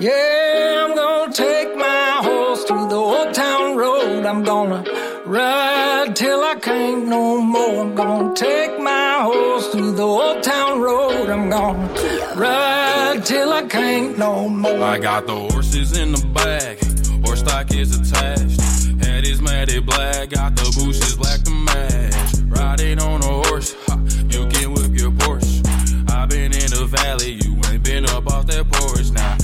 Yeah, 0.00 0.86
I'm 0.86 0.96
gonna 0.96 1.32
take 1.32 1.76
my 1.76 2.18
horse 2.20 2.64
through 2.64 2.88
the 2.88 2.96
old 2.96 3.32
town 3.32 3.76
road. 3.76 4.26
I'm 4.26 4.42
gonna 4.42 4.84
ride 5.24 6.16
till 6.16 6.42
I 6.42 6.56
can't 6.56 7.06
no 7.06 7.40
more. 7.40 7.82
I'm 7.82 7.94
gonna 7.94 8.34
take 8.34 8.80
my 8.80 9.20
horse 9.22 9.68
through 9.68 9.92
the 9.92 10.02
old 10.02 10.42
town 10.42 10.80
road. 10.80 11.30
I'm 11.30 11.48
gonna 11.48 11.88
ride 12.34 13.22
till 13.24 13.52
I 13.52 13.62
can't 13.62 14.18
no 14.18 14.48
more. 14.48 14.82
I 14.82 14.98
got 14.98 15.28
the 15.28 15.36
horses 15.36 15.96
in 15.96 16.10
the 16.10 16.26
back, 16.34 16.78
horse 17.24 17.40
stock 17.40 17.72
is 17.72 17.96
attached. 17.96 18.60
Head 19.04 19.24
is 19.24 19.40
matted 19.40 19.86
black, 19.86 20.30
got 20.30 20.56
the 20.56 20.64
bushes 20.76 21.14
black 21.14 21.40
to 21.44 21.52
match. 21.52 22.14
Riding 22.48 22.98
on 22.98 23.22
a 23.22 23.48
horse, 23.48 23.76
ha, 23.86 23.96
you 24.28 24.48
can 24.48 24.72
whip 24.72 24.98
your 24.98 25.12
Porsche. 25.12 25.62
I've 26.10 26.28
been 26.28 26.52
in 26.52 26.70
the 26.70 26.86
valley, 26.90 27.38
you 27.44 27.60
ain't 27.70 27.84
been 27.84 28.06
up 28.06 28.26
off 28.26 28.46
that 28.46 28.68
porch. 28.72 29.10
Now, 29.12 29.36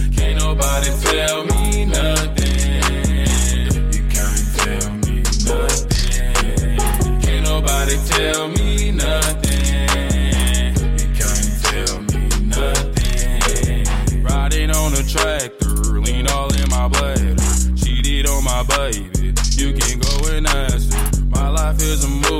nobody 0.44 0.90
tell 1.00 1.44
me 1.52 1.84
nothing. 1.84 3.26
You 3.94 4.02
can't 4.14 4.46
tell 4.58 4.90
me 5.04 5.22
nothing. 5.44 6.76
Can't 7.22 7.44
nobody 7.44 7.96
tell 8.14 8.48
me 8.48 8.90
nothing. 8.90 10.74
You 11.00 11.08
can't 11.20 11.52
tell 11.68 11.96
me 12.12 12.22
nothing. 12.56 14.22
Riding 14.22 14.70
on 14.70 14.90
a 14.94 15.02
tractor, 15.14 16.00
lean 16.06 16.26
all 16.28 16.52
in 16.54 16.68
my 16.70 16.88
bladder. 16.88 17.36
Cheated 17.76 18.26
on 18.26 18.42
my 18.44 18.62
baby, 18.76 19.34
you 19.60 19.72
can 19.74 19.98
go 19.98 20.14
and 20.32 20.46
ask 20.46 20.92
her. 20.92 21.10
My 21.28 21.48
life 21.48 21.80
is 21.82 22.04
a 22.04 22.08
movie, 22.08 22.39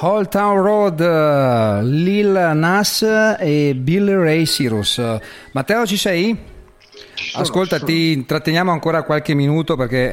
Old 0.00 0.28
Town 0.28 0.60
Road, 0.60 1.00
Lil 1.82 2.54
Nas 2.54 3.02
e 3.40 3.74
Billy 3.74 4.14
Ray 4.14 4.46
Cyrus. 4.46 5.00
Matteo, 5.50 5.84
ci 5.86 5.96
sei? 5.96 6.38
Sono, 7.30 7.42
Ascolta, 7.42 7.76
sono. 7.78 7.90
ti 7.90 8.12
intratteniamo 8.12 8.70
ancora 8.70 9.02
qualche 9.02 9.34
minuto 9.34 9.76
perché 9.76 10.12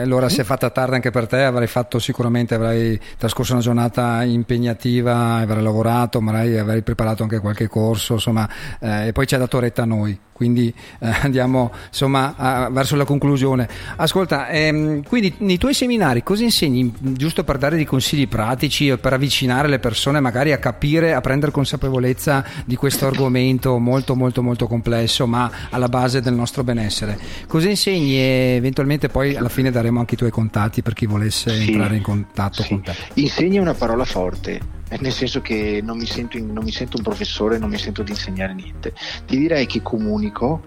eh, 0.00 0.06
l'ora 0.06 0.28
si 0.28 0.40
è 0.40 0.44
fatta 0.44 0.70
tardi 0.70 0.96
anche 0.96 1.10
per 1.10 1.26
te, 1.26 1.42
avrai 1.42 1.66
fatto 1.66 1.98
sicuramente, 1.98 2.54
avrai 2.54 2.98
trascorso 3.16 3.52
una 3.52 3.62
giornata 3.62 4.22
impegnativa, 4.24 5.36
avrai 5.36 5.62
lavorato, 5.62 6.20
magari 6.20 6.58
avrai 6.58 6.82
preparato 6.82 7.22
anche 7.22 7.38
qualche 7.38 7.68
corso, 7.68 8.14
insomma, 8.14 8.48
eh, 8.80 9.08
e 9.08 9.12
poi 9.12 9.26
ci 9.26 9.34
hai 9.34 9.40
dato 9.40 9.58
retta 9.58 9.82
a 9.82 9.86
noi, 9.86 10.18
quindi 10.32 10.74
eh, 10.98 11.12
andiamo 11.22 11.70
insomma 11.88 12.34
a- 12.36 12.70
verso 12.70 12.96
la 12.96 13.04
conclusione. 13.04 13.68
Ascolta, 13.96 14.48
ehm, 14.48 15.02
quindi 15.04 15.34
nei 15.38 15.58
tuoi 15.58 15.74
seminari 15.74 16.22
cosa 16.22 16.42
insegni, 16.42 16.92
giusto 16.98 17.44
per 17.44 17.58
dare 17.58 17.76
dei 17.76 17.84
consigli 17.84 18.26
pratici 18.28 18.96
per 18.96 19.12
avvicinare 19.12 19.68
le 19.68 19.78
persone 19.78 20.20
magari 20.20 20.52
a 20.52 20.58
capire, 20.58 21.14
a 21.14 21.20
prendere 21.20 21.52
consapevolezza 21.52 22.44
di 22.64 22.76
questo 22.76 23.06
argomento 23.06 23.78
molto 23.78 24.14
molto 24.14 24.42
molto 24.42 24.66
complesso 24.66 25.26
ma 25.26 25.50
alla 25.70 25.88
base 25.88 26.20
del 26.20 26.31
nostro 26.34 26.64
benessere. 26.64 27.18
Cosa 27.46 27.68
insegni 27.68 28.16
e 28.16 28.54
eventualmente 28.56 29.08
poi 29.08 29.36
alla 29.36 29.48
fine 29.48 29.70
daremo 29.70 29.98
anche 30.00 30.14
i 30.14 30.16
tuoi 30.18 30.30
contatti 30.30 30.82
per 30.82 30.92
chi 30.94 31.06
volesse 31.06 31.50
Sì. 31.50 31.68
entrare 31.70 31.96
in 31.96 32.02
contatto 32.02 32.62
Sì. 32.62 32.68
con 32.68 32.82
te. 32.82 32.94
Insegna 33.14 33.58
è 33.58 33.62
una 33.62 33.74
parola 33.74 34.04
forte, 34.04 34.60
eh, 34.88 34.98
nel 35.00 35.12
senso 35.12 35.40
che 35.40 35.80
non 35.82 35.96
mi, 35.98 36.06
sento 36.06 36.38
non 36.38 36.64
mi 36.64 36.72
sento 36.72 36.96
un 36.96 37.02
professore, 37.02 37.58
non 37.58 37.70
mi 37.70 37.78
sento 37.78 38.02
di 38.02 38.10
insegnare 38.10 38.54
niente. 38.54 38.92
Ti 39.26 39.36
direi 39.36 39.66
che 39.66 39.82
comunico 39.82 40.62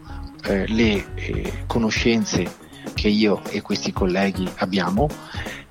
eh, 0.47 0.65
le 0.67 1.05
eh, 1.15 1.53
conoscenze 1.65 2.63
che 2.93 3.07
io 3.07 3.41
e 3.49 3.61
questi 3.61 3.91
colleghi 3.91 4.47
abbiamo 4.57 5.09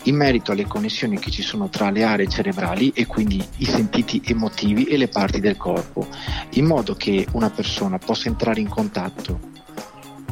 in 0.06 0.16
merito 0.16 0.52
alle 0.52 0.66
connessioni 0.66 1.18
che 1.18 1.30
ci 1.30 1.40
sono 1.42 1.68
tra 1.70 1.90
le 1.90 2.02
aree 2.02 2.28
cerebrali 2.28 2.90
e 2.94 3.06
quindi 3.06 3.42
i 3.58 3.64
sentiti 3.64 4.20
emotivi 4.26 4.84
e 4.84 4.96
le 4.98 5.08
parti 5.08 5.40
del 5.40 5.56
corpo, 5.56 6.06
in 6.54 6.66
modo 6.66 6.94
che 6.94 7.26
una 7.32 7.48
persona 7.48 7.96
possa 7.98 8.28
entrare 8.28 8.60
in 8.60 8.68
contatto 8.68 9.52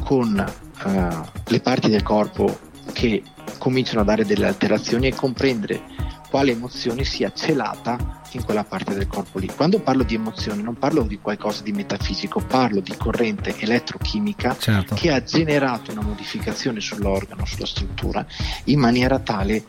con 0.03 0.37
eh, 0.37 1.07
le 1.45 1.59
parti 1.61 1.89
del 1.89 2.03
corpo 2.03 2.59
che 2.91 3.23
cominciano 3.57 4.01
a 4.01 4.03
dare 4.03 4.25
delle 4.25 4.47
alterazioni 4.47 5.07
e 5.07 5.15
comprendere 5.15 5.81
quale 6.29 6.51
emozione 6.51 7.03
sia 7.03 7.31
celata 7.31 8.21
in 8.31 8.43
quella 8.43 8.63
parte 8.63 8.95
del 8.95 9.07
corpo 9.07 9.37
lì. 9.37 9.47
Quando 9.55 9.79
parlo 9.79 10.03
di 10.03 10.15
emozione 10.15 10.61
non 10.63 10.75
parlo 10.75 11.03
di 11.03 11.19
qualcosa 11.19 11.61
di 11.61 11.71
metafisico, 11.71 12.39
parlo 12.39 12.79
di 12.79 12.95
corrente 12.97 13.55
elettrochimica 13.59 14.55
Certo. 14.57 14.95
che 14.95 15.11
ha 15.11 15.23
generato 15.23 15.91
una 15.91 16.01
modificazione 16.01 16.79
sull'organo, 16.79 17.45
sulla 17.45 17.67
struttura, 17.67 18.25
in 18.65 18.79
maniera 18.79 19.19
tale 19.19 19.63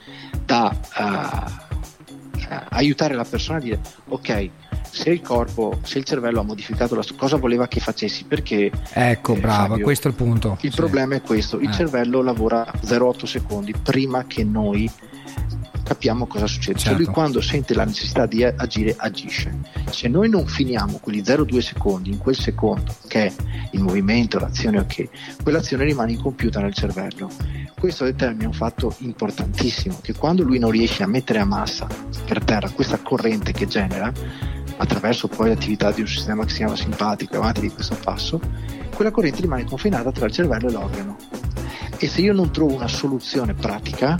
da 0.45 0.75
eh, 2.49 2.63
aiutare 2.71 3.15
la 3.15 3.25
persona 3.25 3.59
a 3.59 3.61
dire 3.61 3.81
ok, 4.09 4.51
se 4.95 5.11
il 5.11 5.21
corpo, 5.21 5.79
se 5.83 5.99
il 5.99 6.05
cervello 6.05 6.41
ha 6.41 6.45
modificato 6.45 6.95
la 6.95 7.03
struttura, 7.03 7.29
cosa 7.29 7.41
voleva 7.41 7.67
che 7.67 7.81
facessi? 7.81 8.25
Perché 8.25 8.71
Ecco, 8.93 9.35
eh, 9.35 9.41
brava, 9.41 9.67
Fabio, 9.69 9.85
questo 9.85 10.09
è 10.09 10.11
il 10.11 10.17
punto. 10.17 10.57
il 10.61 10.71
Sì. 10.71 10.77
problema 10.77 11.17
è 11.17 11.21
questo, 11.23 11.59
il 11.59 11.69
Eh. 11.69 11.73
cervello 11.73 12.23
lavora 12.23 12.65
0,8 12.83 13.27
secondi 13.27 13.73
prima 13.83 14.25
che 14.27 14.45
noi 14.45 14.89
capiamo 15.83 16.27
cosa 16.27 16.47
succede. 16.47 16.79
Cioè 16.79 16.93
lui 16.95 17.05
Certo. 17.05 17.13
quando 17.21 17.41
sente 17.43 17.75
la 17.75 17.85
necessità 17.85 18.25
di 18.27 18.43
agire, 18.45 18.95
agisce. 18.97 19.53
Se 19.91 20.09
noi 20.09 20.29
non 20.31 20.47
finiamo 20.47 20.99
quelli 20.99 21.23
0,2 21.23 21.61
secondi 21.61 22.11
in 22.11 22.19
quel 22.19 22.37
secondo, 22.37 22.95
che 23.07 23.27
è 23.27 23.33
il 23.73 23.83
movimento, 23.83 24.39
l'azione, 24.39 24.79
ok, 24.79 25.43
quell'azione 25.43 25.85
rimane 25.85 26.13
incompiuta 26.13 26.61
nel 26.61 26.73
cervello. 26.73 27.29
Questo 27.79 28.05
determina 28.05 28.47
un 28.47 28.55
fatto 28.55 28.95
importantissimo, 28.99 29.99
che 30.01 30.15
quando 30.15 30.43
lui 30.43 30.59
non 30.59 30.71
riesce 30.71 31.03
a 31.03 31.07
mettere 31.07 31.41
a 31.41 31.45
massa 31.45 31.87
per 32.27 32.43
terra 32.43 32.71
questa 32.71 32.99
corrente 33.03 33.53
che 33.53 33.67
genera, 33.67 34.11
attraverso 34.77 35.29
poi 35.29 35.49
l'attività 35.49 35.91
di 35.93 36.01
un 36.01 36.07
sistema 36.09 36.45
che 36.45 36.51
si 36.51 36.57
chiama 36.59 36.77
simpatico, 36.77 37.37
avanti 37.37 37.61
di 37.61 37.71
questo 37.71 37.97
passo, 38.03 38.41
quella 38.95 39.11
corrente 39.11 39.41
rimane 39.41 39.65
confinata 39.65 40.11
tra 40.13 40.27
il 40.27 40.33
cervello 40.33 40.69
e 40.69 40.73
l'organo. 40.73 41.17
E 41.99 42.09
se 42.09 42.21
io 42.21 42.33
non 42.33 42.51
trovo 42.51 42.75
una 42.75 42.89
soluzione 42.89 43.55
pratica, 43.55 44.19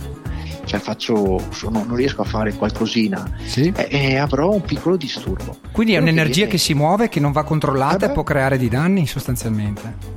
cioè 0.65 0.79
faccio, 0.79 1.39
sono- 1.51 1.83
non 1.85 1.95
riesco 1.95 2.21
a 2.21 2.25
fare 2.25 2.53
qualcosina, 2.53 3.29
Sì. 3.45 3.71
eh, 3.75 3.87
eh, 3.91 4.15
avrò 4.17 4.51
un 4.51 4.61
piccolo 4.61 4.95
disturbo. 4.95 5.57
Quindi 5.71 5.93
è 5.93 5.97
Quello 5.97 6.11
un'energia 6.11 6.33
viene- 6.33 6.51
che 6.51 6.57
si 6.57 6.73
muove, 6.73 7.09
che 7.09 7.19
non 7.19 7.31
va 7.31 7.43
controllata 7.43 7.97
Eh 8.01 8.05
e 8.05 8.07
beh. 8.07 8.13
può 8.13 8.23
creare 8.23 8.57
di 8.57 8.69
danni 8.69 9.05
sostanzialmente. 9.05 10.13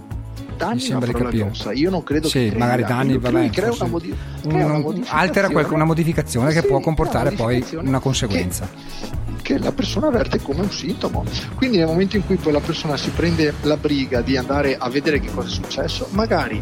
danni 0.59 0.74
mi 0.74 0.80
sembra 0.80 1.07
di 1.07 1.12
capire. 1.12 1.45
grossa. 1.45 1.72
Io 1.72 1.89
non 1.89 2.03
credo 2.03 2.26
Sì, 2.26 2.49
che 2.51 2.57
magari 2.57 2.82
danni. 2.82 3.12
danni, 3.16 3.18
vabbè, 3.18 3.51
crea 3.51 3.72
una, 3.72 3.86
modi- 3.86 4.12
crea 4.43 4.64
una 4.64 4.74
un- 4.74 4.80
modificazione. 4.80 5.22
altera 5.22 5.49
qualche- 5.51 5.74
una 5.74 5.84
modificazione 5.84 6.49
che 6.53 6.61
Sì, 6.62 6.66
può 6.66 6.76
una 6.76 6.84
comportare 6.84 7.30
poi 7.30 7.64
una 7.80 8.01
conseguenza. 8.01 8.68
Che, 8.68 9.27
che 9.49 9.59
la 9.59 9.72
persona 9.72 10.09
avverte 10.09 10.42
come 10.42 10.61
un 10.61 10.70
sintomo. 10.70 11.24
Quindi 11.55 11.78
nel 11.78 11.86
momento 11.86 12.16
in 12.16 12.26
cui 12.26 12.36
poi 12.36 12.53
la 12.53 12.61
persona 12.61 12.99
si 12.99 13.09
prende 13.09 13.55
la 13.62 13.78
briga 13.78 14.20
di 14.20 14.36
andare 14.36 14.76
a 14.76 14.90
vedere 14.90 15.20
che 15.20 15.30
cosa 15.32 15.49
è 15.49 15.51
successo, 15.51 16.07
magari 16.11 16.61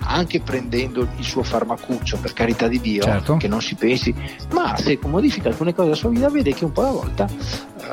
anche 0.00 0.40
prendendo 0.40 1.06
il 1.16 1.24
suo 1.24 1.44
farmacuccio, 1.44 2.18
per 2.18 2.32
carità 2.32 2.66
di 2.66 2.80
Dio, 2.80 3.02
Certo. 3.04 3.36
che 3.36 3.46
non 3.46 3.62
si 3.62 3.76
pensi, 3.76 4.12
ma 4.50 4.76
se 4.76 4.98
modifica 5.06 5.48
alcune 5.48 5.72
cose 5.72 5.84
della 5.84 6.00
sua 6.00 6.10
vita 6.10 6.28
vede 6.28 6.52
che 6.52 6.64
un 6.64 6.72
po' 6.72 6.80
alla 6.80 6.90
volta 6.90 7.28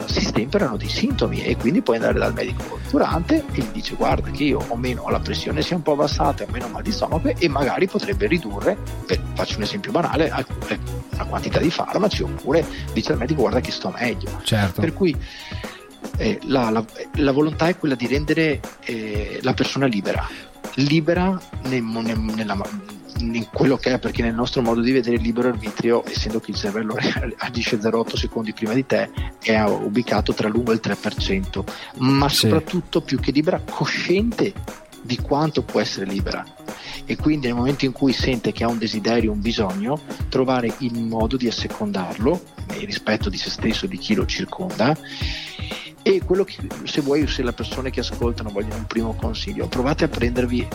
si 0.05 0.21
stemperano 0.21 0.77
dei 0.77 0.89
sintomi 0.89 1.43
e 1.43 1.55
quindi 1.57 1.81
puoi 1.81 1.97
andare 1.97 2.17
dal 2.19 2.33
medico 2.33 2.79
durante 2.89 3.43
e 3.51 3.61
gli 3.61 3.65
dice 3.73 3.95
guarda 3.95 4.29
che 4.31 4.43
io 4.43 4.63
o 4.67 4.75
meno 4.75 5.09
la 5.09 5.19
pressione 5.19 5.61
sia 5.61 5.75
un 5.75 5.81
po' 5.81 5.93
abbassata, 5.93 6.43
ho 6.43 6.47
meno 6.51 6.67
mal 6.67 6.81
di 6.81 6.91
stomaco 6.91 7.33
e 7.37 7.47
magari 7.47 7.87
potrebbe 7.87 8.27
ridurre, 8.27 8.77
per- 9.05 9.21
faccio 9.33 9.57
un 9.57 9.63
esempio 9.63 9.91
banale, 9.91 10.29
alcune- 10.29 10.79
la 11.11 11.25
quantità 11.25 11.59
di 11.59 11.69
farmaci 11.69 12.23
oppure 12.23 12.65
dice 12.93 13.11
al 13.11 13.17
medico 13.17 13.41
guarda 13.41 13.59
che 13.59 13.71
sto 13.71 13.93
meglio. 13.97 14.39
Certo. 14.43 14.81
Per 14.81 14.93
cui 14.93 15.15
eh, 16.17 16.39
la, 16.43 16.69
la- 16.69 16.85
la 17.15 17.31
volontà 17.31 17.67
è 17.67 17.77
quella 17.77 17.95
di 17.95 18.07
rendere 18.07 18.59
eh, 18.85 19.39
la 19.41 19.53
persona 19.53 19.85
libera, 19.85 20.27
libera 20.75 21.39
nel- 21.63 21.81
nel- 21.83 22.17
nella- 22.19 22.57
in 23.21 23.47
quello 23.51 23.77
che 23.77 23.93
è, 23.93 23.99
perché 23.99 24.21
nel 24.21 24.33
nostro 24.33 24.61
modo 24.61 24.81
di 24.81 24.91
vedere 24.91 25.15
il 25.15 25.21
libero 25.21 25.47
arbitrio, 25.49 26.03
essendo 26.07 26.39
che 26.39 26.51
il 26.51 26.57
cervello 26.57 26.95
agisce 27.37 27.77
0,8 27.77 28.15
secondi 28.15 28.53
prima 28.53 28.73
di 28.73 28.85
te, 28.85 29.09
è 29.41 29.59
ubicato 29.61 30.33
tra 30.33 30.47
l'1 30.47 30.69
e 30.69 30.73
il 30.73 30.81
3%, 30.83 31.63
ma 31.97 32.27
Sì. 32.29 32.35
soprattutto 32.35 33.01
più 33.01 33.19
che 33.19 33.31
libera, 33.31 33.61
cosciente 33.69 34.53
di 35.01 35.17
quanto 35.17 35.63
può 35.63 35.79
essere 35.79 36.05
libera. 36.05 36.45
E 37.05 37.15
quindi 37.17 37.47
nel 37.47 37.55
momento 37.55 37.85
in 37.85 37.91
cui 37.91 38.13
sente 38.13 38.51
che 38.51 38.63
ha 38.63 38.67
un 38.67 38.77
desiderio, 38.77 39.31
un 39.31 39.41
bisogno, 39.41 39.99
trovare 40.29 40.71
il 40.79 40.93
modo 40.99 41.35
di 41.35 41.47
assecondarlo 41.47 42.41
nel 42.67 42.85
rispetto 42.85 43.29
di 43.29 43.37
se 43.37 43.49
stesso 43.49 43.85
e 43.85 43.87
di 43.87 43.97
chi 43.97 44.13
lo 44.13 44.25
circonda. 44.25 44.95
E 46.03 46.21
quello 46.25 46.43
che, 46.43 46.55
se 46.83 47.01
vuoi, 47.01 47.27
se 47.27 47.43
le 47.43 47.53
persone 47.53 47.91
che 47.91 47.99
ascoltano 47.99 48.49
vogliono 48.49 48.77
un 48.77 48.85
primo 48.85 49.13
consiglio, 49.13 49.67
provate 49.67 50.05
a 50.05 50.07
prendervi 50.07 50.67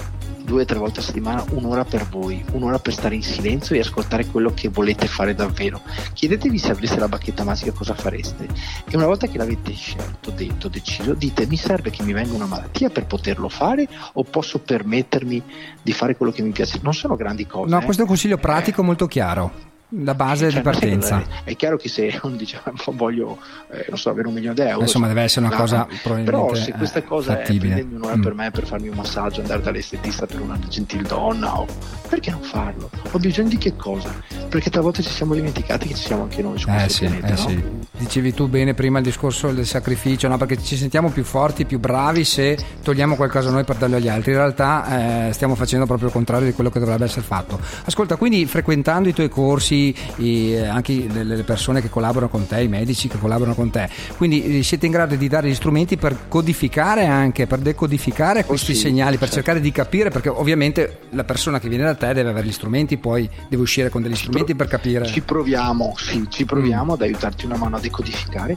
due 0.46 0.62
o 0.62 0.64
tre 0.64 0.78
volte 0.78 1.00
a 1.00 1.02
settimana 1.02 1.44
un'ora 1.50 1.84
per 1.84 2.06
voi, 2.08 2.42
un'ora 2.52 2.78
per 2.78 2.92
stare 2.92 3.16
in 3.16 3.22
silenzio 3.22 3.74
e 3.74 3.80
ascoltare 3.80 4.26
quello 4.26 4.54
che 4.54 4.68
volete 4.68 5.08
fare 5.08 5.34
davvero. 5.34 5.82
Chiedetevi 6.12 6.56
se 6.56 6.70
avreste 6.70 7.00
la 7.00 7.08
bacchetta 7.08 7.42
magica 7.42 7.72
cosa 7.72 7.94
fareste. 7.94 8.46
E 8.88 8.96
una 8.96 9.06
volta 9.06 9.26
che 9.26 9.36
l'avete 9.36 9.72
scelto, 9.72 10.30
detto, 10.30 10.68
deciso, 10.68 11.12
dite 11.14 11.46
mi 11.46 11.56
serve 11.56 11.90
che 11.90 12.04
mi 12.04 12.12
venga 12.12 12.32
una 12.32 12.46
malattia 12.46 12.88
per 12.88 13.06
poterlo 13.06 13.48
fare 13.48 13.88
o 14.12 14.22
posso 14.22 14.60
permettermi 14.60 15.42
di 15.82 15.92
fare 15.92 16.16
quello 16.16 16.30
che 16.30 16.42
mi 16.42 16.50
piace? 16.50 16.78
Non 16.82 16.94
sono 16.94 17.16
grandi 17.16 17.46
cose. 17.46 17.68
No, 17.68 17.80
eh. 17.80 17.84
questo 17.84 18.02
è 18.02 18.04
un 18.04 18.10
consiglio 18.10 18.38
pratico 18.38 18.84
molto 18.84 19.06
chiaro. 19.06 19.74
La 19.90 20.14
base 20.14 20.50
Cioè, 20.50 20.60
di 20.60 20.64
non 20.64 20.74
è 20.74 20.78
che- 20.78 20.86
partenza. 20.88 21.22
È 21.44 21.54
chiaro 21.54 21.76
che 21.76 21.88
se 21.88 22.18
uno 22.24 22.34
dice 22.36 22.60
voglio 22.94 23.38
eh, 23.70 23.86
non 23.88 23.98
so, 23.98 24.10
avere 24.10 24.26
un 24.26 24.34
milione 24.34 24.54
di 24.54 24.62
euro, 24.62 24.80
Insomma, 24.80 25.06
deve 25.06 25.22
essere 25.22 25.46
una 25.46 25.54
no, 25.54 25.60
cosa 25.60 25.86
probabilmente, 26.02 26.30
Però 26.30 26.54
se 26.54 26.72
questa 26.72 26.98
eh, 26.98 27.04
cosa 27.04 27.36
fattibile. 27.36 27.74
è 27.78 27.86
un'ora 27.88 28.16
Mm. 28.16 28.22
per 28.22 28.34
me 28.34 28.50
per 28.50 28.66
farmi 28.66 28.88
un 28.88 28.96
massaggio, 28.96 29.40
andare 29.42 29.62
dall'estetista 29.62 30.26
per 30.26 30.40
una 30.40 30.58
gentildonna, 30.68 31.60
o 31.60 31.66
perché 32.08 32.30
non 32.30 32.42
farlo? 32.42 32.90
Ho 33.12 33.18
bisogno 33.18 33.48
di 33.48 33.58
che 33.58 33.76
cosa? 33.76 34.12
Perché 34.48 34.70
talvolta 34.70 35.02
ci 35.02 35.08
siamo 35.10 35.34
dimenticati 35.34 35.86
che 35.88 35.94
ci 35.94 36.04
siamo 36.04 36.22
anche 36.24 36.42
noi 36.42 36.58
su 36.58 36.68
Eh 36.68 36.88
sì, 36.88 37.00
pianeta, 37.06 37.26
eh 37.26 37.30
no? 37.30 37.36
sì. 37.36 37.64
Dicevi 37.98 38.34
tu 38.34 38.48
bene 38.48 38.74
prima 38.74 38.98
il 38.98 39.04
discorso 39.04 39.50
del 39.52 39.66
sacrificio, 39.66 40.26
no? 40.28 40.36
perché 40.36 40.60
ci 40.62 40.76
sentiamo 40.76 41.10
più 41.10 41.22
forti, 41.24 41.64
più 41.64 41.78
bravi 41.78 42.24
se 42.24 42.58
togliamo 42.82 43.14
qualcosa 43.16 43.50
noi 43.50 43.64
per 43.64 43.76
darlo 43.76 43.96
agli 43.96 44.08
altri. 44.08 44.32
In 44.32 44.36
realtà 44.38 45.28
eh, 45.28 45.32
stiamo 45.32 45.54
facendo 45.54 45.86
proprio 45.86 46.08
il 46.08 46.12
contrario 46.14 46.46
di 46.46 46.52
quello 46.52 46.70
che 46.70 46.78
dovrebbe 46.78 47.04
essere 47.04 47.22
fatto. 47.22 47.58
Ascolta, 47.84 48.16
quindi 48.16 48.44
frequentando 48.46 49.08
i 49.08 49.12
tuoi 49.14 49.28
corsi, 49.28 49.75
i- 49.76 50.52
eh, 50.54 50.66
anche 50.66 51.06
le, 51.10 51.24
le 51.24 51.42
persone 51.42 51.80
che 51.80 51.88
collaborano 51.88 52.30
con 52.30 52.46
te, 52.46 52.62
i 52.62 52.68
medici 52.68 53.08
che 53.08 53.18
collaborano 53.18 53.54
con 53.54 53.70
te, 53.70 53.88
quindi 54.16 54.58
eh, 54.58 54.62
siete 54.62 54.86
in 54.86 54.92
grado 54.92 55.14
di 55.14 55.28
dare 55.28 55.48
gli 55.48 55.54
strumenti 55.54 55.96
per 55.96 56.28
codificare 56.28 57.06
anche, 57.06 57.46
per 57.46 57.58
decodificare 57.60 58.44
questi 58.44 58.72
Oh 58.72 58.74
sì, 58.74 58.80
segnali, 58.80 59.16
per 59.16 59.28
certo. 59.28 59.34
cercare 59.34 59.60
di 59.60 59.70
capire, 59.70 60.10
perché 60.10 60.28
ovviamente 60.28 61.00
la 61.10 61.24
persona 61.24 61.60
che 61.60 61.68
viene 61.68 61.84
da 61.84 61.94
te 61.94 62.12
deve 62.12 62.30
avere 62.30 62.46
gli 62.46 62.52
strumenti, 62.52 62.96
poi 62.96 63.28
deve 63.48 63.62
uscire 63.62 63.88
con 63.90 64.02
degli 64.02 64.16
strumenti 64.16 64.54
per 64.54 64.66
capire. 64.66 65.06
Ci 65.06 65.20
proviamo, 65.20 65.94
sì, 65.96 66.24
ci 66.28 66.44
proviamo 66.44 66.94
ad 66.94 67.02
aiutarti 67.02 67.44
una 67.46 67.56
mano 67.56 67.76
a 67.76 67.80
decodificare 67.80 68.56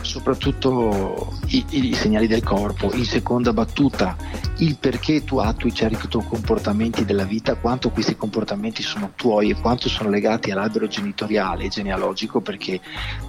soprattutto 0.00 1.32
i, 1.48 1.64
i 1.70 1.94
segnali 1.94 2.26
del 2.26 2.42
corpo. 2.42 2.90
In 2.94 3.04
seconda 3.04 3.52
battuta, 3.52 4.16
il 4.58 4.76
perché 4.78 5.24
tu 5.24 5.38
attui 5.38 5.72
certi 5.72 6.08
tuoi 6.08 6.24
comportamenti 6.28 7.04
della 7.04 7.24
vita, 7.24 7.54
quanto 7.54 7.90
questi 7.90 8.16
comportamenti 8.16 8.82
sono 8.82 9.12
tuoi 9.16 9.50
e 9.50 9.54
quanto 9.60 9.88
sono 9.88 10.10
legati 10.10 10.43
all'albero 10.50 10.86
genitoriale 10.86 11.64
e 11.64 11.68
genealogico, 11.68 12.40
perché 12.40 12.80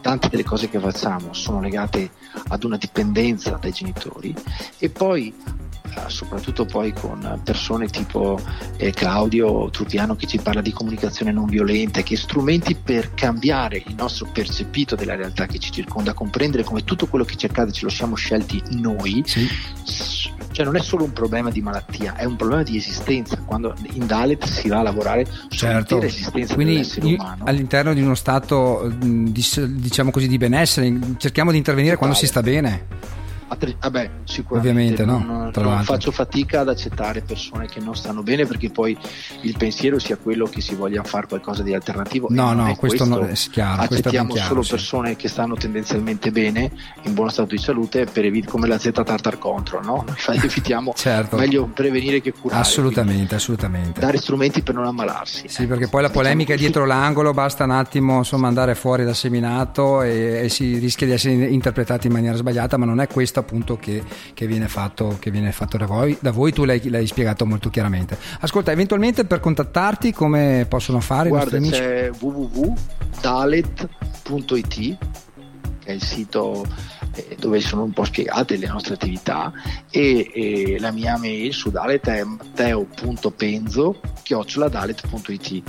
tante 0.02 0.30
delle 0.30 0.44
cose 0.44 0.70
che 0.70 0.80
facciamo 0.80 1.34
sono 1.34 1.62
legate 1.62 2.12
ad 2.50 2.64
una 2.64 2.78
dipendenza 2.78 3.58
dai 3.62 3.72
genitori 3.72 4.34
e 4.78 4.90
poi 4.90 5.34
eh, 5.96 6.10
soprattutto 6.10 6.66
poi 6.66 6.92
con 6.92 7.40
persone 7.44 7.88
tipo 7.88 8.40
eh, 8.78 8.92
Claudio 8.92 9.70
Trupiano 9.70 10.16
che 10.16 10.28
ci 10.28 10.40
parla 10.40 10.62
di 10.62 10.72
comunicazione 10.72 11.32
non 11.32 11.46
violenta, 11.46 12.02
che 12.02 12.18
strumenti 12.18 12.76
per 12.76 13.14
cambiare 13.14 13.82
il 13.86 13.96
nostro 13.96 14.28
percepito 14.32 14.96
della 14.96 15.16
realtà 15.16 15.46
che 15.46 15.60
ci 15.60 15.72
circonda, 15.72 16.14
comprendere 16.14 16.64
come 16.64 16.84
tutto 16.84 17.08
quello 17.08 17.24
che 17.24 17.36
ci 17.36 17.46
accade 17.46 17.72
ce 17.72 17.86
lo 17.86 17.92
siamo 17.92 18.16
scelti 18.16 18.62
noi, 18.72 19.24
Sì. 19.26 19.48
Cioè 20.56 20.64
non 20.64 20.78
è 20.78 20.80
solo 20.80 21.04
un 21.04 21.12
problema 21.12 21.50
di 21.52 21.62
malattia, 21.62 22.16
è 22.16 22.24
un 22.24 22.38
problema 22.38 22.64
di 22.64 22.78
esistenza. 22.78 23.36
Quando 23.44 23.76
in 23.92 24.08
Dalet 24.08 24.46
si 24.46 24.70
va 24.70 24.80
a 24.80 24.84
lavorare 24.84 25.26
Certo, 25.50 25.56
sull'intera 25.58 26.06
esistenza 26.06 26.54
quindi 26.54 26.74
dell'essere 26.76 27.14
umano. 27.14 27.44
all'interno 27.44 27.94
di 27.94 28.02
uno 28.02 28.16
stato 28.16 28.90
di, 28.98 29.46
diciamo 29.68 30.12
così 30.12 30.30
di 30.30 30.38
benessere 30.38 30.98
cerchiamo 31.18 31.52
di 31.52 31.58
intervenire 31.58 31.98
quando 31.98 32.16
si 32.16 32.26
sta 32.26 32.42
bene. 32.42 32.86
A 33.56 33.58
tre- 33.58 33.76
Vabbè, 33.80 34.10
sicuramente 34.26 34.70
Ovviamente, 34.70 35.06
no? 35.06 35.24
non, 35.26 35.52
Tra 35.52 35.64
non 35.64 35.84
faccio 35.84 36.12
fatica 36.12 36.60
ad 36.62 36.70
accettare 36.70 37.22
persone 37.22 37.68
che 37.68 37.80
non 37.80 37.96
stanno 37.96 38.22
bene 38.22 38.46
perché 38.46 38.70
poi 38.70 38.98
il 39.42 39.56
pensiero 39.58 39.98
sia 39.98 40.18
quello 40.18 40.46
che 40.46 40.60
si 40.62 40.76
voglia 40.76 41.04
fare 41.04 41.28
qualcosa 41.28 41.64
di 41.64 41.74
alternativo. 41.74 42.28
No, 42.30 42.54
no, 42.54 42.68
è 42.68 42.76
questo 42.76 43.06
non- 43.06 43.24
è 43.24 43.34
chiaro, 43.34 43.78
questo 43.88 43.96
Accettiamo 43.96 44.34
chiaro, 44.34 44.48
solo 44.50 44.62
sì. 44.64 44.70
persone 44.72 45.16
che 45.16 45.28
stanno 45.30 45.56
tendenzialmente 45.56 46.32
bene, 46.32 46.72
in 47.04 47.14
buono 47.14 47.30
stato 47.30 47.50
di 47.56 47.58
salute, 47.62 48.06
per 48.06 48.26
evit- 48.26 48.48
come 48.50 48.68
la 48.68 48.78
Z 48.78 48.92
Tartar 48.92 49.38
Control, 49.38 49.84
no? 49.86 50.04
Noi 50.06 50.38
evitiamo 50.44 50.94
Certo. 50.96 51.38
meglio 51.38 51.66
prevenire 51.68 52.20
che 52.22 52.34
curare. 52.34 52.60
Assolutamente, 52.62 53.36
assolutamente. 53.36 54.00
Dare 54.00 54.18
strumenti 54.18 54.62
per 54.62 54.74
non 54.76 54.86
ammalarsi. 54.86 55.48
Sì, 55.48 55.66
perché 55.66 55.88
poi 55.88 56.02
la 56.02 56.10
polemica 56.10 56.54
è 56.54 56.58
dietro 56.58 56.86
l'angolo, 56.86 57.32
basta 57.34 57.64
un 57.64 57.72
attimo 57.72 58.18
insomma, 58.18 58.48
andare 58.48 58.76
fuori 58.76 59.04
dal 59.06 59.16
seminato 59.16 60.02
e, 60.02 60.42
e 60.44 60.50
si 60.50 60.78
rischia 60.78 61.06
di 61.08 61.14
essere 61.14 61.34
interpretati 61.46 62.08
in 62.08 62.14
maniera 62.14 62.36
sbagliata, 62.36 62.78
ma 62.78 62.86
non 62.86 63.00
è 63.00 63.08
questo 63.08 63.40
appunto 63.46 63.78
che, 63.78 64.04
che 64.34 64.48
viene 64.48 64.68
fatto, 64.68 65.18
che 65.20 65.30
viene 65.32 65.52
fatto 65.52 65.78
da, 65.78 65.86
voi, 65.86 66.18
da 66.20 66.32
voi, 66.32 66.52
tu 66.52 66.66
l'hai, 66.66 66.90
l'hai 66.90 67.06
spiegato 67.08 67.46
molto 67.46 67.70
chiaramente. 67.70 68.18
Ascolta, 68.40 68.72
eventualmente 68.72 69.26
per 69.26 69.40
contattarti 69.40 70.12
come 70.12 70.66
possono 70.68 71.00
fare 71.00 71.30
Guarda, 71.30 71.58
i 71.58 71.60
nostri 71.62 71.78
amici? 71.78 71.94
c'è 71.94 72.12
www.dalet.it 72.20 73.94
che 75.86 75.92
è 75.92 75.92
il 75.92 76.02
sito 76.02 76.66
eh, 77.14 77.38
dove 77.40 77.62
sono 77.62 77.84
un 77.84 77.94
po' 77.94 78.04
spiegate 78.04 78.58
le 78.58 78.68
nostre 78.68 78.96
attività 78.96 79.54
e, 79.92 80.32
e 80.34 80.78
la 80.80 80.92
mia 80.92 81.18
mail 81.18 81.54
su 81.54 81.70
Dalet 81.70 82.08
è 82.08 82.24
matteo.penzo 82.24 84.02
chioccioladalet.it 84.24 85.64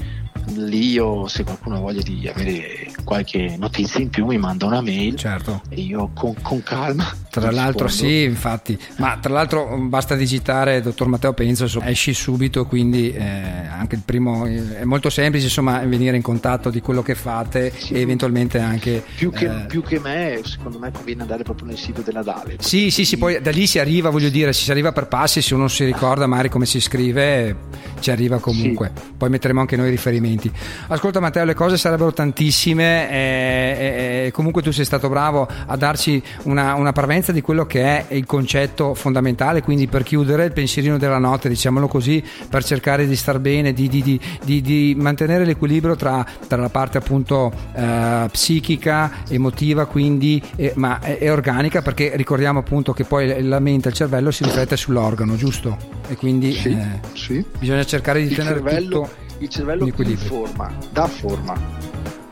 lì 0.54 0.92
io 0.92 1.26
se 1.28 1.44
qualcuno 1.44 1.76
ha 1.76 1.80
voglia 1.80 2.02
di 2.02 2.26
avere 2.28 2.90
qualche 3.06 3.54
notizia 3.56 4.00
in 4.00 4.10
più 4.10 4.26
mi 4.26 4.36
manda 4.36 4.66
una 4.66 4.80
mail 4.80 5.14
Certo. 5.14 5.62
e 5.68 5.80
io 5.80 6.10
con, 6.12 6.34
con 6.42 6.60
calma 6.64 7.14
Tra 7.30 7.52
l'altro 7.52 7.86
rispondo. 7.86 8.12
sì, 8.12 8.22
infatti, 8.24 8.78
ma 8.96 9.16
tra 9.20 9.32
l'altro 9.32 9.76
basta 9.78 10.16
digitare 10.16 10.80
dottor 10.80 11.06
Matteo 11.06 11.32
Penzo, 11.32 11.68
esci 11.82 12.12
subito, 12.12 12.66
quindi 12.66 13.12
eh, 13.12 13.22
anche 13.22 13.94
il 13.94 14.02
primo 14.04 14.44
eh, 14.46 14.80
è 14.80 14.84
molto 14.84 15.08
semplice 15.08 15.44
insomma 15.46 15.78
venire 15.84 16.16
in 16.16 16.22
contatto 16.22 16.68
di 16.70 16.80
quello 16.80 17.02
che 17.02 17.14
fate 17.14 17.72
Sì. 17.76 17.94
e 17.94 18.00
eventualmente 18.00 18.58
anche... 18.58 19.04
più 19.14 19.30
che, 19.30 19.44
eh, 19.46 19.66
più 19.66 19.82
che 19.82 20.00
me 20.00 20.40
secondo 20.42 20.78
me 20.80 20.90
conviene 20.90 21.22
andare 21.22 21.44
proprio 21.44 21.68
nel 21.68 21.78
sito 21.78 22.00
della 22.00 22.22
Dalet 22.24 22.60
Sì, 22.60 22.90
sì, 22.90 23.04
sì, 23.04 23.16
poi 23.18 23.40
da 23.40 23.50
lì 23.52 23.66
si 23.68 23.78
arriva, 23.78 24.10
voglio 24.10 24.30
dire, 24.30 24.52
si 24.52 24.68
arriva 24.72 24.90
per 24.90 25.06
passi, 25.06 25.40
se 25.42 25.54
uno 25.54 25.68
si 25.68 25.84
ricorda 25.84 26.26
magari 26.26 26.48
come 26.48 26.66
si 26.66 26.80
scrive, 26.80 27.54
ci 28.00 28.10
arriva 28.10 28.38
comunque. 28.40 28.90
Poi 29.16 29.28
metteremo 29.28 29.60
anche 29.60 29.76
noi 29.76 29.86
i 29.88 29.90
riferimenti. 29.90 30.50
Ascolta 30.88 31.20
Matteo, 31.20 31.44
le 31.44 31.54
cose 31.54 31.76
sarebbero 31.76 32.12
tantissime, 32.12 32.95
eh, 32.96 33.76
eh, 33.78 34.26
eh, 34.26 34.30
comunque 34.32 34.62
tu 34.62 34.70
sei 34.72 34.84
stato 34.84 35.08
bravo 35.08 35.46
a 35.66 35.76
darci 35.76 36.22
una, 36.44 36.74
una 36.74 36.92
parvenza 36.92 37.32
di 37.32 37.40
quello 37.40 37.66
che 37.66 37.82
è 38.08 38.14
il 38.14 38.26
concetto 38.26 38.94
fondamentale, 38.94 39.62
quindi 39.62 39.86
per 39.86 40.02
chiudere 40.02 40.44
il 40.44 40.52
pensierino 40.52 40.98
della 40.98 41.18
notte, 41.18 41.48
diciamolo 41.48 41.88
così, 41.88 42.22
per 42.48 42.64
cercare 42.64 43.06
di 43.06 43.16
star 43.16 43.38
bene, 43.38 43.72
di, 43.72 43.88
di- 43.88 44.02
di- 44.02 44.60
di- 44.62 44.94
mantenere 44.98 45.44
l'equilibrio 45.44 45.96
tra, 45.96 46.24
tra 46.46 46.56
la 46.60 46.68
parte 46.68 46.98
appunto 46.98 47.52
eh, 47.74 48.28
psichica, 48.30 49.10
emotiva, 49.28 49.86
quindi, 49.86 50.42
eh, 50.56 50.72
ma 50.76 50.98
è, 51.00 51.18
è 51.18 51.30
organica, 51.32 51.82
perché 51.82 52.12
ricordiamo 52.16 52.60
appunto 52.60 52.92
che 52.92 53.04
poi 53.04 53.42
la 53.42 53.58
mente, 53.60 53.88
il 53.88 53.94
cervello 53.94 54.30
si 54.30 54.44
riflette 54.44 54.76
sull'organo, 54.76 55.36
giusto? 55.36 55.76
E 56.08 56.16
quindi 56.16 56.52
Sì, 56.52 56.68
eh, 56.70 57.00
sì. 57.14 57.44
bisogna 57.58 57.84
cercare 57.84 58.20
di 58.22 58.28
il 58.28 58.36
tenere 58.36 58.54
cervello, 58.56 59.00
tutto 59.00 59.10
il 59.38 59.48
cervello 59.48 59.82
in 59.82 59.88
equilibrio. 59.88 60.22
informa, 60.24 60.72
dà 60.92 61.06
forma 61.06 61.54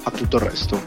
a 0.05 0.11
tutto 0.11 0.37
il 0.37 0.43
resto. 0.43 0.81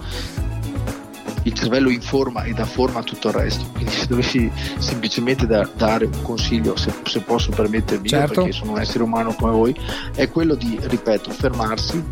Il 1.43 1.53
cervello 1.53 1.89
informa 1.89 2.43
e 2.43 2.51
dà 2.53 2.65
forma 2.65 2.99
a 2.99 3.03
tutto 3.03 3.29
il 3.29 3.33
resto. 3.35 3.65
Quindi 3.71 3.91
se 3.91 4.05
dovessi 4.07 4.51
semplicemente 4.79 5.45
da- 5.47 5.69
dare 5.75 6.05
un 6.05 6.21
consiglio, 6.21 6.75
se, 6.75 6.91
se 7.03 7.21
posso 7.21 7.51
permettermi, 7.51 8.07
Certo. 8.07 8.41
perché 8.41 8.51
sono 8.51 8.71
un 8.73 8.79
essere 8.81 9.03
umano 9.03 9.33
come 9.33 9.51
voi, 9.51 9.75
è 10.13 10.29
quello 10.29 10.55
di, 10.55 10.77
ripeto, 10.81 11.31
fermarsi. 11.31 12.03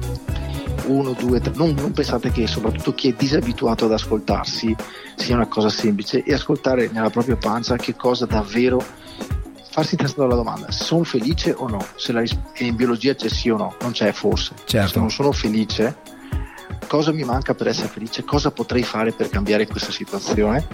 Uno, 0.86 1.14
due, 1.14 1.42
tre. 1.42 1.52
Non, 1.56 1.74
non 1.74 1.92
pensate 1.92 2.32
che 2.32 2.46
soprattutto 2.48 2.94
chi 2.94 3.10
è 3.10 3.14
disabituato 3.18 3.86
ad 3.86 3.92
ascoltarsi 3.92 4.74
sia 5.16 5.36
una 5.36 5.48
cosa 5.48 5.70
semplice 5.70 6.24
e 6.24 6.34
ascoltare 6.34 6.90
nella 6.94 7.10
propria 7.10 7.36
pancia 7.36 7.76
che 7.76 7.96
cosa 7.96 8.26
davvero 8.28 8.82
farsi 9.72 9.96
testare 9.96 10.28
la 10.30 10.36
domanda 10.36 10.70
sono 10.72 11.04
felice 11.04 11.54
o 11.58 11.68
no 11.68 11.84
se 11.96 12.12
la 12.14 12.24
in 12.60 12.76
biologia 12.76 13.16
c'è 13.16 13.28
sì 13.30 13.50
o 13.50 13.58
no 13.58 13.76
non 13.82 13.92
c'è 13.92 14.12
forse 14.12 14.54
Certo. 14.66 14.90
se 14.90 15.00
non 15.00 15.10
sono 15.10 15.32
felice 15.32 15.98
cosa 16.88 17.12
mi 17.12 17.24
manca 17.24 17.54
per 17.54 17.68
essere 17.68 17.88
felice 17.88 18.24
cosa 18.24 18.52
potrei 18.52 18.84
fare 18.84 19.12
per 19.12 19.30
cambiare 19.30 19.66
questa 19.68 19.92
situazione 19.92 20.66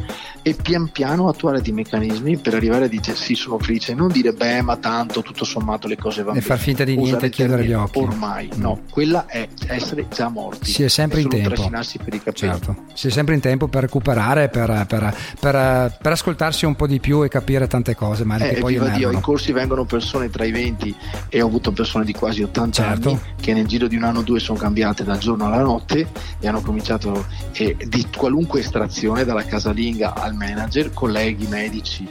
e 0.42 0.54
pian 0.56 0.90
piano 0.92 1.28
attuare 1.30 1.62
dei 1.62 1.72
meccanismi 1.72 2.38
per 2.38 2.56
arrivare 2.56 2.86
a 2.86 2.88
dire 2.88 3.16
sì 3.16 3.36
sono 3.36 3.58
felice 3.60 3.94
non 3.94 4.10
dire 4.10 4.34
beh 4.34 4.62
ma 4.62 4.78
tanto 4.78 5.22
tutto 5.22 5.46
sommato 5.46 5.88
le 5.88 5.98
cose 5.98 6.24
vanno 6.24 6.38
E 6.38 6.42
far 6.42 6.58
bene. 6.58 6.62
finta 6.68 6.84
di 6.84 6.98
niente 6.98 7.26
e 7.28 7.30
chiudere 7.30 7.66
gli 7.66 7.74
occhi. 7.74 8.00
ormai 8.00 8.50
Mm. 8.56 8.60
no 8.62 8.82
quella 8.90 9.26
è 9.28 9.48
essere 9.68 10.08
già 10.14 10.30
morti 10.30 10.72
Si 10.72 10.84
è 10.84 10.88
sempre 10.88 11.22
in 11.22 11.30
solo 11.30 11.36
tempo. 11.44 11.70
per 12.04 12.14
i 12.14 12.24
capelli 12.24 12.52
Certo, 12.52 12.76
si 12.94 13.08
è 13.08 13.10
sempre 13.12 13.36
in 13.36 13.40
tempo 13.42 13.68
per 13.68 13.82
recuperare, 13.82 14.50
per, 14.50 14.86
per- 14.88 15.16
per- 15.40 15.98
per 16.02 16.12
ascoltarsi 16.12 16.66
un 16.66 16.76
po' 16.76 16.88
di 16.88 17.00
più 17.00 17.24
e 17.24 17.28
capire 17.28 17.68
tante 17.68 17.96
cose, 17.96 18.24
ma 18.24 18.38
Eh, 18.38 18.58
poi 18.60 18.80
Dio, 18.96 19.10
ai 19.10 19.20
corsi 19.22 19.52
vengono 19.52 19.86
persone 19.86 20.30
tra 20.30 20.44
i 20.46 20.52
20 20.52 20.96
e 21.30 21.42
ho 21.42 21.48
avuto 21.48 21.72
persone 21.72 22.04
di 22.06 22.14
quasi 22.14 22.42
80 22.44 22.72
Certo. 22.84 23.10
anni 23.10 23.20
che 23.40 23.54
nel 23.54 23.68
giro 23.68 23.88
di 23.88 23.96
un 23.96 24.04
anno 24.04 24.20
o 24.20 24.22
due 24.24 24.40
sono 24.40 24.58
cambiate 24.58 25.04
dal 25.04 25.18
giorno 25.20 25.46
alla 25.46 25.62
notte 25.62 25.91
e 25.94 26.48
hanno 26.48 26.62
cominciato 26.62 27.26
eh, 27.54 27.76
di 27.88 28.08
qualunque 28.16 28.60
estrazione, 28.62 29.26
dalla 29.26 29.46
casalinga 29.46 30.14
al 30.14 30.34
manager, 30.34 30.94
colleghi 30.94 31.48
medici, 31.48 32.08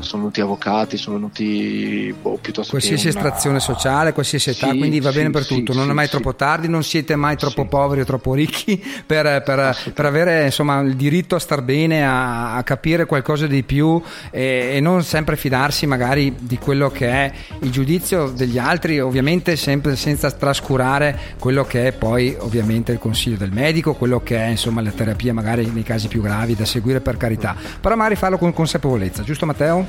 sono 0.00 0.22
venuti 0.22 0.40
avvocati, 0.40 0.96
sono 0.96 1.16
venuti 1.16 2.14
boh, 2.20 2.38
piuttosto 2.40 2.70
Qualsiasi 2.70 3.08
che 3.08 3.10
una- 3.10 3.18
estrazione 3.26 3.60
sociale, 3.60 4.12
qualsiasi 4.12 4.50
età, 4.50 4.70
Sì, 4.70 4.78
quindi 4.78 5.00
va 5.00 5.10
bene 5.10 5.26
sì, 5.26 5.30
per 5.32 5.42
sì, 5.44 5.54
tutto, 5.54 5.74
non 5.74 5.90
è 5.90 5.92
mai 5.92 6.08
troppo 6.08 6.34
tardi, 6.34 6.68
non 6.68 6.82
siete 6.82 7.14
mai 7.16 7.36
troppo 7.36 7.66
poveri 7.66 8.00
o 8.00 8.04
troppo 8.04 8.34
ricchi 8.34 8.82
per, 9.06 9.42
per- 9.42 9.76
per 9.92 10.04
avere 10.06 10.46
insomma, 10.46 10.80
il 10.80 10.94
diritto 10.96 11.34
a 11.34 11.38
star 11.38 11.62
bene, 11.62 12.06
a, 12.06 12.56
a 12.56 12.62
capire 12.62 13.06
qualcosa 13.06 13.46
di 13.46 13.62
più 13.62 14.00
e, 14.30 14.70
e 14.74 14.80
non 14.80 15.02
sempre 15.04 15.36
fidarsi 15.36 15.86
magari 15.86 16.34
di 16.40 16.58
quello 16.58 16.90
che 16.90 17.08
è 17.08 17.32
il 17.60 17.70
giudizio 17.70 18.28
degli 18.28 18.58
altri, 18.58 19.00
ovviamente 19.00 19.56
sempre 19.56 19.96
senza 19.96 20.30
trascurare 20.30 21.18
quello 21.38 21.64
che 21.64 21.86
è 21.88 21.92
poi 21.92 22.34
ovviamente 22.38 22.92
il 22.92 22.98
consiglio 22.98 23.36
del 23.36 23.50
medico, 23.52 23.94
quello 23.94 24.20
che 24.22 24.36
è 24.38 24.46
insomma 24.48 24.80
la 24.80 24.90
terapia 24.90 25.32
magari 25.34 25.66
nei 25.70 25.82
casi 25.82 26.08
più 26.08 26.20
gravi 26.22 26.54
da 26.54 26.64
seguire 26.64 27.00
per 27.00 27.16
carità, 27.16 27.54
però 27.80 27.94
magari 27.96 28.16
farlo 28.16 28.38
con 28.38 28.52
consapevolezza, 28.52 29.22
giusto 29.22 29.46
Matteo? 29.46 29.81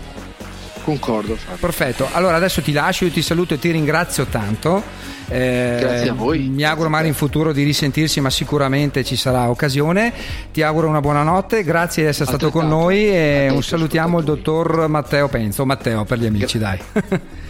Concordo, 0.83 1.35
Fabio. 1.35 1.57
Perfetto, 1.59 2.07
allora 2.11 2.35
adesso 2.35 2.61
ti 2.61 2.73
lascio, 2.73 3.05
io 3.05 3.11
ti 3.11 3.21
saluto 3.21 3.53
e 3.53 3.59
ti 3.59 3.71
ringrazio 3.71 4.25
tanto. 4.25 4.83
Eh, 5.29 5.77
Grazie 5.79 6.09
a 6.09 6.13
voi. 6.13 6.49
Mi 6.49 6.63
auguro 6.63 6.89
magari 6.89 7.07
in 7.07 7.13
futuro 7.13 7.53
di 7.53 7.63
risentirsi, 7.63 8.19
ma 8.19 8.29
sicuramente 8.29 9.03
ci 9.05 9.15
sarà 9.15 9.49
occasione. 9.49 10.11
Ti 10.51 10.61
auguro 10.61 10.89
una 10.89 10.99
buona 10.99 11.23
notte, 11.23 11.63
grazie 11.63 12.03
di 12.03 12.09
essere 12.09 12.25
stato 12.27 12.51
con 12.51 12.67
noi 12.67 13.07
e 13.07 13.47
un 13.49 13.63
salutiamo 13.63 14.19
il 14.19 14.25
dottor 14.25 14.87
Matteo 14.89 15.29
Penzo, 15.29 15.65
Matteo 15.65 16.03
per 16.03 16.19
gli 16.19 16.25
amici, 16.25 16.57
dai. 16.57 16.77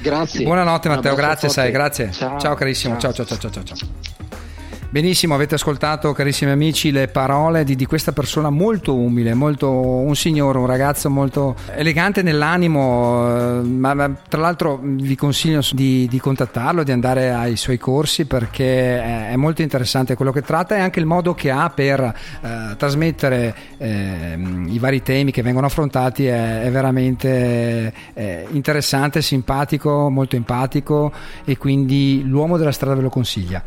Grazie. 0.01 0.43
Buonanotte 0.45 0.89
Matteo, 0.89 1.15
grazie, 1.15 1.47
forte. 1.47 1.53
sai, 1.61 1.71
grazie. 1.71 2.11
Ciao, 2.11 2.39
Ciao 2.39 2.53
carissimo, 2.53 2.97
ciao 2.97 3.11
ciao 3.13 3.25
ciao 3.25 3.37
ciao. 3.49 3.63
ciao. 3.63 4.32
Benissimo, 4.93 5.33
avete 5.33 5.55
ascoltato 5.55 6.11
carissimi 6.13 6.51
amici 6.51 6.91
le 6.91 7.07
parole 7.07 7.63
di, 7.63 7.75
di 7.75 7.87
questa 7.87 8.11
persona 8.11 8.51
molto 8.51 8.95
umile, 8.95 9.33
molto, 9.33 9.71
un 9.71 10.15
signore, 10.15 10.59
un 10.59 10.67
ragazzo 10.67 11.09
molto 11.09 11.55
elegante 11.73 12.21
nell'animo, 12.21 13.25
eh, 13.25 13.63
ma, 13.63 13.95
ma 13.95 14.15
tra 14.29 14.39
l'altro 14.39 14.79
vi 14.83 15.15
consiglio 15.15 15.61
di, 15.71 16.07
di 16.07 16.19
contattarlo, 16.19 16.83
di 16.83 16.91
andare 16.91 17.33
ai 17.33 17.55
suoi 17.55 17.79
corsi 17.79 18.25
perché 18.25 19.01
è, 19.01 19.29
è 19.31 19.35
molto 19.35 19.63
interessante 19.63 20.13
quello 20.13 20.31
che 20.31 20.43
tratta 20.43 20.75
e 20.75 20.81
anche 20.81 20.99
il 20.99 21.07
modo 21.07 21.33
che 21.33 21.49
ha 21.49 21.71
per 21.71 21.99
eh, 21.99 22.75
trasmettere 22.77 23.55
ehm, 23.79 24.67
i 24.69 24.77
vari 24.77 25.01
temi 25.01 25.31
che 25.31 25.41
vengono 25.41 25.65
affrontati 25.65 26.27
è, 26.27 26.61
è 26.61 26.69
veramente 26.69 27.91
eh, 28.13 28.45
interessante, 28.51 29.23
simpatico, 29.23 30.11
molto 30.11 30.35
empatico 30.35 31.11
e 31.45 31.57
quindi 31.57 32.21
l'uomo 32.23 32.57
della 32.57 32.71
strada 32.71 32.93
ve 32.93 33.01
lo 33.01 33.09
consiglia. 33.09 33.63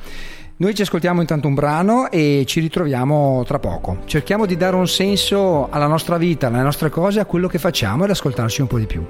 Noi 0.59 0.75
ci 0.75 0.81
ascoltiamo 0.81 1.21
intanto 1.21 1.49
un 1.49 1.55
brano 1.55 2.11
e 2.11 2.45
ci 2.47 2.61
ritroviamo 2.61 3.45
tra 3.47 3.59
poco. 3.59 3.99
Cerchiamo 4.07 4.47
di 4.47 4.57
dare 4.57 4.75
un 4.75 4.89
senso 4.89 5.69
alla 5.69 5.87
nostra 5.87 6.17
vita, 6.17 6.47
alle 6.47 6.63
nostre 6.63 6.89
cose, 6.89 7.21
a 7.21 7.27
quello 7.27 7.47
che 7.47 7.59
facciamo 7.59 8.05
ed 8.05 8.11
ascoltarci 8.11 8.63
un 8.63 8.67
po' 8.67 8.79
di 8.79 8.87
più. 8.87 9.05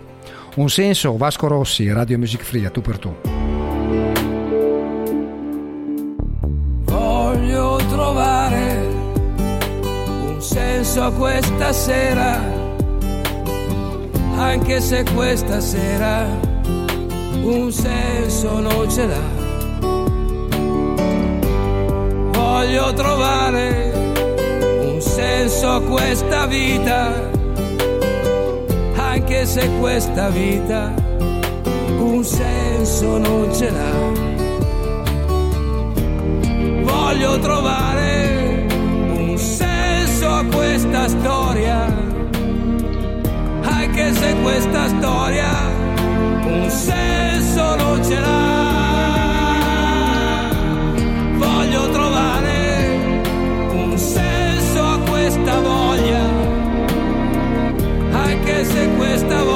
Un 0.57 0.68
senso, 0.68 1.16
Vasco 1.16 1.47
Rossi, 1.47 1.88
Radio 1.92 2.18
Music 2.18 2.42
Free, 2.42 2.66
a 2.66 2.70
tu 2.70 2.80
per 2.80 2.99
tu. 2.99 3.14
Voglio 6.82 7.76
trovare 7.90 8.86
un 10.26 10.38
senso 10.40 11.05
a 11.05 11.12
questa 11.12 11.72
sera, 11.72 12.40
anche 14.34 14.80
se 14.80 15.05
questa 15.14 15.61
sera 15.61 16.26
un 17.40 17.70
senso 17.70 18.59
non 18.59 18.90
ce 18.90 19.07
l'ha. 19.07 19.45
Voglio 22.49 22.92
trovare 22.92 23.92
un 24.82 25.01
senso 25.01 25.68
a 25.68 25.80
questa 25.80 26.47
vita, 26.47 27.12
anche 28.94 29.44
se 29.47 29.68
questa 29.80 30.28
vita 30.28 30.94
un 31.99 32.22
senso 32.22 33.18
non 33.18 33.53
ce 33.53 33.70
l'ha 33.70 34.34
voglio 37.16 37.38
trovare 37.38 38.66
un 38.68 39.38
senso 39.38 40.28
a 40.28 40.44
questa 40.44 41.09
storia, 41.09 41.86
anche 43.62 44.12
se 44.12 44.34
questa 44.42 44.88
storia 44.88 45.51
un 46.44 46.68
senso 46.68 47.74
non 47.76 48.05
ce 48.05 48.20
l'ha. 48.20 48.66
Se 59.29 59.35
questa 59.35 59.56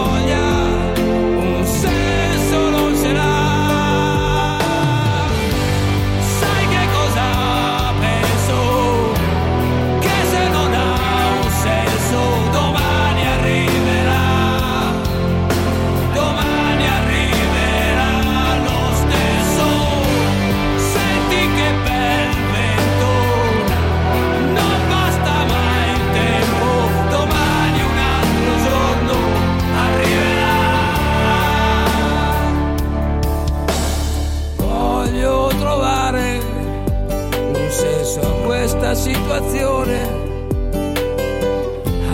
situazione, 39.14 39.98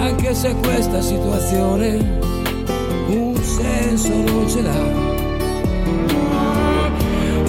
anche 0.00 0.34
se 0.34 0.54
questa 0.56 1.00
situazione 1.02 2.24
un 3.08 3.36
senso 3.36 4.08
non 4.08 4.48
ce 4.48 4.62
l'ha. 4.62 5.04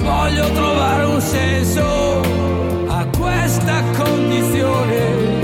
Voglio 0.04 0.52
trovare 0.52 1.04
un 1.06 1.22
senso 1.22 2.22
a 2.88 3.06
questa 3.18 3.82
condizione 3.98 5.36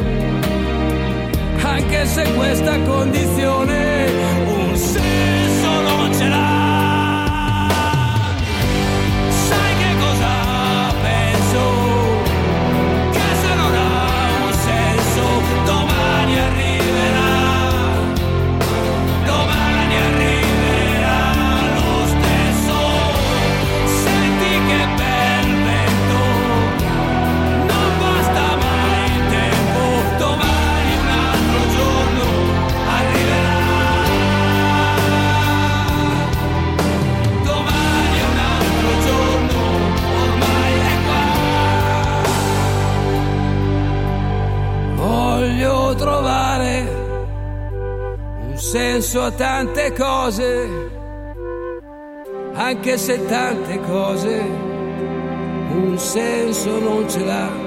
anche 1.66 2.06
se 2.06 2.24
questa 2.34 2.78
condizione 2.82 4.32
senso 49.14 49.26
a 49.28 49.32
tante 49.32 49.93
cose, 49.93 50.89
anche 52.53 52.97
se 52.97 53.24
tante 53.28 53.80
cose 53.82 54.41
un 55.76 55.95
senso 55.99 56.80
non 56.80 57.07
ce 57.07 57.24
l'ha. 57.24 57.62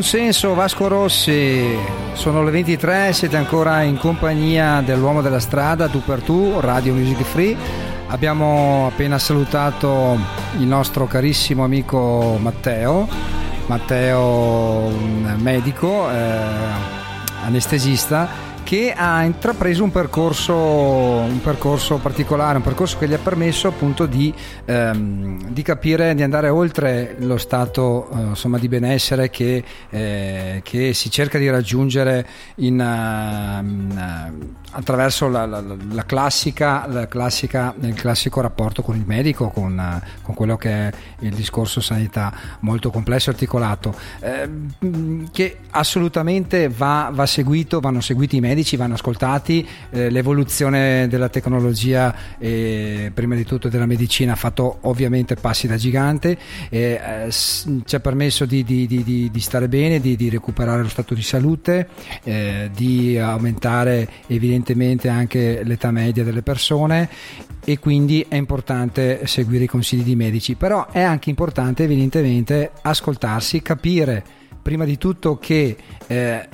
Un 0.00 0.02
senso 0.02 0.54
Vasco 0.54 0.88
Rossi, 0.88 1.76
sono 2.14 2.42
le 2.42 2.50
23, 2.50 3.12
siete 3.12 3.36
ancora 3.36 3.82
in 3.82 3.98
compagnia 3.98 4.80
dell'uomo 4.80 5.20
della 5.20 5.40
strada, 5.40 5.88
tu 5.88 6.02
per 6.02 6.22
tu, 6.22 6.58
Radio 6.58 6.94
Music 6.94 7.22
Free. 7.22 7.56
Abbiamo 8.06 8.88
appena 8.90 9.18
salutato 9.18 10.18
il 10.58 10.66
nostro 10.66 11.06
carissimo 11.06 11.64
amico 11.64 12.38
Matteo, 12.40 13.06
Matteo 13.66 14.90
medico, 15.36 16.10
eh, 16.10 16.40
anestesista, 17.44 18.28
che 18.62 18.92
ha 18.92 19.22
intrapreso 19.22 19.82
un 19.84 19.90
percorso, 19.90 20.54
un 20.54 21.40
percorso 21.42 21.98
particolare, 21.98 22.56
un 22.56 22.62
percorso 22.62 22.98
che 22.98 23.08
gli 23.08 23.14
ha 23.14 23.18
permesso 23.18 23.68
appunto 23.68 24.06
di, 24.06 24.32
ehm, 24.64 25.48
di 25.48 25.62
capire, 25.62 26.14
di 26.14 26.22
andare 26.22 26.48
oltre 26.48 27.16
lo 27.18 27.36
stato 27.36 28.08
eh, 28.10 28.20
insomma, 28.20 28.58
di 28.58 28.68
benessere 28.68 29.30
che, 29.30 29.62
eh, 29.90 30.60
che 30.62 30.94
si 30.94 31.10
cerca 31.10 31.38
di 31.38 31.48
raggiungere 31.48 32.26
in, 32.56 32.80
eh, 32.80 33.60
in, 33.60 33.98
eh, 33.98 34.59
attraverso 34.72 35.28
la, 35.28 35.46
la- 35.46 35.62
la 35.92 36.04
classica, 36.04 36.86
la 36.88 37.08
classica- 37.08 37.74
il 37.80 37.94
classico 37.94 38.40
rapporto 38.40 38.82
con 38.82 38.96
il 38.96 39.04
medico, 39.04 39.48
con, 39.48 39.78
eh, 39.78 40.02
con 40.22 40.34
quello 40.34 40.56
che 40.56 40.70
è 40.70 40.92
il 41.20 41.34
discorso 41.34 41.80
sanità 41.80 42.32
molto 42.60 42.90
complesso 42.90 43.30
e 43.30 43.32
articolato, 43.32 43.94
eh, 44.20 44.46
mh, 44.46 45.30
che 45.32 45.58
assolutamente 45.70 46.68
va, 46.68 47.10
va 47.12 47.26
seguito, 47.26 47.80
vanno 47.80 48.00
seguiti 48.00 48.36
i 48.36 48.40
medici, 48.40 48.76
vanno 48.76 48.94
ascoltati, 48.94 49.66
eh, 49.90 50.08
l'evoluzione 50.10 51.08
della 51.08 51.28
tecnologia 51.28 52.14
e 52.38 53.10
prima 53.12 53.34
di 53.34 53.44
tutto 53.44 53.68
della 53.68 53.86
medicina 53.86 54.32
ha 54.32 54.36
fatto 54.36 54.78
ovviamente 54.82 55.34
passi 55.34 55.66
da 55.66 55.76
gigante, 55.76 56.38
eh, 56.68 57.28
ci 57.30 57.94
ha 57.96 58.00
permesso 58.00 58.44
di, 58.44 58.62
di- 58.62 58.86
di- 58.86 59.02
di- 59.30 59.40
stare 59.40 59.68
bene, 59.68 60.00
di, 60.00 60.14
di 60.16 60.28
recuperare 60.28 60.82
lo 60.82 60.88
stato 60.88 61.14
di 61.14 61.22
salute, 61.22 61.88
eh, 62.22 62.70
di 62.72 63.18
aumentare 63.18 64.08
evidentemente 64.26 64.58
anche 65.08 65.62
l'età 65.64 65.90
media 65.90 66.24
delle 66.24 66.42
persone 66.42 67.08
e 67.64 67.78
quindi 67.78 68.24
è 68.28 68.36
importante 68.36 69.26
seguire 69.26 69.64
i 69.64 69.68
consigli 69.68 70.02
di 70.02 70.16
medici, 70.16 70.54
però 70.54 70.88
è 70.90 71.00
anche 71.00 71.30
importante 71.30 71.84
evidentemente 71.84 72.72
ascoltarsi, 72.82 73.62
capire 73.62 74.24
prima 74.62 74.84
di 74.84 74.98
tutto 74.98 75.38
che 75.38 75.76
eh, 76.06 76.48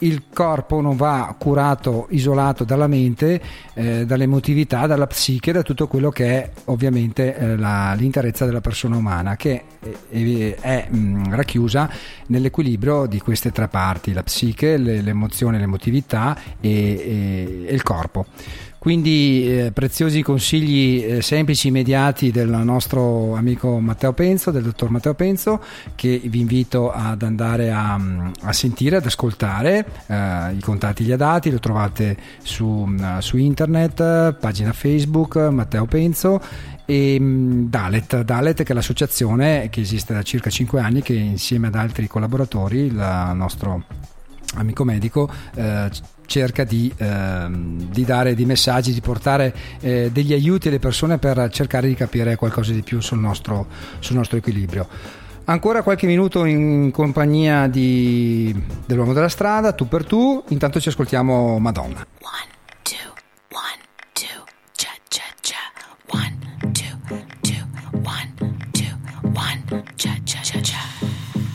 il 0.00 0.24
corpo 0.32 0.80
non 0.80 0.96
va 0.96 1.34
curato, 1.38 2.06
isolato 2.10 2.64
dalla 2.64 2.86
mente, 2.86 3.40
eh, 3.74 4.04
dall'emotività, 4.06 4.86
dalla 4.86 5.06
psiche, 5.06 5.52
da 5.52 5.62
tutto 5.62 5.86
quello 5.88 6.10
che 6.10 6.26
è 6.26 6.50
ovviamente 6.66 7.36
eh, 7.36 7.56
la- 7.56 7.94
l'interezza 7.94 8.44
della 8.44 8.60
persona 8.60 8.96
umana, 8.96 9.36
che 9.36 9.62
è, 9.80 10.54
è, 10.60 10.88
mh, 10.90 11.34
racchiusa 11.34 11.90
nell'equilibrio 12.26 13.06
di 13.06 13.20
queste 13.20 13.52
tre 13.52 13.68
parti, 13.68 14.12
la 14.12 14.22
psiche, 14.22 14.76
le- 14.76 15.00
l'emozione, 15.02 15.58
l'emotività 15.58 16.36
e, 16.60 16.70
e- 16.70 17.64
e 17.68 17.74
il 17.74 17.82
corpo. 17.82 18.26
Quindi 18.80 19.44
eh, 19.46 19.72
preziosi 19.72 20.22
consigli 20.22 21.04
eh, 21.04 21.20
semplici, 21.20 21.68
immediati 21.68 22.30
del 22.30 22.48
nostro 22.48 23.34
amico 23.34 23.78
Matteo 23.78 24.14
Penzo, 24.14 24.50
del 24.50 24.62
dottor 24.62 24.88
Matteo 24.88 25.12
Penzo, 25.12 25.60
che 25.94 26.18
vi 26.24 26.40
invito 26.40 26.90
ad 26.90 27.20
andare 27.20 27.72
a, 27.72 28.00
a 28.40 28.52
sentire, 28.54 28.96
ad 28.96 29.04
ascoltare. 29.04 29.84
Eh, 30.06 30.54
I 30.54 30.60
contatti 30.62 31.04
li 31.04 31.12
ha 31.12 31.18
dati, 31.18 31.50
lo 31.50 31.58
trovate 31.58 32.16
su, 32.42 32.86
mm, 32.88 33.18
su 33.18 33.36
internet, 33.36 34.32
pagina 34.40 34.72
Facebook 34.72 35.36
Matteo 35.36 35.84
Penzo 35.84 36.40
e 36.86 37.20
mh, 37.20 37.68
Dalet, 37.68 38.22
Dalet 38.22 38.62
che 38.62 38.72
è 38.72 38.74
l'associazione 38.74 39.68
che 39.68 39.82
esiste 39.82 40.14
da 40.14 40.22
circa 40.22 40.48
5 40.48 40.80
anni 40.80 41.02
che 41.02 41.12
insieme 41.12 41.66
ad 41.66 41.74
altri 41.74 42.06
collaboratori, 42.06 42.78
il 42.78 43.30
nostro 43.34 43.84
amico 44.54 44.84
medico 44.84 45.30
eh, 45.54 45.90
cerca 46.30 46.62
di, 46.62 46.92
ehm, 46.96 47.90
di 47.90 48.04
dare 48.04 48.36
dei 48.36 48.44
messaggi, 48.44 48.92
di 48.92 49.00
portare 49.00 49.52
eh, 49.80 50.10
degli 50.12 50.32
aiuti 50.32 50.68
alle 50.68 50.78
persone 50.78 51.18
per 51.18 51.48
cercare 51.50 51.88
di 51.88 51.94
capire 51.94 52.36
qualcosa 52.36 52.72
di 52.72 52.82
più 52.82 53.00
sul 53.00 53.18
nostro, 53.18 53.66
sul 53.98 54.14
nostro 54.14 54.36
equilibrio. 54.36 54.86
Ancora 55.46 55.82
qualche 55.82 56.06
minuto 56.06 56.44
in 56.44 56.92
compagnia 56.92 57.66
di, 57.66 58.54
dell'uomo 58.86 59.12
della 59.12 59.28
strada, 59.28 59.72
tu 59.72 59.88
per 59.88 60.04
tu, 60.04 60.44
intanto 60.50 60.78
ci 60.78 60.88
ascoltiamo 60.88 61.58
Madonna. 61.58 62.06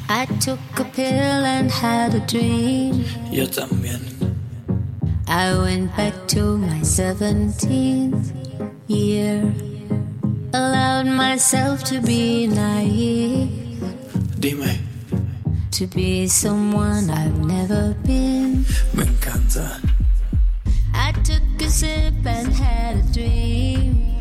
I 0.08 0.28
took 0.40 0.60
a 0.80 0.84
pill 0.94 1.46
and 1.46 1.72
had 1.72 2.14
a 2.14 2.20
dream. 2.20 3.04
Yo 3.32 3.48
también. 3.48 4.45
I 5.28 5.58
went 5.58 5.96
back 5.98 6.14
to 6.30 6.58
my 6.58 6.80
17th 6.82 8.32
year. 8.88 9.54
Allowed 10.54 11.08
myself 11.08 11.84
to 11.86 12.00
be 12.02 12.48
naive, 12.48 13.50
Dime, 14.40 14.80
to 15.72 15.88
be 15.88 16.28
someone 16.28 17.10
I've 17.10 17.38
never 17.46 17.94
been. 18.06 18.62
me 18.94 19.04
encanta. 19.04 19.68
I 20.94 21.12
took 21.24 21.44
a 21.62 21.70
sip 21.70 22.14
and 22.26 22.54
had 22.54 22.98
a 22.98 23.04
dream. 23.12 24.16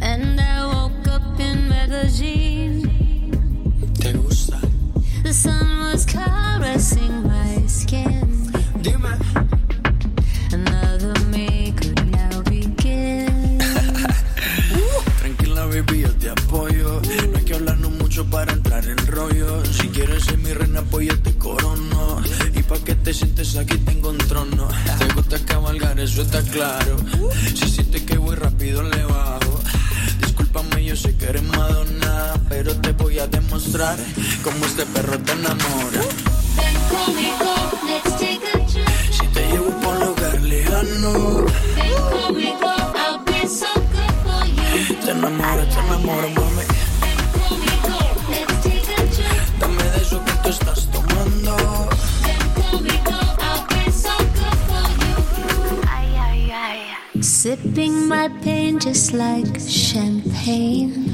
And 0.00 0.40
I 0.40 0.66
woke 0.66 1.06
up 1.08 1.38
in 1.38 1.68
Medellin. 1.68 2.82
¿Te 3.94 4.12
gusta? 4.12 4.58
The 5.22 5.32
sun 5.32 5.78
was 5.92 6.04
caressing 6.04 7.22
my 7.22 7.64
skin. 7.68 8.31
Tranquila, 15.18 15.66
baby, 15.66 16.02
yo 16.02 16.14
te 16.14 16.30
apoyo. 16.30 17.02
No 17.02 17.38
hay 17.38 17.44
que 17.44 17.54
hablarnos 17.54 17.90
mucho 17.90 18.24
para 18.26 18.52
entrar 18.52 18.86
en 18.86 19.04
rollo. 19.08 19.64
Si 19.64 19.88
quieres 19.88 20.22
ser 20.24 20.38
mi 20.38 20.52
reina, 20.52 20.82
pues 20.82 21.08
yo 21.08 21.18
te 21.20 21.34
corono. 21.34 22.22
Y 22.54 22.62
pa' 22.62 22.78
que 22.84 22.94
te 22.94 23.12
sientes 23.12 23.56
aquí 23.56 23.78
tengo 23.78 24.10
un 24.10 24.18
trono. 24.18 24.68
Te 24.98 25.12
gusta 25.14 25.44
cabalgar, 25.44 25.98
eso 25.98 26.22
está 26.22 26.40
claro. 26.42 26.96
Si 27.52 27.68
sientes 27.68 28.02
que 28.02 28.16
voy 28.18 28.36
rápido, 28.36 28.84
le 28.84 29.02
bajo. 29.04 29.60
Discúlpame, 30.20 30.84
yo 30.84 30.94
sé 30.94 31.16
que 31.16 31.24
eres 31.24 31.42
Madonna. 31.42 32.34
Pero 32.48 32.76
te 32.76 32.92
voy 32.92 33.18
a 33.18 33.26
demostrar 33.26 33.98
cómo 34.44 34.66
este 34.66 34.86
perro 34.86 35.18
te 35.18 35.32
enamora. 35.32 36.00
Ven 36.56 36.76
conmigo, 36.88 37.51
enamoro, 45.42 45.64
te 45.66 45.78
enamoro, 45.80 46.28
mami. 46.30 46.64
Dame 49.58 49.82
de 49.82 49.96
eso 49.96 50.24
que 50.24 50.32
tú 50.42 50.48
estás 50.48 50.88
tomando. 50.90 51.56
Sipping 57.20 58.08
my 58.08 58.28
pain 58.42 58.78
just 58.78 59.12
like 59.12 59.58
champagne. 59.58 61.10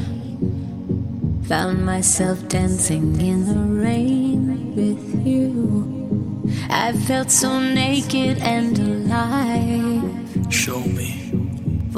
Found 1.48 1.84
myself 1.86 2.46
dancing 2.48 3.18
in 3.20 3.46
the 3.46 3.82
rain 3.82 4.74
with 4.76 5.26
you. 5.26 6.52
I 6.68 6.92
felt 6.92 7.30
so 7.30 7.58
naked 7.58 8.38
and 8.38 8.78
alive. 8.78 10.52
Show 10.52 10.80
me. 10.80 11.17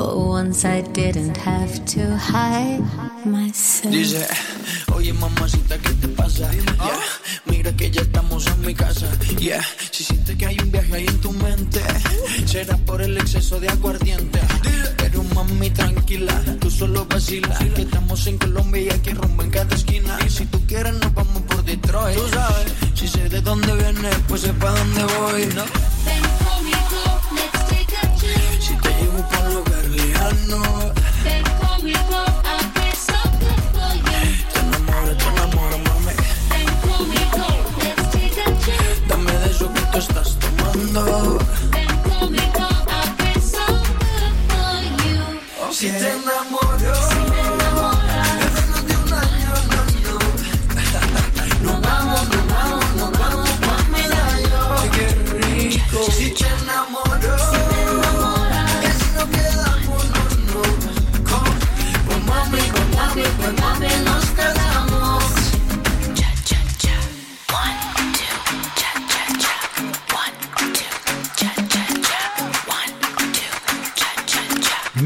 For 0.00 0.16
once 0.16 0.64
I 0.64 0.80
didn't 0.80 1.36
have 1.36 1.84
to 1.92 2.16
hide 2.16 2.80
myself. 3.26 3.92
Dice, 3.92 4.26
oye 4.94 5.12
mamacita, 5.12 5.76
¿qué 5.76 5.92
te 6.00 6.08
pasa? 6.08 6.50
Yeah, 6.50 7.00
mira 7.44 7.70
que 7.76 7.90
ya 7.90 8.00
estamos 8.00 8.46
en 8.46 8.64
mi 8.64 8.74
casa. 8.74 9.06
Yeah, 9.38 9.62
si 9.90 10.04
sientes 10.04 10.36
que 10.36 10.46
hay 10.46 10.56
un 10.58 10.72
viaje 10.72 10.94
ahí 10.94 11.06
en 11.06 11.20
tu 11.20 11.32
mente, 11.32 11.82
será 12.46 12.78
por 12.78 13.02
el 13.02 13.18
exceso 13.18 13.60
de 13.60 13.68
aguardiente. 13.68 14.40
Pero 14.96 15.22
mami, 15.34 15.68
tranquila, 15.68 16.32
tú 16.60 16.70
solo 16.70 17.04
vacila. 17.04 17.58
Que 17.58 17.82
estamos 17.82 18.26
en 18.26 18.38
Colombia 18.38 18.80
y 18.80 18.88
aquí 18.88 19.10
rumbo 19.10 19.42
en 19.42 19.50
cada 19.50 19.76
esquina. 19.76 20.18
Y 20.26 20.30
si 20.30 20.46
tú 20.46 20.58
quieres, 20.66 20.94
nos 20.94 21.12
vamos 21.12 21.42
por 21.42 21.62
Detroit. 21.62 22.16
Tú 22.16 22.26
sabes, 22.32 22.72
si 22.94 23.06
sé 23.06 23.28
de 23.28 23.42
dónde 23.42 23.74
vienes, 23.74 24.16
pues 24.28 24.40
sé 24.40 24.54
pa' 24.54 24.70
dónde 24.70 25.04
voy, 25.04 25.46
¿no? 25.54 25.64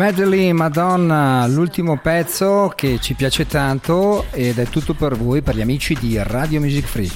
Medley 0.04 0.52
Madonna, 0.52 1.46
l'ultimo 1.46 1.96
pezzo 1.96 2.70
che 2.76 2.98
ci 3.00 3.14
piace 3.14 3.46
tanto 3.46 4.26
ed 4.32 4.58
è 4.58 4.66
tutto 4.66 4.92
per 4.92 5.16
voi, 5.16 5.40
per 5.40 5.56
gli 5.56 5.62
amici 5.62 5.96
di 5.98 6.18
Radio 6.22 6.60
Music 6.60 6.84
Free. 6.84 7.08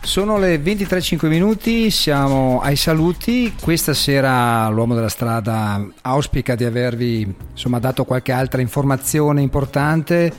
Sono 0.00 0.38
le 0.38 0.56
23.05 0.56 1.26
minuti, 1.26 1.90
siamo 1.90 2.62
ai 2.62 2.76
saluti. 2.76 3.52
Questa 3.60 3.92
sera 3.92 4.66
l'uomo 4.70 4.94
della 4.94 5.10
strada 5.10 5.86
auspica 6.00 6.54
di 6.54 6.64
avervi 6.64 7.34
insomma, 7.50 7.78
dato 7.78 8.06
qualche 8.06 8.32
altra 8.32 8.62
informazione 8.62 9.42
importante, 9.42 10.32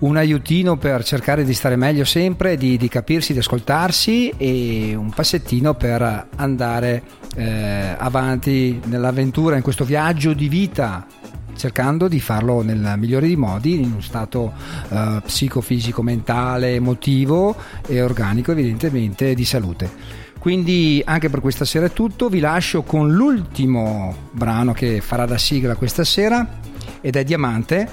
un 0.00 0.16
aiutino 0.16 0.76
per 0.76 1.04
cercare 1.04 1.44
di 1.44 1.54
stare 1.54 1.76
meglio 1.76 2.04
sempre, 2.04 2.56
di, 2.56 2.76
di 2.76 2.88
capirsi, 2.88 3.32
di 3.32 3.38
ascoltarsi 3.38 4.32
e 4.36 4.94
un 4.94 5.10
passettino 5.10 5.74
per 5.74 6.28
andare 6.36 7.02
eh, 7.36 7.94
avanti 7.96 8.80
nell'avventura, 8.84 9.56
in 9.56 9.62
questo 9.62 9.84
viaggio 9.84 10.32
di 10.32 10.48
vita 10.48 11.06
cercando 11.54 12.08
di 12.08 12.18
farlo 12.18 12.62
nel 12.62 12.94
migliore 12.96 13.26
dei 13.26 13.36
modi, 13.36 13.80
in 13.80 13.92
uno 13.92 14.00
stato 14.00 14.52
eh, 14.88 15.20
psicofisico, 15.24 16.02
mentale, 16.02 16.74
emotivo 16.74 17.54
e 17.86 18.02
organico 18.02 18.52
evidentemente 18.52 19.34
di 19.34 19.44
salute. 19.44 20.20
Quindi 20.38 21.00
anche 21.04 21.30
per 21.30 21.40
questa 21.40 21.64
sera 21.64 21.86
è 21.86 21.92
tutto, 21.92 22.28
vi 22.28 22.40
lascio 22.40 22.82
con 22.82 23.12
l'ultimo 23.12 24.12
brano 24.32 24.72
che 24.72 25.00
farà 25.00 25.24
da 25.24 25.38
sigla 25.38 25.76
questa 25.76 26.02
sera 26.02 26.58
ed 27.00 27.14
è 27.14 27.22
Diamante, 27.22 27.88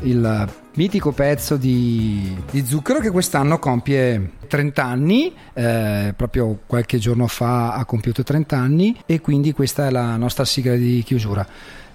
il 0.00 0.48
mitico 0.74 1.12
pezzo 1.12 1.56
di, 1.56 2.36
di 2.50 2.64
Zucchero 2.64 2.98
che 3.00 3.10
quest'anno 3.10 3.58
compie 3.58 4.32
30 4.46 4.84
anni, 4.84 5.34
eh, 5.52 6.14
proprio 6.16 6.60
qualche 6.66 6.98
giorno 6.98 7.26
fa 7.26 7.72
ha 7.74 7.84
compiuto 7.84 8.22
30 8.22 8.56
anni 8.56 8.96
e 9.06 9.20
quindi 9.20 9.52
questa 9.52 9.86
è 9.86 9.90
la 9.90 10.16
nostra 10.16 10.44
sigla 10.44 10.74
di 10.74 11.02
chiusura. 11.04 11.46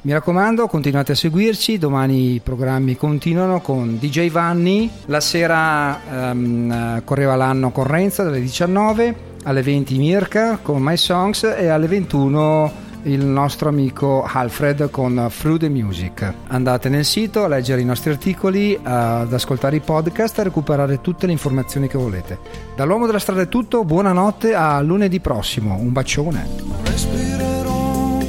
Mi 0.02 0.14
raccomando, 0.14 0.68
continuate 0.68 1.14
a 1.14 1.16
seguirci, 1.16 1.78
domani 1.78 2.36
i 2.36 2.40
programmi 2.40 2.96
continuano 2.96 3.62
con 3.62 3.98
DJ 4.00 4.30
Vanni, 4.30 4.90
la 5.06 5.20
sera 5.20 6.30
ehm, 6.30 7.04
correva 7.04 7.36
l'anno 7.36 7.72
con 7.72 7.86
Renzo 7.86 8.24
dalle 8.24 8.40
19 8.40 9.36
alle 9.44 9.62
20 9.62 9.98
Mirka 9.98 10.60
con 10.62 10.82
My 10.82 10.98
Songs 10.98 11.44
e 11.44 11.68
alle 11.68 11.88
21 11.88 12.86
il 13.08 13.26
nostro 13.26 13.70
amico 13.70 14.24
Alfred 14.24 14.90
con 14.90 15.30
Through 15.36 15.60
the 15.60 15.70
Music. 15.70 16.34
Andate 16.48 16.90
nel 16.90 17.06
sito 17.06 17.44
a 17.44 17.48
leggere 17.48 17.82
i 17.82 17.86
nostri 17.86 18.12
articoli, 18.12 18.78
ad 18.82 19.32
ascoltare 19.32 19.78
i 19.78 19.80
podcast 19.80 20.38
e 20.38 20.42
a 20.42 20.44
recuperare 20.46 21.00
tutte 21.02 21.26
le 21.26 21.32
informazioni 21.32 21.88
che 21.88 21.98
volete. 21.98 22.38
Dall'uomo 22.76 23.06
della 23.06 23.20
strada 23.20 23.42
è 23.42 23.48
tutto, 23.48 23.86
buonanotte 23.86 24.54
a 24.54 24.82
lunedì 24.82 25.20
prossimo, 25.20 25.76
un 25.76 25.92
bacione. 25.92 26.48
respirerò 26.84 28.20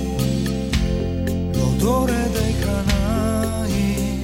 l'odore 1.52 2.28
dei 2.32 2.54
granai. 2.60 4.20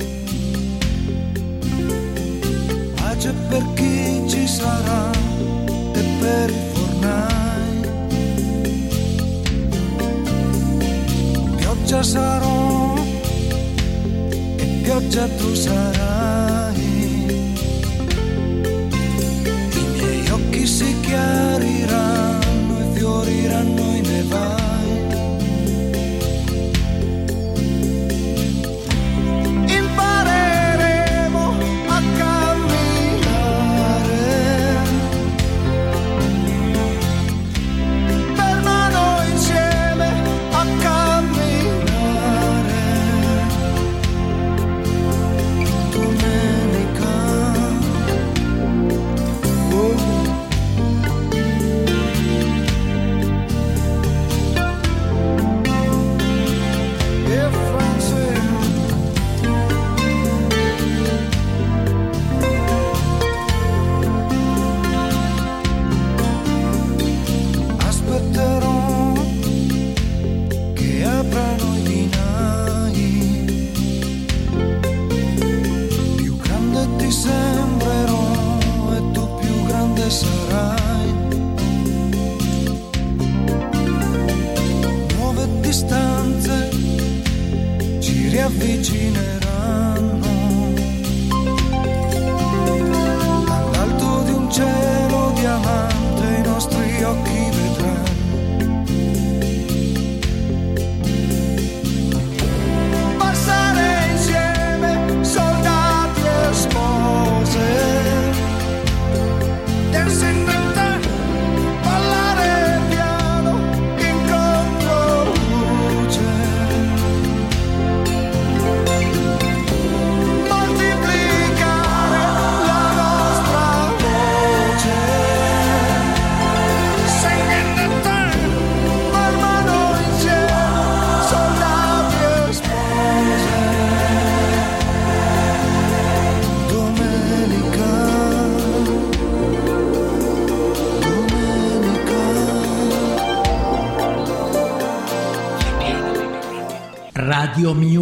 Pace 2.94 3.34
per 3.48 3.64
chi 3.74 4.28
ci 4.28 4.46
sarà 4.46 5.13
Pioggia 11.94 12.10
sarò 12.10 12.94
e 14.56 14.64
pioggia 14.82 15.28
tu 15.28 15.54
sarai. 15.54 16.74
I 19.70 19.84
miei 19.92 20.28
occhi 20.28 20.66
si 20.66 20.92
chiariranno 21.02 22.80
e 22.80 22.98
fioriranno 22.98 23.94
i 23.94 24.00
nevai. 24.00 24.63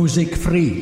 Music 0.03 0.35
Free. 0.35 0.43
You 0.43 0.51
make 0.51 0.82